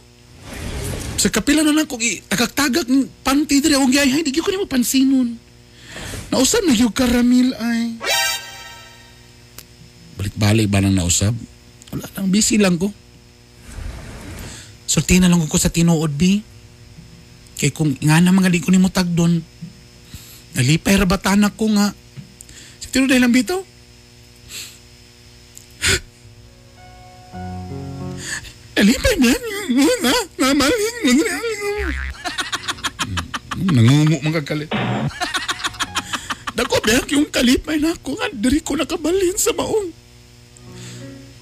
sa 1.19 1.27
kapila 1.27 1.59
na 1.67 1.75
lang 1.75 1.89
kong 1.91 1.99
tagak-tagak 2.31 2.87
ng 2.87 3.03
panty 3.19 3.59
diri 3.59 3.75
akong 3.75 3.91
gayay, 3.91 4.23
di 4.23 4.31
ko 4.31 4.47
ni 4.47 4.63
mo 4.63 4.69
pansinon. 4.69 5.35
Nausab 6.31 6.63
na 6.63 6.71
yung 6.71 6.95
karamil 6.95 7.51
ay. 7.59 7.99
Balik-balik 10.15 10.71
ba 10.71 10.79
nang 10.79 10.95
nausab? 10.95 11.35
Wala 11.91 12.07
lang, 12.15 12.31
busy 12.31 12.57
lang 12.57 12.77
ko. 12.79 12.93
Sulti 14.87 15.19
na 15.19 15.27
lang 15.31 15.47
ko 15.47 15.57
sa 15.59 15.69
tinuod, 15.71 16.11
B. 16.15 16.41
Kay 17.59 17.71
kung 17.71 17.95
nga 17.99 18.19
na 18.19 18.31
mga 18.33 18.61
ko 18.63 18.71
ni 18.71 18.77
mo 18.81 18.89
tagdon, 18.89 19.43
nalipay 20.55 20.95
rabatan 20.97 21.43
ako 21.47 21.65
nga. 21.77 21.93
Sa 22.81 22.87
tinuod 22.91 23.11
lang 23.11 23.31
bito? 23.31 23.61
Nalipay 28.75 29.15
na, 29.19 29.31
na, 30.01 30.13
namalin 30.41 30.95
mo 31.05 31.11
na. 31.21 31.35
murag 34.31 34.47
kalit. 34.47 34.71
Dako 36.57 36.81
ba 36.83 36.99
yung 37.11 37.27
kalipay 37.29 37.77
na 37.77 37.93
ako 37.93 38.17
nga 38.17 38.27
diri 38.33 38.59
ko 38.63 38.75
nakabalhin 38.75 39.37
sa 39.37 39.53
maong 39.53 40.00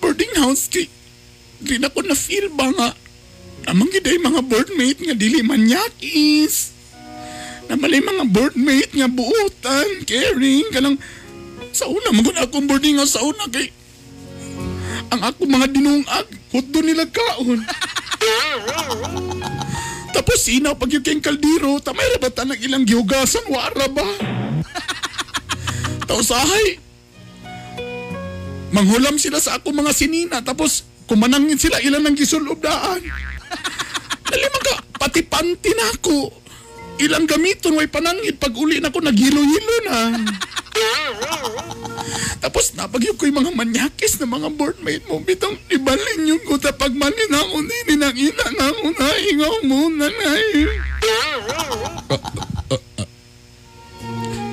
boarding 0.10 0.42
house 0.42 0.66
kay 0.66 0.90
di 1.62 1.78
na 1.78 1.94
ko 1.94 2.02
na 2.02 2.18
feel 2.18 2.50
ba 2.58 2.66
nga 2.74 2.98
amang 3.70 3.94
giday 3.94 4.18
mga 4.18 4.42
boardmate 4.42 5.06
nga 5.06 5.14
dili 5.14 5.46
manyakis 5.46 6.74
na 7.70 7.78
malay 7.78 8.02
mga 8.02 8.26
boardmate 8.26 8.90
nga 8.98 9.06
buotan 9.06 10.02
caring 10.10 10.66
kanang 10.74 10.98
sa 11.70 11.86
una 11.86 12.10
magod 12.10 12.34
akong 12.42 12.66
boarding 12.66 12.98
house 12.98 13.14
sa 13.14 13.22
una 13.22 13.46
kay 13.54 13.70
ang 15.14 15.30
ako 15.30 15.46
mga 15.46 15.68
dinungag 15.74 16.28
hutdo 16.50 16.82
nila 16.82 17.06
kaon. 17.06 17.62
Tapos 20.18 20.38
sinaw 20.42 20.74
pag 20.74 20.90
yung 20.90 21.22
kaldiro 21.22 21.78
tamay 21.82 22.06
rabatan 22.18 22.54
ng 22.54 22.60
ilang 22.66 22.84
gihugasan 22.86 23.46
wara 23.50 23.86
ba? 23.90 24.06
Tapos 26.10 26.30
ahay 26.34 26.89
manghulam 28.70 29.18
sila 29.18 29.42
sa 29.42 29.58
ako 29.58 29.74
mga 29.74 29.92
sinina 29.94 30.38
tapos 30.46 30.86
kumanangin 31.10 31.58
sila 31.58 31.82
ilan 31.82 32.06
ng 32.06 32.16
gisulobdaan 32.18 33.02
Naliman 34.30 34.62
ka, 34.62 34.76
pati 35.02 35.22
panty 35.26 35.72
na 35.74 35.86
ako. 35.98 36.30
Ilang 37.00 37.26
gamiton, 37.26 37.80
way 37.80 37.90
panangit. 37.90 38.38
Pag 38.38 38.54
uli 38.54 38.78
na 38.78 38.94
ko, 38.94 39.02
naghilo-hilo 39.02 39.76
na. 39.90 40.22
Tapos 42.40 42.72
napag 42.78 43.04
yung 43.04 43.18
ko'y 43.20 43.34
mga 43.34 43.52
manyakis 43.52 44.20
na 44.22 44.30
mga 44.30 44.54
boardmate 44.54 45.04
mo. 45.10 45.20
Bitang 45.20 45.58
ibalin 45.68 46.30
yung 46.30 46.44
ko 46.48 46.56
tapag 46.56 46.96
manin 46.96 47.36
ako 47.36 47.58
nini 47.60 47.94
ng 48.00 48.16
ina 48.16 48.46
na 48.56 48.66
ako 48.72 48.86
na 48.96 49.08
ingaw 49.28 49.56
muna 49.68 50.08
na 50.08 50.28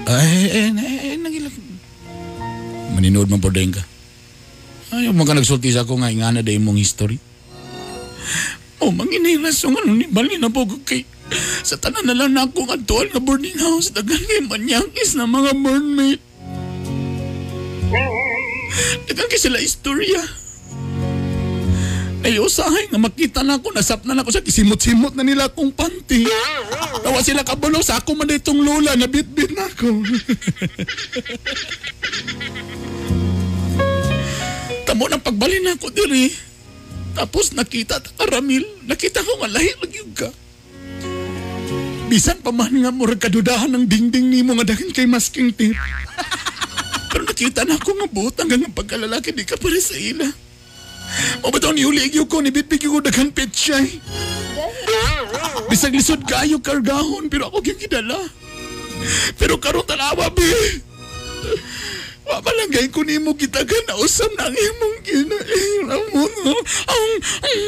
Ay, 0.06 0.50
eh, 0.50 0.70
eh, 0.70 1.18
nagilag. 1.18 1.54
Maninood 2.94 3.30
man 3.30 3.42
po 3.42 3.50
ka. 3.50 3.95
Ayaw 4.96 5.12
mo 5.12 5.28
ka 5.28 5.36
nagsulti 5.36 5.76
sa 5.76 5.84
ako 5.84 6.00
nga 6.00 6.08
ingana 6.08 6.40
da 6.40 6.56
mong 6.56 6.80
history. 6.80 7.20
O, 8.80 8.88
manginay 8.88 9.36
rason 9.36 9.76
ano 9.76 9.92
ni 9.92 10.08
Bali 10.08 10.40
na 10.40 10.48
po 10.48 10.64
kay 10.88 11.04
sa 11.60 11.76
tanan 11.76 12.08
na 12.08 12.16
lang 12.16 12.32
na 12.32 12.48
akong 12.48 12.72
atual 12.72 13.12
nga 13.12 13.20
boarding 13.20 13.60
house 13.60 13.92
dagan 13.92 14.16
kay 14.16 14.40
manyangis 14.48 15.12
na 15.12 15.28
mga 15.28 15.52
boardmate. 15.52 16.24
Dagan 19.04 19.28
kay 19.28 19.40
sila 19.40 19.60
istorya. 19.60 20.24
Ay, 22.24 22.42
usahay 22.42 22.90
nga 22.90 22.98
makita 22.98 23.46
na 23.46 23.60
ako, 23.60 23.70
nasap 23.70 24.02
na 24.02 24.18
ako 24.18 24.34
sa 24.34 24.42
kisimot-simot 24.42 25.14
na 25.14 25.22
nila 25.22 25.46
akong 25.46 25.70
panty. 25.70 26.26
Tawa 27.04 27.22
sila 27.22 27.46
kabalo 27.46 27.78
sa 27.84 28.02
ako 28.02 28.18
man 28.18 28.32
itong 28.32 28.64
lola 28.64 28.98
na 28.98 29.06
bit-bit 29.06 29.52
na 29.52 29.68
ako. 29.68 29.92
Tamo 34.96 35.12
ng 35.12 35.20
pagbalin 35.20 35.76
ako 35.76 35.92
diri. 35.92 36.32
Tapos 37.12 37.52
nakita 37.52 38.00
ta 38.00 38.08
karamil, 38.16 38.64
nakita 38.88 39.20
ko 39.20 39.44
nga 39.44 39.52
lahi 39.52 39.68
lagi 39.76 40.00
ka. 40.16 40.32
Bisan 42.08 42.40
pa 42.40 42.48
man 42.48 42.72
nga 42.72 42.88
murag 42.88 43.20
kadudahan 43.20 43.76
ng 43.76 43.84
dingding 43.84 44.32
nimo 44.32 44.56
nga 44.56 44.72
dahil 44.72 44.96
kay 44.96 45.04
masking 45.04 45.52
tip. 45.52 45.76
Pero 47.12 47.28
nakita 47.28 47.68
na 47.68 47.76
ako 47.76 47.92
nga 47.92 48.08
buot 48.08 48.40
hanggang 48.40 48.64
ang 48.64 48.72
pagkalalaki 48.72 49.36
di 49.36 49.44
ka 49.44 49.60
pare 49.60 49.76
sa 49.84 50.00
ila. 50.00 50.32
O 51.44 51.52
ba 51.52 51.60
ni 51.76 51.84
uli 51.84 52.08
ko 52.24 52.40
ni 52.40 52.48
bitbit 52.48 52.88
ko 52.88 53.04
daghan 53.04 53.36
petsay. 53.36 54.00
Bisag 55.68 55.92
lisod 55.92 56.24
kayo 56.24 56.56
kargahon 56.64 57.28
pero 57.28 57.52
ako 57.52 57.60
yung 57.68 57.80
kidala. 57.84 58.16
Pero 59.36 59.60
karon 59.60 59.84
tanawa 59.84 60.32
be. 60.32 60.85
Mamalangay 62.26 62.90
ko 62.90 63.06
ni 63.06 63.22
mo 63.22 63.38
kita 63.38 63.62
ka 63.62 63.78
na 63.86 63.94
ang 64.34 64.50
imong 64.50 64.98
kinaira 65.06 65.96
mo. 66.10 66.26
Ang, 66.90 67.10
Ay, 67.46 67.58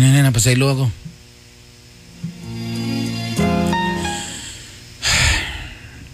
na 0.00 0.08
na, 0.08 0.28
napasaylo 0.32 0.66
ako. 0.72 0.86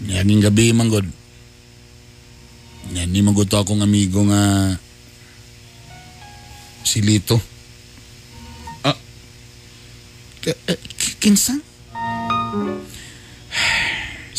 Niyaging 0.03 0.43
gabi, 0.43 0.71
manggod. 0.75 1.07
Yan, 2.91 3.13
ni 3.13 3.21
akong 3.61 3.85
amigo 3.85 4.25
nga 4.25 4.73
si 6.81 7.05
Lito. 7.05 7.37
Ah, 8.81 8.97
K- 10.41 10.57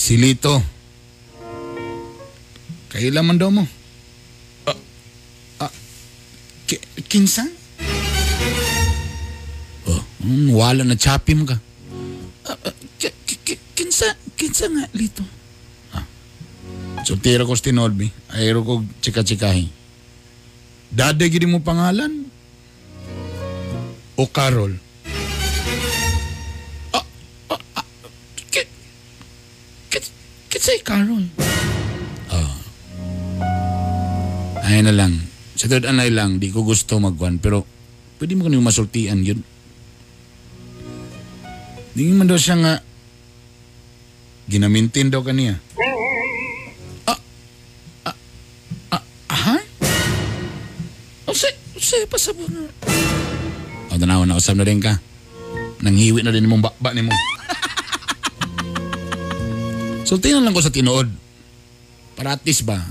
eh, 0.01 0.07
k- 0.07 0.07
kinsa? 0.07 0.07
Si 0.07 0.17
Lito. 0.17 0.63
Kailan 2.89 3.25
man 3.27 3.39
daw 3.39 3.51
mo? 3.53 3.65
Ah, 4.67 4.77
ah, 5.61 5.73
ki- 6.67 6.81
kinsa? 7.07 7.45
Oh, 9.87 10.03
mm, 10.25 10.51
wala 10.57 10.83
na 10.85 10.97
chapim 10.97 11.45
ka. 11.47 11.61
Ah, 12.49 12.57
ah, 12.57 12.75
ki- 12.99 13.15
ki- 13.27 13.41
ki- 13.45 13.63
kinsa, 13.77 14.09
kinsa 14.37 14.67
nga 14.73 14.89
Lito? 14.97 15.23
Ah, 15.95 16.05
sultira 17.05 17.45
ko 17.47 17.55
sa 17.55 17.69
tinolbi. 17.69 18.11
Ayro 18.33 18.65
ko 18.65 18.83
chika-chikahi. 19.05 19.69
Dade 20.91 21.29
gini 21.31 21.47
mo 21.47 21.61
pangalan? 21.63 22.27
O 24.19 24.27
Carol? 24.27 24.75
Ki- 30.61 30.77
Kinsay 30.77 30.85
Carol? 30.85 31.25
Ah. 32.29 32.53
Ay 34.61 34.85
na 34.85 34.93
lang. 34.93 35.17
Sa 35.57 35.69
third 35.69 35.89
anay 35.89 36.13
lang, 36.13 36.37
di 36.37 36.53
ko 36.53 36.61
gusto 36.61 37.01
magwan. 37.01 37.41
Pero, 37.41 37.65
pwede 38.21 38.37
mo 38.37 38.45
kanyung 38.45 38.65
masultian 38.65 39.25
yun. 39.25 39.41
Di 41.97 42.13
man 42.13 42.29
daw 42.29 42.37
siya 42.37 42.61
nga, 42.61 42.75
ginamintin 44.47 45.09
daw 45.09 45.25
kaniya. 45.25 45.57
Ah, 47.09 47.19
ah, 48.05 48.17
ah, 48.93 49.03
ha? 49.33 49.57
O 51.25 51.33
say, 51.33 51.57
say, 51.77 52.05
pasabot 52.05 52.47
na. 52.53 52.69
O, 53.91 53.97
tanawa 53.97 54.29
na, 54.29 54.37
usap 54.37 54.61
na 54.61 54.69
rin 54.69 54.81
ka. 54.81 55.01
Nanghiwi 55.81 56.21
na 56.21 56.33
din 56.33 56.45
mong 56.45 56.63
bakba 56.63 56.93
ni 56.93 57.01
mo. 57.01 57.13
Sultinan 60.11 60.43
lang 60.43 60.51
ko 60.51 60.59
sa 60.59 60.75
tinuod. 60.75 61.07
Paratis 62.19 62.67
ba? 62.67 62.83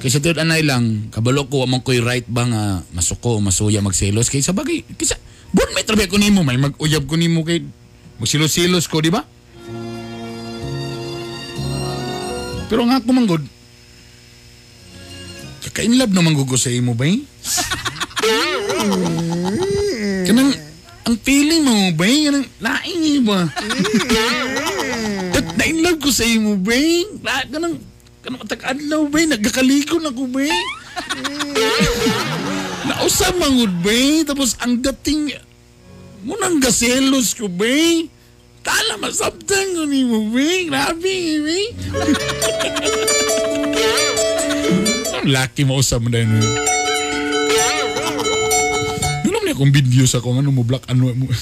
Kaysa 0.00 0.24
tinuod 0.24 0.40
anay 0.40 0.64
lang, 0.64 1.12
kabalo 1.12 1.44
ko 1.52 1.68
amang 1.68 1.84
ko'y 1.84 2.00
right 2.00 2.24
ba 2.24 2.48
nga 2.48 2.80
masuko 2.96 3.36
masuya 3.44 3.84
magselos. 3.84 4.32
Kaysa 4.32 4.56
bagay, 4.56 4.88
kaysa, 4.96 5.20
buwan 5.52 5.76
may 5.76 5.84
trabi 5.84 6.08
ko 6.08 6.16
nimo, 6.16 6.48
may 6.48 6.56
mag-uyab 6.56 7.04
ko 7.04 7.20
nimo 7.20 7.44
kay 7.44 7.60
magsilos-silos 8.16 8.88
ko, 8.88 9.04
di 9.04 9.12
ba? 9.12 9.20
Pero 12.72 12.88
nga 12.88 12.96
ako 12.96 13.12
manggod, 13.12 13.44
kakainlab 15.68 16.08
naman 16.08 16.32
gugo 16.32 16.56
sa 16.56 16.72
imo 16.72 16.96
ba 16.96 17.04
eh? 17.04 17.20
Kanang, 20.24 20.56
ang 21.04 21.16
feeling 21.20 21.68
mo 21.68 21.92
ba 21.92 22.04
eh? 22.08 22.32
Kanang, 22.32 22.48
laing 22.64 23.28
ba? 23.28 23.44
Nainlove 25.82 25.98
ko 25.98 26.14
sa 26.14 26.22
imo, 26.22 26.54
ba? 26.62 26.78
Na, 27.26 27.42
kanang, 27.50 27.74
kanang 28.22 28.46
matag-adlaw, 28.46 29.02
ba? 29.10 29.34
Nagkakaligo 29.34 29.98
na 29.98 30.14
ko, 30.14 30.30
ba? 30.30 30.46
Nausap 32.86 33.34
mangod, 33.34 33.74
ba? 33.82 33.98
Tapos 34.22 34.54
ang 34.62 34.78
dating, 34.78 35.34
munang 36.22 36.62
gaselos 36.62 37.34
ko, 37.34 37.50
ba? 37.50 37.66
Tala, 38.62 38.94
masabtan 39.02 39.74
ko 39.74 39.82
ni 39.90 40.06
mo, 40.06 40.30
ba? 40.30 40.46
Grabe, 40.70 41.18
ba? 41.42 41.58
Ang 45.18 45.34
laki 45.34 45.66
mo 45.66 45.82
usap 45.82 46.06
mo 46.06 46.14
na 46.14 46.22
yun. 46.22 46.30
Alam 49.26 49.42
niya 49.42 49.58
kung 49.58 49.74
video 49.74 50.06
sa 50.06 50.22
kung 50.22 50.38
ano 50.38 50.54
mo 50.54 50.62
black 50.62 50.86
ano 50.86 51.10
mo. 51.10 51.26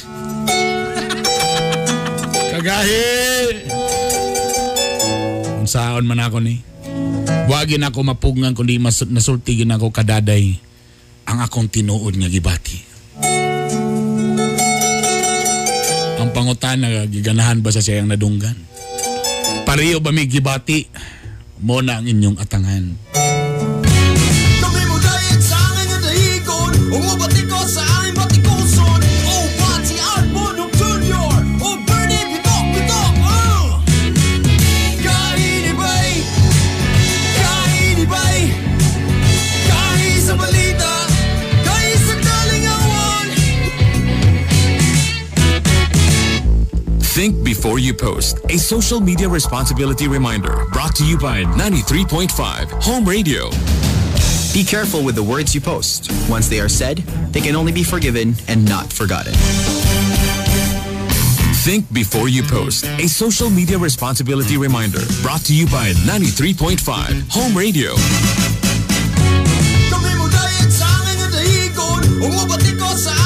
Kagahi! 2.57 3.50
Saon 5.71 6.03
man 6.03 6.19
ako 6.19 6.43
ni. 6.43 6.59
Wagin 7.47 7.87
ako 7.87 8.03
mapugngan 8.03 8.59
kundi 8.59 8.83
mas 8.83 9.07
nasultigin 9.07 9.71
ako 9.71 9.95
kadaday 9.95 10.59
ang 11.31 11.39
akong 11.47 11.71
tinuod 11.71 12.19
nga 12.19 12.27
gibati. 12.27 12.83
Ang 16.19 16.35
pangutan 16.35 16.83
na 16.83 17.07
giganahan 17.07 17.63
ba 17.63 17.71
sa 17.71 17.79
siyang 17.79 18.11
nadunggan? 18.11 18.59
Pareho 19.63 20.03
ba 20.03 20.11
may 20.11 20.27
gibati? 20.27 20.91
Mo 21.63 21.79
na 21.79 22.03
ang 22.03 22.07
inyong 22.11 22.43
atangan. 22.43 22.85
Kami 24.59 24.83
mo 24.91 24.97
sa 25.39 25.55
akin 25.55 25.87
nga 25.87 25.99
dahigon 26.03 26.73
Umabati 26.91 27.40
before 47.61 47.79
you 47.79 47.93
post. 47.93 48.39
A 48.49 48.57
social 48.57 49.01
media 49.01 49.29
responsibility 49.29 50.09
reminder 50.09 50.65
brought 50.73 50.97
to 50.97 51.05
you 51.05 51.19
by 51.19 51.43
93.5 51.43 52.73
Home 52.85 53.05
Radio. 53.05 53.51
Be 54.55 54.65
careful 54.65 55.05
with 55.05 55.15
the 55.15 55.23
words 55.23 55.55
you 55.55 55.61
post. 55.61 56.11
Once 56.31 56.49
they 56.49 56.59
are 56.59 56.71
said, 56.71 56.97
they 57.35 57.41
can 57.43 57.55
only 57.55 57.71
be 57.71 57.85
forgiven 57.85 58.35
and 58.49 58.67
not 58.67 58.91
forgotten. 58.91 59.35
Think 61.61 61.85
before 61.93 62.31
you 62.31 62.43
post. 62.45 62.87
A 62.99 63.07
social 63.07 63.51
media 63.51 63.77
responsibility 63.77 64.57
reminder 64.57 65.01
brought 65.21 65.43
to 65.43 65.55
you 65.55 65.67
by 65.67 65.93
93.5 66.09 66.81
Home 67.29 67.55
Radio. 67.55 67.93
Kami 69.93 70.17
sa 70.73 70.89
nadahigon 71.05 72.25
Umabati 72.25 72.73
ko 72.81 72.89
sa 72.97 73.20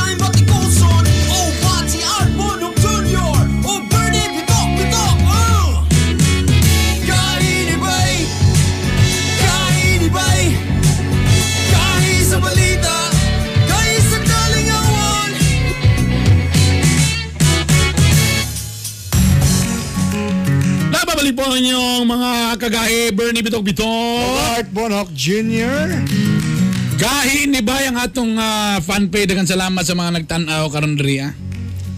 po 21.34 21.42
ang 21.42 21.58
inyong 21.58 22.06
mga 22.06 22.30
kagahi, 22.62 23.10
Bernie 23.10 23.42
Bitok 23.42 23.66
Bitok. 23.66 24.38
Art 24.54 24.70
Bonhoc 24.70 25.10
Jr. 25.10 26.06
Gahi 26.94 27.50
ni 27.50 27.58
Bay 27.58 27.90
ang 27.90 27.98
atong 27.98 28.38
ah, 28.38 28.78
fan 28.78 29.10
page. 29.10 29.34
Dagan 29.34 29.44
salamat 29.44 29.82
sa 29.82 29.98
mga 29.98 30.22
nagtanaw 30.22 30.70
karon 30.70 30.94
diri 30.94 31.26
ah. 31.26 31.43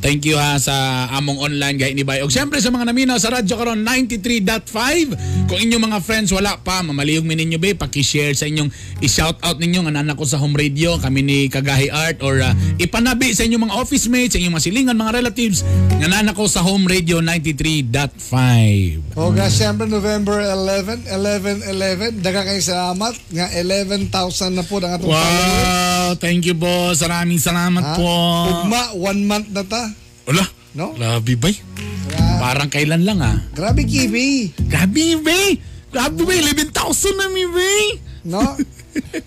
Thank 0.06 0.22
you 0.22 0.38
ha 0.38 0.54
sa 0.62 1.10
among 1.18 1.34
online 1.42 1.82
gahi 1.82 1.90
ni 1.90 2.06
Bay. 2.06 2.22
Og 2.22 2.30
syempre 2.30 2.62
sa 2.62 2.70
mga 2.70 2.94
naminaw 2.94 3.18
sa 3.18 3.34
radyo 3.34 3.58
karon 3.58 3.82
93.5. 3.82 5.50
Kung 5.50 5.58
inyong 5.58 5.82
mga 5.82 5.98
friends 5.98 6.30
wala 6.30 6.54
pa, 6.62 6.78
mamaliyog 6.86 7.26
mi 7.26 7.34
ninyo 7.34 7.58
be, 7.58 7.74
paki-share 7.74 8.30
sa 8.38 8.46
inyong 8.46 8.70
i-shout 9.02 9.34
out 9.42 9.58
ninyo 9.58 9.82
nga 9.82 9.98
nanak 9.98 10.14
ko 10.14 10.22
sa 10.22 10.38
home 10.38 10.54
radio, 10.54 10.94
kami 11.02 11.26
ni 11.26 11.50
Kagahi 11.50 11.90
Art 11.90 12.22
or 12.22 12.38
ah, 12.38 12.54
ipanabi 12.78 13.34
sa 13.34 13.50
inyong 13.50 13.66
mga 13.66 13.74
office 13.74 14.06
mates, 14.06 14.34
sa 14.34 14.38
inyong 14.38 14.54
mga 14.54 14.64
silingan, 14.70 14.94
mga 14.94 15.18
relatives 15.18 15.66
nga 15.98 16.06
nanak 16.06 16.38
ko 16.38 16.46
sa 16.46 16.62
home 16.62 16.86
radio 16.86 17.18
93.5. 17.18 19.18
O 19.18 19.34
nga, 19.34 19.50
siyempre 19.50 19.90
November 19.90 20.38
11, 20.38 21.10
11, 21.10 21.66
11. 21.66 22.22
Daga 22.22 22.46
kayo 22.46 22.62
salamat. 22.62 23.10
Nga 23.34 23.58
11,000 23.58 24.54
na 24.54 24.62
po 24.62 24.78
ang 24.78 25.02
atong 25.02 25.10
followers. 25.10 25.66
Wow, 25.66 26.14
thank 26.22 26.46
you 26.46 26.54
boss. 26.54 27.02
Maraming 27.02 27.42
salamat 27.42 27.82
Ha? 27.82 27.98
po. 27.98 28.06
Ugma, 28.46 28.94
one 28.94 29.26
month 29.26 29.50
na 29.50 29.66
ta. 29.66 29.95
Wala. 30.26 30.42
No? 30.74 30.90
Grabe 30.98 31.38
bay. 31.38 31.54
Parang 32.42 32.66
kailan 32.66 33.06
lang 33.06 33.22
ah. 33.22 33.38
Grabe, 33.54 33.86
Kibi. 33.86 34.50
Grabe 34.66 35.22
bay. 35.22 35.56
Grabe 35.94 36.26
bay. 36.26 36.42
11,000 36.42 37.14
na 37.14 37.26
mi 37.30 37.46
bay. 37.46 37.84
No? 38.26 38.42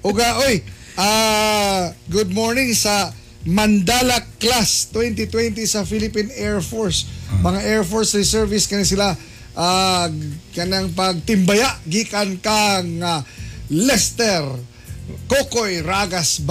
Uga, 0.03 0.43
oy. 0.43 0.59
Ah, 0.99 1.95
good 2.11 2.29
morning 2.35 2.75
sa 2.75 3.15
Mandala 3.47 4.19
Class 4.37 4.91
2020 4.91 5.63
sa 5.63 5.87
Philippine 5.87 6.27
Air 6.35 6.59
Force. 6.59 7.07
Mga 7.39 7.59
Air 7.63 7.83
Force 7.87 8.11
Reservists 8.19 8.67
kani 8.67 8.83
sila 8.83 9.15
ah 9.59 10.07
kanang 10.53 10.91
pagtimbaya 10.93 11.79
gikan 11.87 12.37
kang 12.43 12.99
ah, 12.99 13.23
Lester 13.71 14.43
Kokoy 15.25 15.81
Ragas 15.81 16.43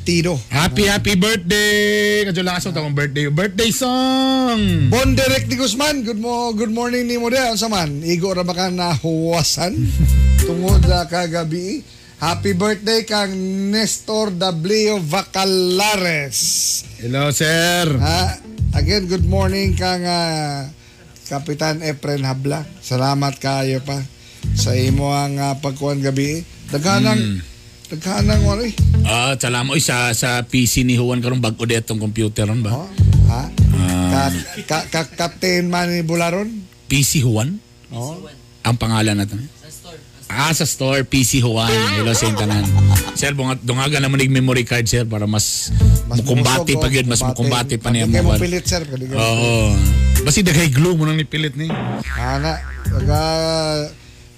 Babatido. 0.00 0.40
Happy, 0.48 0.88
happy 0.88 1.12
birthday. 1.14 2.24
Kadyo 2.24 2.40
lang 2.40 2.56
asong 2.56 2.72
tamang 2.72 2.96
birthday. 2.96 3.28
Birthday 3.28 3.68
song. 3.68 4.88
Bon 4.88 5.12
Derek 5.12 5.44
Di 5.44 5.60
Guzman, 5.60 6.00
good 6.00 6.16
mo 6.16 6.56
good 6.56 6.72
morning 6.72 7.04
ni 7.04 7.20
mo 7.20 7.28
dia 7.28 7.52
unsa 7.52 7.68
man? 7.68 8.00
Igo 8.00 8.32
ra 8.32 8.40
ba 8.40 8.56
ka 8.56 8.72
nahuwasan 8.72 9.76
tungod 10.48 10.80
sa 10.80 11.04
kagabi? 11.04 11.84
Happy 12.16 12.52
birthday 12.52 13.04
kang 13.04 13.32
Nestor 13.72 14.32
W. 14.36 15.00
Vacalares. 15.00 16.38
Hello, 17.00 17.32
sir. 17.32 17.88
Ha? 17.96 18.40
Again, 18.76 19.08
good 19.08 19.24
morning 19.24 19.72
kang 19.72 20.04
ah, 20.04 20.68
Kapitan 21.28 21.80
Efren 21.80 22.24
Habla. 22.24 22.64
Salamat 22.80 23.36
kayo 23.40 23.80
pa 23.80 24.00
sa 24.52 24.72
imo 24.76 25.12
ang 25.12 25.36
uh, 25.36 25.56
pagkuhan 25.60 26.00
gabi. 26.00 26.40
Daghanang 26.72 27.20
Hmm. 27.20 27.49
Daghanang 27.90 28.46
wala 28.46 28.62
eh. 28.62 28.74
Ah, 29.02 29.34
salamat 29.34 29.74
oy 29.74 29.82
sa 29.82 30.14
sa 30.14 30.46
PC 30.46 30.86
ni 30.86 30.94
Juan 30.94 31.18
karon 31.18 31.42
bag-o 31.42 31.66
detong 31.66 31.98
computer 31.98 32.46
ron 32.46 32.62
ba? 32.62 32.86
Ha? 33.26 33.42
Ka, 34.10 34.22
ka, 34.66 34.78
ka, 34.86 35.00
Captain 35.18 35.66
Manny 35.66 36.06
Bularon? 36.06 36.46
PC 36.86 37.26
Juan? 37.26 37.58
Oh. 37.90 38.14
Ang 38.62 38.76
pangalan 38.78 39.18
nato. 39.18 39.34
Ah, 40.30 40.54
sa 40.54 40.62
store, 40.62 41.02
PC 41.02 41.42
Juan. 41.42 41.66
Hello, 41.98 42.14
sa 42.14 42.30
tanan. 42.30 42.62
Sir, 43.18 43.34
bunga, 43.34 43.58
dungaga 43.58 43.98
naman 43.98 44.22
yung 44.22 44.38
memory 44.38 44.62
card, 44.62 44.86
sir, 44.86 45.02
para 45.02 45.26
mas, 45.26 45.74
mas 46.06 46.22
mukumbati 46.22 46.78
pa 46.78 46.86
yun, 46.86 47.10
mas 47.10 47.18
mukumbati. 47.18 47.82
pa 47.82 47.90
niya. 47.90 48.06
Hindi 48.06 48.22
kayo 48.22 48.30
mapilit, 48.38 48.62
sir. 48.62 48.86
Oo. 48.86 49.74
Basi 50.22 50.46
dagay 50.46 50.70
glue 50.70 50.94
mo 50.94 51.02
nang 51.02 51.18
nipilit 51.18 51.58
ni. 51.58 51.66
Ana, 52.14 52.62
taga 52.86 53.20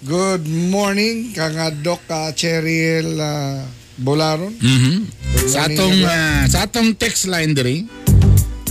good 0.03 0.42
morning 0.46 1.30
kang 1.30 1.55
Doc 1.82 2.03
ah, 2.11 2.34
Cheryl 2.34 3.14
uh, 3.18 3.62
Bolaron. 4.03 4.50
Mhm. 4.59 4.94
Sa 5.46 5.70
atong 5.70 5.96
ah, 6.03 6.42
sa 6.50 6.66
atong 6.66 6.98
text 6.98 7.30
line 7.30 7.55
diri. 7.55 7.86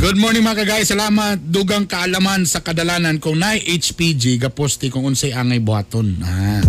Good 0.02 0.18
morning 0.18 0.42
mga 0.42 0.66
kagay. 0.66 0.82
Salamat 0.82 1.38
dugang 1.38 1.86
kaalaman 1.86 2.42
sa 2.50 2.66
kadalanan 2.66 3.22
kung 3.22 3.38
naay 3.38 3.62
HPG 3.62 4.42
gaposti 4.42 4.90
kung 4.90 5.06
unsay 5.06 5.30
angay 5.30 5.62
buhaton. 5.62 6.18
Ah. 6.26 6.60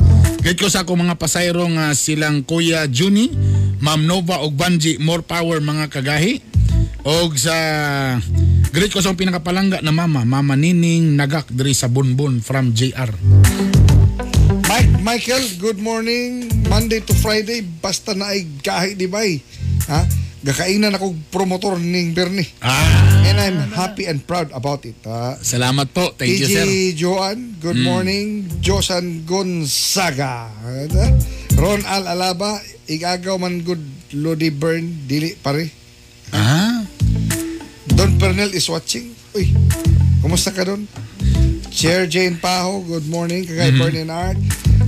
Gayt 0.45 0.61
ko 0.61 0.69
sa 0.69 0.85
akong 0.85 1.01
mga 1.01 1.17
pasayro 1.17 1.65
nga 1.73 1.97
silang 1.97 2.45
Kuya 2.45 2.85
Juni, 2.93 3.33
Ma'am 3.81 4.05
Nova 4.05 4.45
ug 4.45 4.53
Banji, 4.53 5.01
more 5.01 5.25
power 5.25 5.65
mga 5.65 5.89
kagahi. 5.89 6.45
Og 7.09 7.35
sa 7.41 7.57
great 8.71 8.93
ko 8.93 9.01
sa 9.01 9.17
pinakapalangga 9.17 9.81
na 9.81 9.97
mama, 9.97 10.29
Mama 10.29 10.55
Nining 10.55 11.17
Nagak 11.17 11.49
diri 11.51 11.73
sa 11.73 11.89
Bunbun 11.89 12.45
from 12.45 12.77
JR. 12.77 13.11
Michael, 15.13 15.45
good 15.61 15.77
morning. 15.77 16.49
Monday 16.73 17.05
to 17.05 17.13
Friday 17.13 17.61
basta 17.61 18.17
na 18.17 18.33
ay 18.33 18.49
gahi 18.65 18.97
di 18.97 19.05
bay. 19.05 19.45
Ha? 19.85 20.09
Gakainan 20.41 20.97
ako 20.97 21.13
promotor 21.29 21.77
ning 21.77 22.17
Bernie. 22.17 22.49
Ah. 22.65 23.21
And 23.21 23.37
I'm 23.37 23.61
happy 23.77 24.09
and 24.09 24.25
proud 24.25 24.49
about 24.57 24.89
it. 24.89 24.97
Ha? 25.05 25.37
Salamat 25.37 25.93
po. 25.93 26.17
Thank 26.17 26.41
you, 26.41 26.49
sir. 26.49 26.65
Joan, 26.97 27.61
good 27.61 27.77
Mm. 27.77 27.85
morning. 27.85 28.27
Josan 28.65 29.29
Gonzaga. 29.29 30.49
Ron 31.61 31.85
Al 31.85 32.09
Alaba, 32.09 32.57
igagaw 32.89 33.37
man 33.37 33.61
good 33.69 33.85
Lodi 34.17 34.49
Burn, 34.49 35.05
dili 35.05 35.37
pare. 35.37 35.69
Ah. 36.33 36.89
Don 37.93 38.17
Pernell 38.17 38.57
is 38.57 38.65
watching. 38.65 39.13
Uy, 39.37 39.53
kumusta 40.25 40.57
ka 40.57 40.65
don? 40.65 40.89
Chair 41.69 42.09
Jane 42.09 42.41
Paho, 42.41 42.81
good 42.89 43.05
morning. 43.13 43.45
Kagay 43.45 43.77
Mhm. 43.77 43.77
Bern 43.77 44.41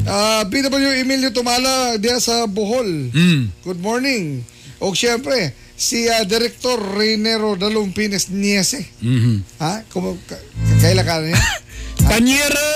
Art. 0.05 0.13
Ah, 0.13 0.43
BW 0.45 1.01
Emilio 1.01 1.31
Tumala, 1.33 1.97
diya 1.99 2.21
sa 2.21 2.47
Bohol. 2.47 3.11
Mm. 3.13 3.43
Good 3.65 3.81
morning. 3.81 4.45
O 4.81 4.93
siyempre, 4.93 5.55
si 5.77 6.09
ah, 6.09 6.25
Director 6.25 6.77
Reynero 6.97 7.57
Dalumpines 7.57 8.29
Niese. 8.31 8.85
Mhm. 9.01 9.43
Ha? 9.59 9.83
Ka- 9.89 10.45
kailan 10.81 11.05
ka 11.05 11.17
niya? 11.21 11.39
Panyero! 12.11 12.69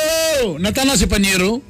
Natanaw 0.57 0.97
si 0.97 1.05
Panyero? 1.05 1.61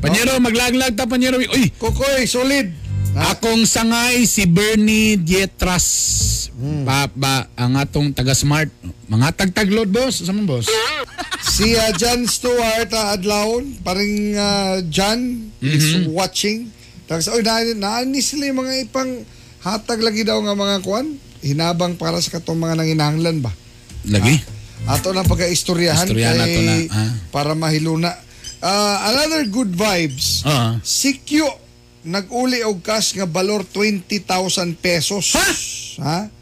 Panyero, 0.00 0.38
maglaglag 0.38 0.94
ta 0.94 1.10
Panyero. 1.10 1.36
Uy! 1.42 1.72
Kukoy, 1.74 2.24
solid! 2.24 2.70
Akong 3.10 3.66
sangay 3.66 4.22
si 4.22 4.46
Bernie 4.46 5.18
Dietras. 5.18 5.86
Pa, 6.84 7.08
ba, 7.10 7.48
ang 7.56 7.74
atong 7.74 8.12
taga-smart. 8.12 8.70
Mga 9.08 9.28
tagtaglod, 9.34 9.88
boss. 9.88 10.22
Sa 10.22 10.30
boss? 10.36 10.68
si 11.40 11.74
ah, 11.74 11.90
John 11.96 12.28
Stewart 12.28 12.92
uh, 12.92 13.16
Adlaon, 13.16 13.80
paring 13.80 14.36
ah, 14.36 14.78
John 14.86 15.50
is 15.58 16.04
Mhm. 16.04 16.12
watching. 16.12 16.68
Tapos, 17.08 17.26
oy, 17.26 17.42
na, 17.42 17.64
naani 17.74 18.22
sila 18.22 18.46
yung 18.46 18.62
mga 18.62 18.86
ipang 18.86 19.24
hatag 19.60 19.98
lagi 19.98 20.22
daw 20.22 20.38
nga 20.38 20.54
mga 20.54 20.84
kuan. 20.84 21.16
Hinabang 21.40 21.96
para 21.96 22.20
sa 22.20 22.36
katong 22.36 22.60
mga 22.60 22.76
nanginahanglan 22.76 23.40
ba? 23.40 23.50
Lagi? 24.06 24.36
Ato 24.84 25.10
na 25.10 25.24
pagka-istoryahan 25.24 26.06
Istoryahan 26.06 26.38
kay- 26.38 26.88
na, 26.88 26.94
ah. 26.94 27.10
para 27.32 27.56
mahiluna. 27.56 28.12
Ah, 28.60 29.10
another 29.10 29.48
good 29.48 29.72
vibes. 29.72 30.44
Ah. 30.44 30.76
Sikyo 30.78 31.48
nag-uli 32.04 32.64
og 32.64 32.80
cash 32.80 33.12
nga 33.16 33.28
balor 33.28 33.64
20,000 33.68 34.76
pesos. 34.80 35.36
Ha? 36.00 36.32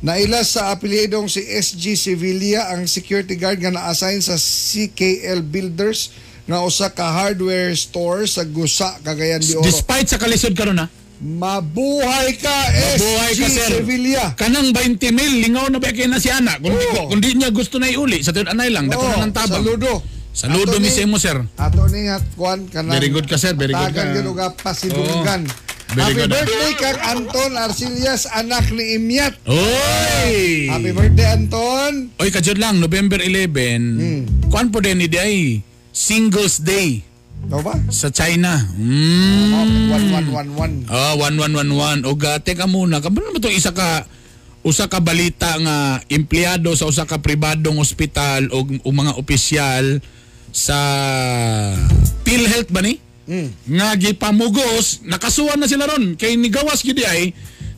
Nailas 0.00 0.56
sa 0.56 0.72
apelyidong 0.72 1.28
si 1.28 1.44
SG 1.44 1.94
Sevilla 1.96 2.72
ang 2.72 2.88
security 2.88 3.36
guard 3.36 3.60
nga 3.60 3.72
na-assign 3.72 4.18
sa 4.24 4.34
CKL 4.36 5.44
Builders 5.44 6.10
nga 6.48 6.64
usa 6.64 6.90
ka 6.90 7.06
hardware 7.06 7.76
store 7.78 8.26
sa 8.26 8.42
Gusa, 8.42 8.98
Cagayan 9.04 9.38
de 9.38 9.54
Oro. 9.54 9.64
Despite 9.64 10.10
sa 10.10 10.18
kalisod 10.18 10.56
karon 10.56 10.80
ha? 10.82 10.88
Mabuhay 11.20 12.32
ka, 12.40 12.56
Mabuhay 12.72 13.32
SG 13.36 13.40
ka, 13.44 13.48
sir. 13.52 13.68
Sevilla. 13.84 14.24
Kanang 14.40 14.72
20 14.72 15.12
mil, 15.12 15.32
lingaw 15.44 15.68
na 15.68 15.76
ba 15.76 15.92
kay 15.92 16.08
na 16.08 16.16
si 16.16 16.32
Ana? 16.32 16.56
Kung, 16.56 16.72
Oo. 16.72 17.12
kung 17.12 17.20
di 17.20 17.36
niya 17.36 17.52
gusto 17.52 17.76
na 17.76 17.92
iuli, 17.92 18.24
sa 18.24 18.32
tiyan 18.32 18.56
anay 18.56 18.72
lang, 18.72 18.88
dapat 18.88 19.04
Oo, 19.04 19.20
na 19.20 19.28
ng 19.28 19.36
tabang. 19.36 19.60
Saludo. 19.60 20.00
Saludo 20.30 20.78
mi 20.78 20.86
sa 20.86 21.02
imo, 21.02 21.18
sir. 21.18 21.42
Ato 21.56 21.90
ni 21.90 22.06
at 22.06 22.22
kuan 22.32 22.64
kanang 22.66 22.94
Very 22.94 23.10
good 23.10 23.26
ka, 23.26 23.34
sir. 23.34 23.52
Very 23.52 23.74
good 23.74 23.90
tagan 23.90 24.06
ka. 24.06 24.14
gyud 24.14 24.26
og 24.28 24.54
pasidunggan. 24.56 25.42
Very 25.90 26.06
Happy 26.06 26.22
good. 26.22 26.30
birthday 26.30 26.72
kang 26.76 26.98
Anton 27.02 27.52
Arcillas, 27.58 28.22
anak 28.30 28.70
ni 28.70 28.94
Imyat. 28.94 29.34
Oy! 29.42 30.70
Happy 30.70 30.94
birthday 30.94 31.28
Anton. 31.28 32.14
Oy, 32.14 32.30
kadyod 32.30 32.62
lang, 32.62 32.78
November 32.78 33.18
11, 33.18 33.82
Hmm. 33.98 34.22
kuan 34.46 34.70
po 34.70 34.78
din 34.78 35.02
ni 35.02 35.10
ay 35.10 35.58
Singles 35.90 36.62
Day 36.62 37.02
Ano 37.42 37.58
ba? 37.60 37.74
sa 37.90 38.06
China. 38.08 38.54
Mm. 38.70 39.90
1111. 39.90 40.86
Ah, 40.86 41.18
1111. 41.18 42.06
O 42.06 42.14
ga, 42.14 42.38
teka 42.38 42.70
muna, 42.70 43.02
kabalo 43.02 43.26
naman 43.26 43.42
itong 43.42 43.58
isa 43.58 43.74
ka 43.74 44.06
usa 44.60 44.86
ka 44.86 45.00
balita 45.00 45.56
nga 45.56 45.76
empleyado 46.06 46.70
sa 46.70 46.86
usa 46.86 47.02
ka 47.02 47.18
pribadong 47.18 47.80
ospital 47.80 48.46
o, 48.52 48.62
o 48.62 48.88
mga 48.92 49.16
opisyal 49.16 49.98
sa 50.50 50.76
PhilHealth 52.22 52.70
ba 52.70 52.82
ni? 52.82 52.98
Nga 53.66 53.88
gipamugos, 53.96 55.06
nakasuhan 55.06 55.54
na 55.54 55.70
sila 55.70 55.86
ron. 55.86 56.18
Kay 56.18 56.34
nigawas 56.34 56.82
gyud 56.82 56.98
ay 57.00 57.30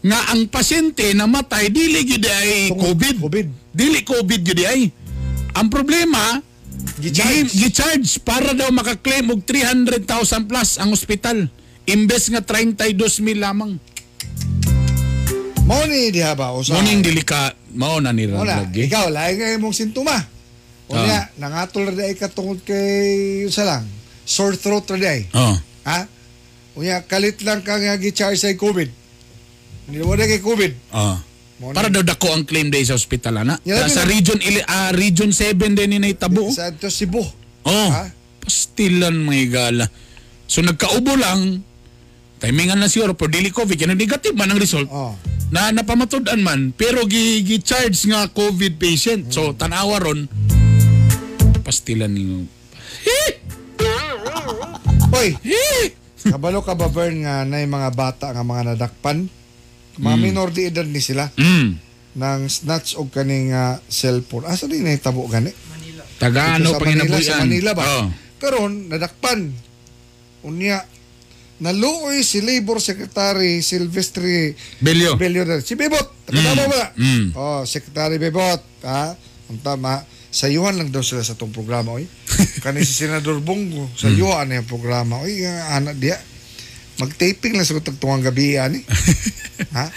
nga 0.02 0.32
ang 0.32 0.48
pasyente 0.48 1.12
namatay 1.12 1.68
dili 1.68 2.02
gyud 2.02 2.24
ay 2.24 2.72
COVID. 2.72 3.16
COVID. 3.20 3.46
Dili 3.70 4.00
COVID 4.00 4.40
gyud 4.42 4.60
ay. 4.64 4.88
Ang 5.52 5.68
problema, 5.68 6.40
Gi-charge. 6.98 7.52
gi- 7.52 7.68
gi-charge 7.68 8.08
para 8.24 8.56
daw 8.56 8.72
makaklaim 8.72 9.28
og 9.30 9.44
300,000 9.44 10.48
plus 10.48 10.80
ang 10.80 10.90
ospital. 10.90 11.44
Imbes 11.84 12.32
nga 12.32 12.40
32 12.40 13.20
mil 13.20 13.36
lamang. 13.38 13.76
Mao 15.62 15.84
ni 15.86 16.10
diha 16.10 16.32
ba 16.32 16.50
usa. 16.56 16.74
Muning 16.74 17.04
dilika 17.04 17.52
mao 17.70 18.00
na 18.00 18.10
ni 18.10 18.26
Wala, 18.26 18.64
lagi. 18.66 18.88
ikaw 18.88 19.06
lahi 19.08 19.36
nga 19.36 19.52
imong 19.54 19.70
sintoma. 19.70 20.16
Unya, 20.92 21.20
nangatol 21.40 21.88
ra 21.88 21.94
day 21.96 22.12
ka 22.12 22.28
tungod 22.28 22.60
kay 22.68 23.42
usa 23.48 23.64
lang. 23.64 23.84
Sore 24.28 24.60
throat 24.60 24.84
ra 24.92 24.98
day. 25.00 25.24
Oh. 25.32 25.56
Ha? 25.88 26.04
Unya, 26.76 27.00
kalit 27.04 27.40
lang 27.40 27.64
ka 27.64 27.80
nga 27.80 27.96
gi-charge 27.96 28.36
sa 28.36 28.52
COVID. 28.52 28.88
Mo 29.92 30.14
na 30.14 30.28
kay 30.28 30.40
COVID. 30.44 30.72
Oh. 30.92 31.16
Para 31.70 31.88
na- 31.88 31.94
daw 32.00 32.02
dako 32.02 32.34
ang 32.34 32.44
claim 32.44 32.68
day 32.74 32.82
sa 32.82 32.98
ospital 32.98 33.46
ana. 33.46 33.54
Yan 33.62 33.86
sa, 33.86 34.02
sa 34.02 34.08
region 34.08 34.36
ah, 34.66 34.90
region 34.90 35.30
7 35.30 35.78
din 35.78 35.94
ni 36.02 36.12
Tabo. 36.18 36.50
Sa 36.50 36.74
to 36.74 36.90
Cebu. 36.90 37.22
Oh. 37.62 37.88
Ha? 37.94 38.10
Pastilan 38.42 39.14
mga 39.14 39.46
gala. 39.48 39.86
So 40.50 40.58
nagkaubo 40.60 41.14
lang. 41.14 41.62
Timingan 42.42 42.82
na 42.82 42.90
siguro 42.90 43.14
pero 43.14 43.30
dili 43.30 43.54
COVID 43.54 43.78
kaya 43.78 43.94
negative 43.94 44.34
man 44.34 44.50
ang 44.50 44.58
result. 44.58 44.90
Oh. 44.90 45.14
Na 45.54 45.70
napamatud-an 45.70 46.42
man 46.42 46.74
pero 46.74 47.06
gi, 47.06 47.46
gi 47.46 47.62
charge 47.62 48.10
nga 48.10 48.26
COVID 48.26 48.82
patient. 48.82 49.30
So 49.30 49.54
tanawa 49.54 50.02
ron 50.02 50.26
pastilan 51.62 52.10
ni 52.10 52.44
Hoy, 55.12 55.36
kabalo 56.24 56.64
ka 56.64 56.74
ba 56.74 56.88
Bern 56.88 57.22
nga 57.22 57.44
na 57.46 57.62
mga 57.62 57.90
bata 57.94 58.26
nga 58.32 58.42
mga 58.42 58.74
nadakpan? 58.74 59.28
Mga 60.00 60.16
minor 60.18 60.48
di 60.50 60.66
edad 60.72 60.88
ni 60.88 60.98
sila 61.04 61.28
Mm. 61.36 61.76
nang 62.16 62.44
snatch 62.48 62.96
og 62.96 63.08
kaning 63.12 63.52
ah, 63.52 63.80
cellphone. 63.88 64.48
Asa 64.48 64.68
din 64.68 64.84
nahitabo 64.84 65.24
gani? 65.28 65.52
Taga 66.16 66.56
Dito 66.56 66.56
ano 66.60 66.68
sa 66.70 66.78
pang 66.80 66.92
Manila, 66.96 67.18
sa 67.20 67.42
Manila 67.44 67.70
ba? 67.76 67.84
Oh. 67.84 68.06
Karon 68.40 68.72
nadakpan. 68.88 69.52
Unya 70.42 70.82
naluoy 71.62 72.26
si 72.26 72.42
Labor 72.42 72.82
Secretary 72.82 73.62
Silvestre 73.62 74.58
Belyo. 74.82 75.14
Bello 75.14 75.46
si 75.62 75.78
Bebot. 75.78 76.26
Takatama 76.26 76.64
ba? 76.66 76.84
Mm. 76.98 77.26
Oh, 77.36 77.62
Secretary 77.68 78.16
Bebot, 78.18 78.60
ha? 78.82 79.14
Ang 79.52 79.60
tama. 79.60 80.02
Sayuhan 80.32 80.80
lang 80.80 80.88
daw 80.88 81.04
sila 81.04 81.20
sa 81.20 81.36
tong 81.36 81.52
programa, 81.52 81.92
oy. 81.92 82.08
Kani 82.64 82.80
si 82.80 83.04
Senador 83.04 83.44
Bongo, 83.44 83.84
sayuhan 83.92 84.48
na 84.48 84.64
yung 84.64 84.70
programa. 84.70 85.20
Oy, 85.20 85.44
nga, 85.44 85.76
anak 85.76 86.00
dia. 86.00 86.16
Mag-taping 86.96 87.52
lang 87.52 87.68
sa 87.68 87.76
tagtungang 87.76 88.32
gabi 88.32 88.56
ani. 88.56 88.80
ha? 89.76 89.92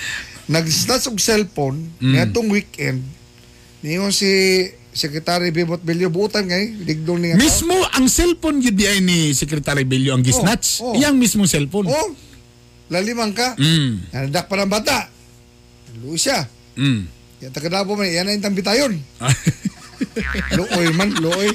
Nag-snatch 0.51 1.07
og 1.09 1.23
cellphone 1.23 1.88
Mm. 2.03 2.11
niadtong 2.11 2.51
weekend. 2.51 2.99
Niyon 3.79 4.11
si 4.11 4.27
Secretary 4.91 5.51
Bebot 5.55 5.79
Bello 5.79 6.07
butan 6.11 6.47
kay 6.47 6.71
digdong 6.83 7.19
ni 7.23 7.31
nga 7.31 7.39
tao. 7.39 7.43
Mismo 7.47 7.75
ang 7.95 8.07
cellphone 8.07 8.59
yun 8.59 8.75
di 8.75 8.86
ni 9.01 9.19
Secretary 9.31 9.88
Bello 9.88 10.15
ang 10.15 10.23
gisnatch. 10.23 10.83
Oh, 10.83 10.91
oh. 10.91 10.99
Yang 10.99 11.15
mismo 11.15 11.43
cellphone. 11.47 11.88
Oh, 11.88 12.11
lalimang 12.91 13.31
ka. 13.31 13.55
Mm. 13.55 14.11
Nanadak 14.11 14.51
pa 14.51 14.59
ng 14.59 14.71
bata. 14.71 15.07
Luwi 16.03 16.19
siya. 16.19 16.43
Mm. 16.75 17.07
Kaya 17.39 17.49
takadabo 17.51 17.95
man, 17.95 18.07
yan 18.07 18.27
na 18.27 18.36
yung 18.36 18.45
tambitayon. 18.45 18.93
Luoy 20.57 20.87
man, 20.93 21.11
luoy. 21.19 21.51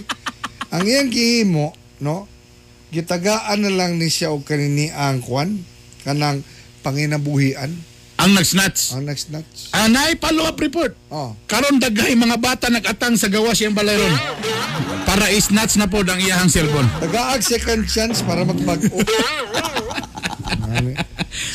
Ang 0.70 0.84
iyang 0.86 1.11
gihimo, 1.11 1.74
no? 1.99 2.30
Gitagaan 2.91 3.62
na 3.62 3.70
lang 3.70 3.99
ni 3.99 4.11
siya 4.11 4.34
og 4.34 4.43
kanini 4.43 4.91
ang 4.91 5.22
kwan 5.22 5.62
kanang 6.03 6.43
panginabuhian 6.82 7.70
Ang 8.20 8.36
nagsnatch. 8.36 8.93
ang 8.93 9.09
next 9.09 9.32
nuts. 9.32 9.72
Anay 9.72 10.12
follow-up 10.20 10.61
report. 10.61 10.93
Oh. 11.09 11.32
Karon 11.49 11.80
daghay 11.80 12.12
mga 12.12 12.36
bata 12.36 12.68
nagatang 12.68 13.16
sa 13.16 13.32
gawa 13.32 13.57
siyang 13.57 13.72
balayron. 13.72 14.12
Para 15.09 15.32
isnatch 15.32 15.80
na 15.80 15.88
po 15.88 16.05
ang 16.05 16.20
iyahang 16.20 16.53
cellphone. 16.53 16.84
Tagaag 17.01 17.41
second 17.41 17.88
chance 17.88 18.20
para 18.20 18.45
magbag-o. 18.45 18.93
Ano? 20.70 20.95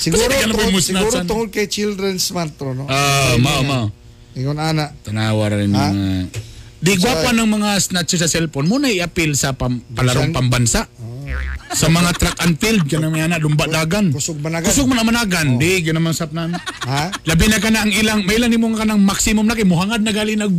siguro 0.02 0.28
pumusnat 0.28 1.08
siguro 1.08 1.20
san. 1.24 1.24
tungod 1.24 1.48
kay 1.48 1.72
Children's 1.72 2.28
Month 2.36 2.60
no. 2.60 2.84
Ah, 2.92 3.40
mao 3.40 3.64
mao. 3.64 3.86
Ingon 4.36 4.60
ana. 4.60 4.92
Tanawa 5.08 5.48
rin 5.56 5.72
mga... 5.72 6.28
Di 6.86 7.02
gwapa 7.02 7.34
ng 7.34 7.50
mga 7.50 7.70
snatcher 7.82 8.22
sa 8.22 8.30
cellphone 8.30 8.70
muna 8.70 8.94
i-appeal 8.94 9.34
sa 9.34 9.58
pam, 9.58 9.82
palarong 9.82 10.30
pambansa. 10.30 10.86
Sa 11.74 11.90
mga 11.90 12.14
track 12.14 12.38
and 12.46 12.56
field, 12.62 12.86
ganun 12.86 13.10
may 13.10 13.26
ana, 13.26 13.42
dumbadagan. 13.42 14.14
Kusog 14.14 14.38
managan. 14.38 14.70
Kusog 14.70 14.86
man 14.86 15.02
managan. 15.02 15.58
Di, 15.58 15.82
ganun 15.82 16.06
man 16.06 16.14
sap 16.14 16.30
na. 16.30 16.48
Ha? 16.86 17.10
Labi 17.26 17.50
na 17.50 17.58
ka 17.58 17.74
na 17.74 17.84
ang 17.84 17.92
ilang, 17.92 18.22
may 18.22 18.38
ilan 18.38 18.54
mo 18.62 18.70
ka 18.78 18.86
ng 18.86 19.02
maximum 19.02 19.50
na 19.50 19.58
kay 19.58 19.66
muhangad 19.66 20.06
na 20.06 20.14
gali 20.14 20.38
nag 20.38 20.54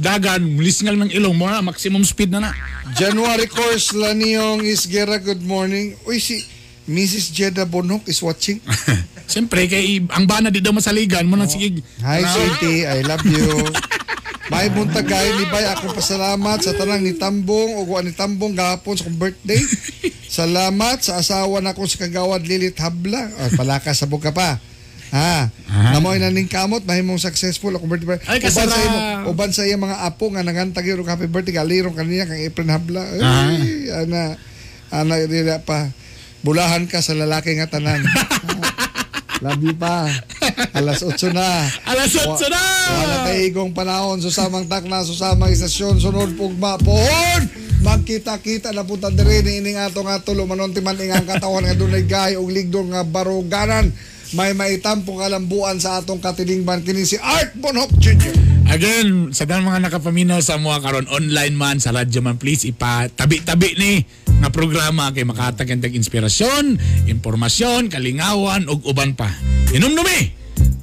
dagan, 0.00 0.40
lisngal 0.56 0.96
ng 0.96 1.12
ilong 1.12 1.36
mo 1.36 1.44
na, 1.44 1.60
maximum 1.60 2.00
speed 2.08 2.32
na 2.32 2.48
na. 2.48 2.50
January 2.96 3.44
course 3.44 3.92
Laniyong 3.92 4.64
Isgera, 4.64 5.20
good 5.20 5.44
morning. 5.44 5.92
Uy, 6.08 6.16
si 6.16 6.40
Mrs. 6.88 7.36
Jeda 7.36 7.68
Bonok 7.68 8.08
is 8.08 8.24
watching. 8.24 8.64
Siyempre, 9.30 9.68
kay 9.68 10.02
ang 10.08 10.24
bana 10.24 10.48
di 10.48 10.64
daw 10.64 10.72
masaligan 10.72 11.28
mo 11.28 11.36
na 11.36 11.46
sige. 11.46 11.84
Hi, 12.02 12.24
sweetie. 12.24 12.88
I 12.88 13.04
love 13.04 13.22
you. 13.28 13.46
May 14.50 14.66
buntag 14.74 15.06
kay 15.06 15.30
ni 15.38 15.46
Bay 15.46 15.62
akong 15.70 15.94
pasalamat 15.94 16.58
sa 16.58 16.74
tanang 16.74 17.06
ni 17.06 17.14
Tambong 17.14 17.78
o 17.78 17.86
ni 18.02 18.10
Tambong 18.10 18.50
gahapon 18.50 18.98
sa 18.98 19.06
akong 19.06 19.14
birthday. 19.22 19.62
Salamat 20.26 20.98
sa 21.06 21.22
asawa 21.22 21.62
na 21.62 21.70
ko 21.70 21.86
sa 21.86 22.02
kagawad 22.02 22.42
Lilit 22.42 22.74
Habla. 22.82 23.30
Ay, 23.38 23.54
palaka 23.54 23.94
sa 23.94 24.10
buka 24.10 24.34
pa. 24.34 24.58
Ha. 25.14 25.50
Namoy 25.94 26.18
na 26.18 26.34
ning 26.34 26.50
kamot 26.50 26.82
mahimong 26.82 27.22
successful 27.22 27.70
akong 27.78 27.90
birthday. 27.94 28.18
Ay, 28.26 28.42
uban 28.42 28.50
kasara. 28.50 28.74
sa 28.74 28.82
imo, 28.82 28.98
uban 29.30 29.50
sa 29.54 29.62
iya 29.66 29.78
mga 29.78 30.02
apo 30.02 30.30
nga 30.34 30.42
nangantag 30.42 30.86
yun 30.86 31.06
happy 31.06 31.30
birthday 31.30 31.54
galirong 31.54 31.94
kanina 31.94 32.26
kang 32.26 32.42
April 32.42 32.74
Habla. 32.74 33.02
Ay, 33.22 33.86
ana 33.94 34.34
ana 34.90 35.14
dila 35.30 35.62
pa. 35.62 35.94
Bulahan 36.42 36.90
ka 36.90 36.98
sa 37.06 37.14
lalaki 37.14 37.54
nga 37.54 37.70
tanan. 37.70 38.02
Love 39.40 39.64
you 39.64 39.72
pa. 39.72 40.04
Alas 40.76 41.00
8 41.00 41.32
na. 41.32 41.64
Alas 41.88 42.12
8 42.12 42.52
na! 42.52 42.64
Wala 42.92 43.16
tayo 43.24 43.40
igong 43.48 43.72
panahon, 43.72 44.20
susamang 44.20 44.68
takna, 44.68 45.00
susamang 45.00 45.48
istasyon, 45.48 45.96
sunod 45.96 46.36
pugma, 46.36 46.76
pohon! 46.76 47.48
Magkita-kita 47.80 48.76
na 48.76 48.84
punta 48.84 49.08
diri 49.08 49.40
ni 49.40 49.64
ining 49.64 49.80
ato 49.80 50.04
nga 50.04 50.20
tulo 50.20 50.44
manunti 50.44 50.84
man 50.84 51.00
ingang 51.00 51.24
katawan 51.24 51.64
nga 51.64 51.72
dunay 51.72 52.04
gahi 52.04 52.36
og 52.36 52.52
ligdon 52.52 52.92
nga 52.92 53.00
baruganan. 53.00 53.88
May 54.36 54.52
maitampong 54.52 55.24
kalambuan 55.24 55.80
sa 55.80 55.98
atong 55.98 56.20
katilingban 56.20 56.84
kini 56.84 57.08
si 57.08 57.16
Art 57.16 57.56
Bonhop 57.56 57.90
Jr. 57.96 58.36
Again, 58.70 59.34
sa 59.34 59.48
mga 59.48 59.88
nakapaminaw 59.88 60.38
sa 60.44 60.60
mga 60.60 60.84
karon 60.84 61.08
online 61.10 61.56
man, 61.56 61.82
sa 61.82 61.90
radyo 61.90 62.20
man, 62.22 62.36
please 62.36 62.68
ipatabi-tabi 62.68 63.74
ni 63.80 63.92
nga 64.40 64.48
programa 64.48 65.12
kay 65.12 65.28
makatag 65.28 65.68
ang 65.76 65.84
inspirasyon, 65.84 66.80
impormasyon, 67.12 67.92
kalingawan, 67.92 68.64
ug 68.66 68.80
uban 68.88 69.12
pa. 69.12 69.28
Inumnumi 69.76 70.32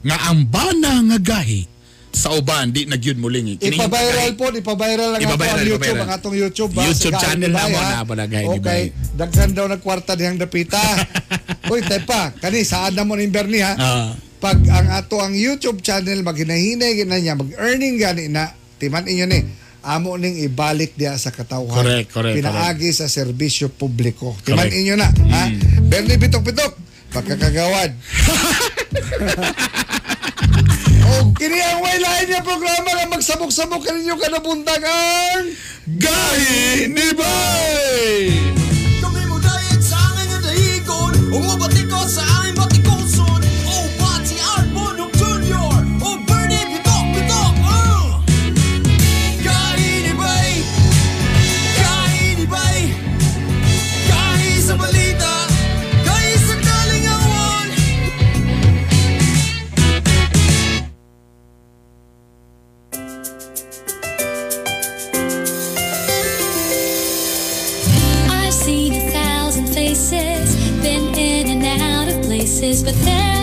nga 0.05 0.29
ang 0.29 0.45
bana 0.45 1.01
nga 1.09 1.17
gahi 1.17 1.65
sa 2.13 2.33
uban 2.33 2.73
di 2.73 2.85
nagyud 2.89 3.17
muling. 3.17 3.57
Kini- 3.61 3.77
Ipa-viral 3.77 4.33
po, 4.33 4.49
ipa-viral 4.49 5.09
lang 5.17 5.21
ako 5.21 5.41
ang 5.41 5.65
YouTube, 5.69 5.99
ang 6.01 6.11
atong 6.13 6.35
YouTube. 6.37 6.71
ba? 6.73 6.81
YouTube 6.85 7.13
Sa 7.13 7.21
Gahi 7.21 7.23
channel 7.29 7.51
Bay, 7.53 7.61
namon 7.61 7.81
ha? 7.81 7.89
na 7.93 8.07
pala, 8.07 8.23
ni 8.25 8.35
Okay, 8.57 8.83
daghan 9.13 9.51
daw 9.53 9.65
nagkwarta 9.69 10.17
diyang 10.17 10.37
dapita. 10.41 10.81
Uy, 11.73 11.85
tepa, 11.85 12.33
kani 12.41 12.65
saan 12.65 12.97
na 12.97 13.05
mo 13.05 13.13
ni 13.13 13.29
Bernie 13.29 13.61
ha? 13.61 13.73
Ah. 13.77 14.09
Pag 14.37 14.65
ang 14.69 14.87
ato 14.93 15.17
ang 15.17 15.33
YouTube 15.33 15.81
channel 15.81 16.21
maghinahinay 16.21 16.93
gina 16.93 17.17
niya, 17.17 17.33
mag-earning 17.37 17.97
gani 17.97 18.29
na, 18.29 18.53
timan 18.77 19.05
inyo 19.05 19.25
ni, 19.25 19.39
amo 19.87 20.19
ning 20.19 20.35
ibalik 20.43 20.99
diya 20.99 21.15
sa 21.15 21.31
katawhan. 21.31 21.79
Correct, 21.79 22.09
correct. 22.11 22.35
Pinaagi 22.35 22.91
correct. 22.91 22.99
sa 22.99 23.07
serbisyo 23.07 23.71
publiko. 23.71 24.35
Timan 24.43 24.67
inyo 24.67 24.99
na, 24.99 25.07
mm. 25.07 25.31
ha? 25.31 25.43
Bernie 25.87 26.19
Bitok-Bitok, 26.19 26.73
pagkakagawad. 27.15 27.95
o 31.07 31.31
kini 31.39 31.57
ang 31.63 31.79
way 31.79 31.97
niya 32.27 32.43
programa 32.43 32.89
nga 32.91 33.07
magsabok-sabok 33.07 33.81
kaninyo 33.87 34.15
kanapuntagan 34.19 35.43
Gahi 35.87 36.91
ni 36.91 37.07
Bay! 37.15 38.56
places, 72.59 72.83
but 72.83 72.95
there 73.05 73.36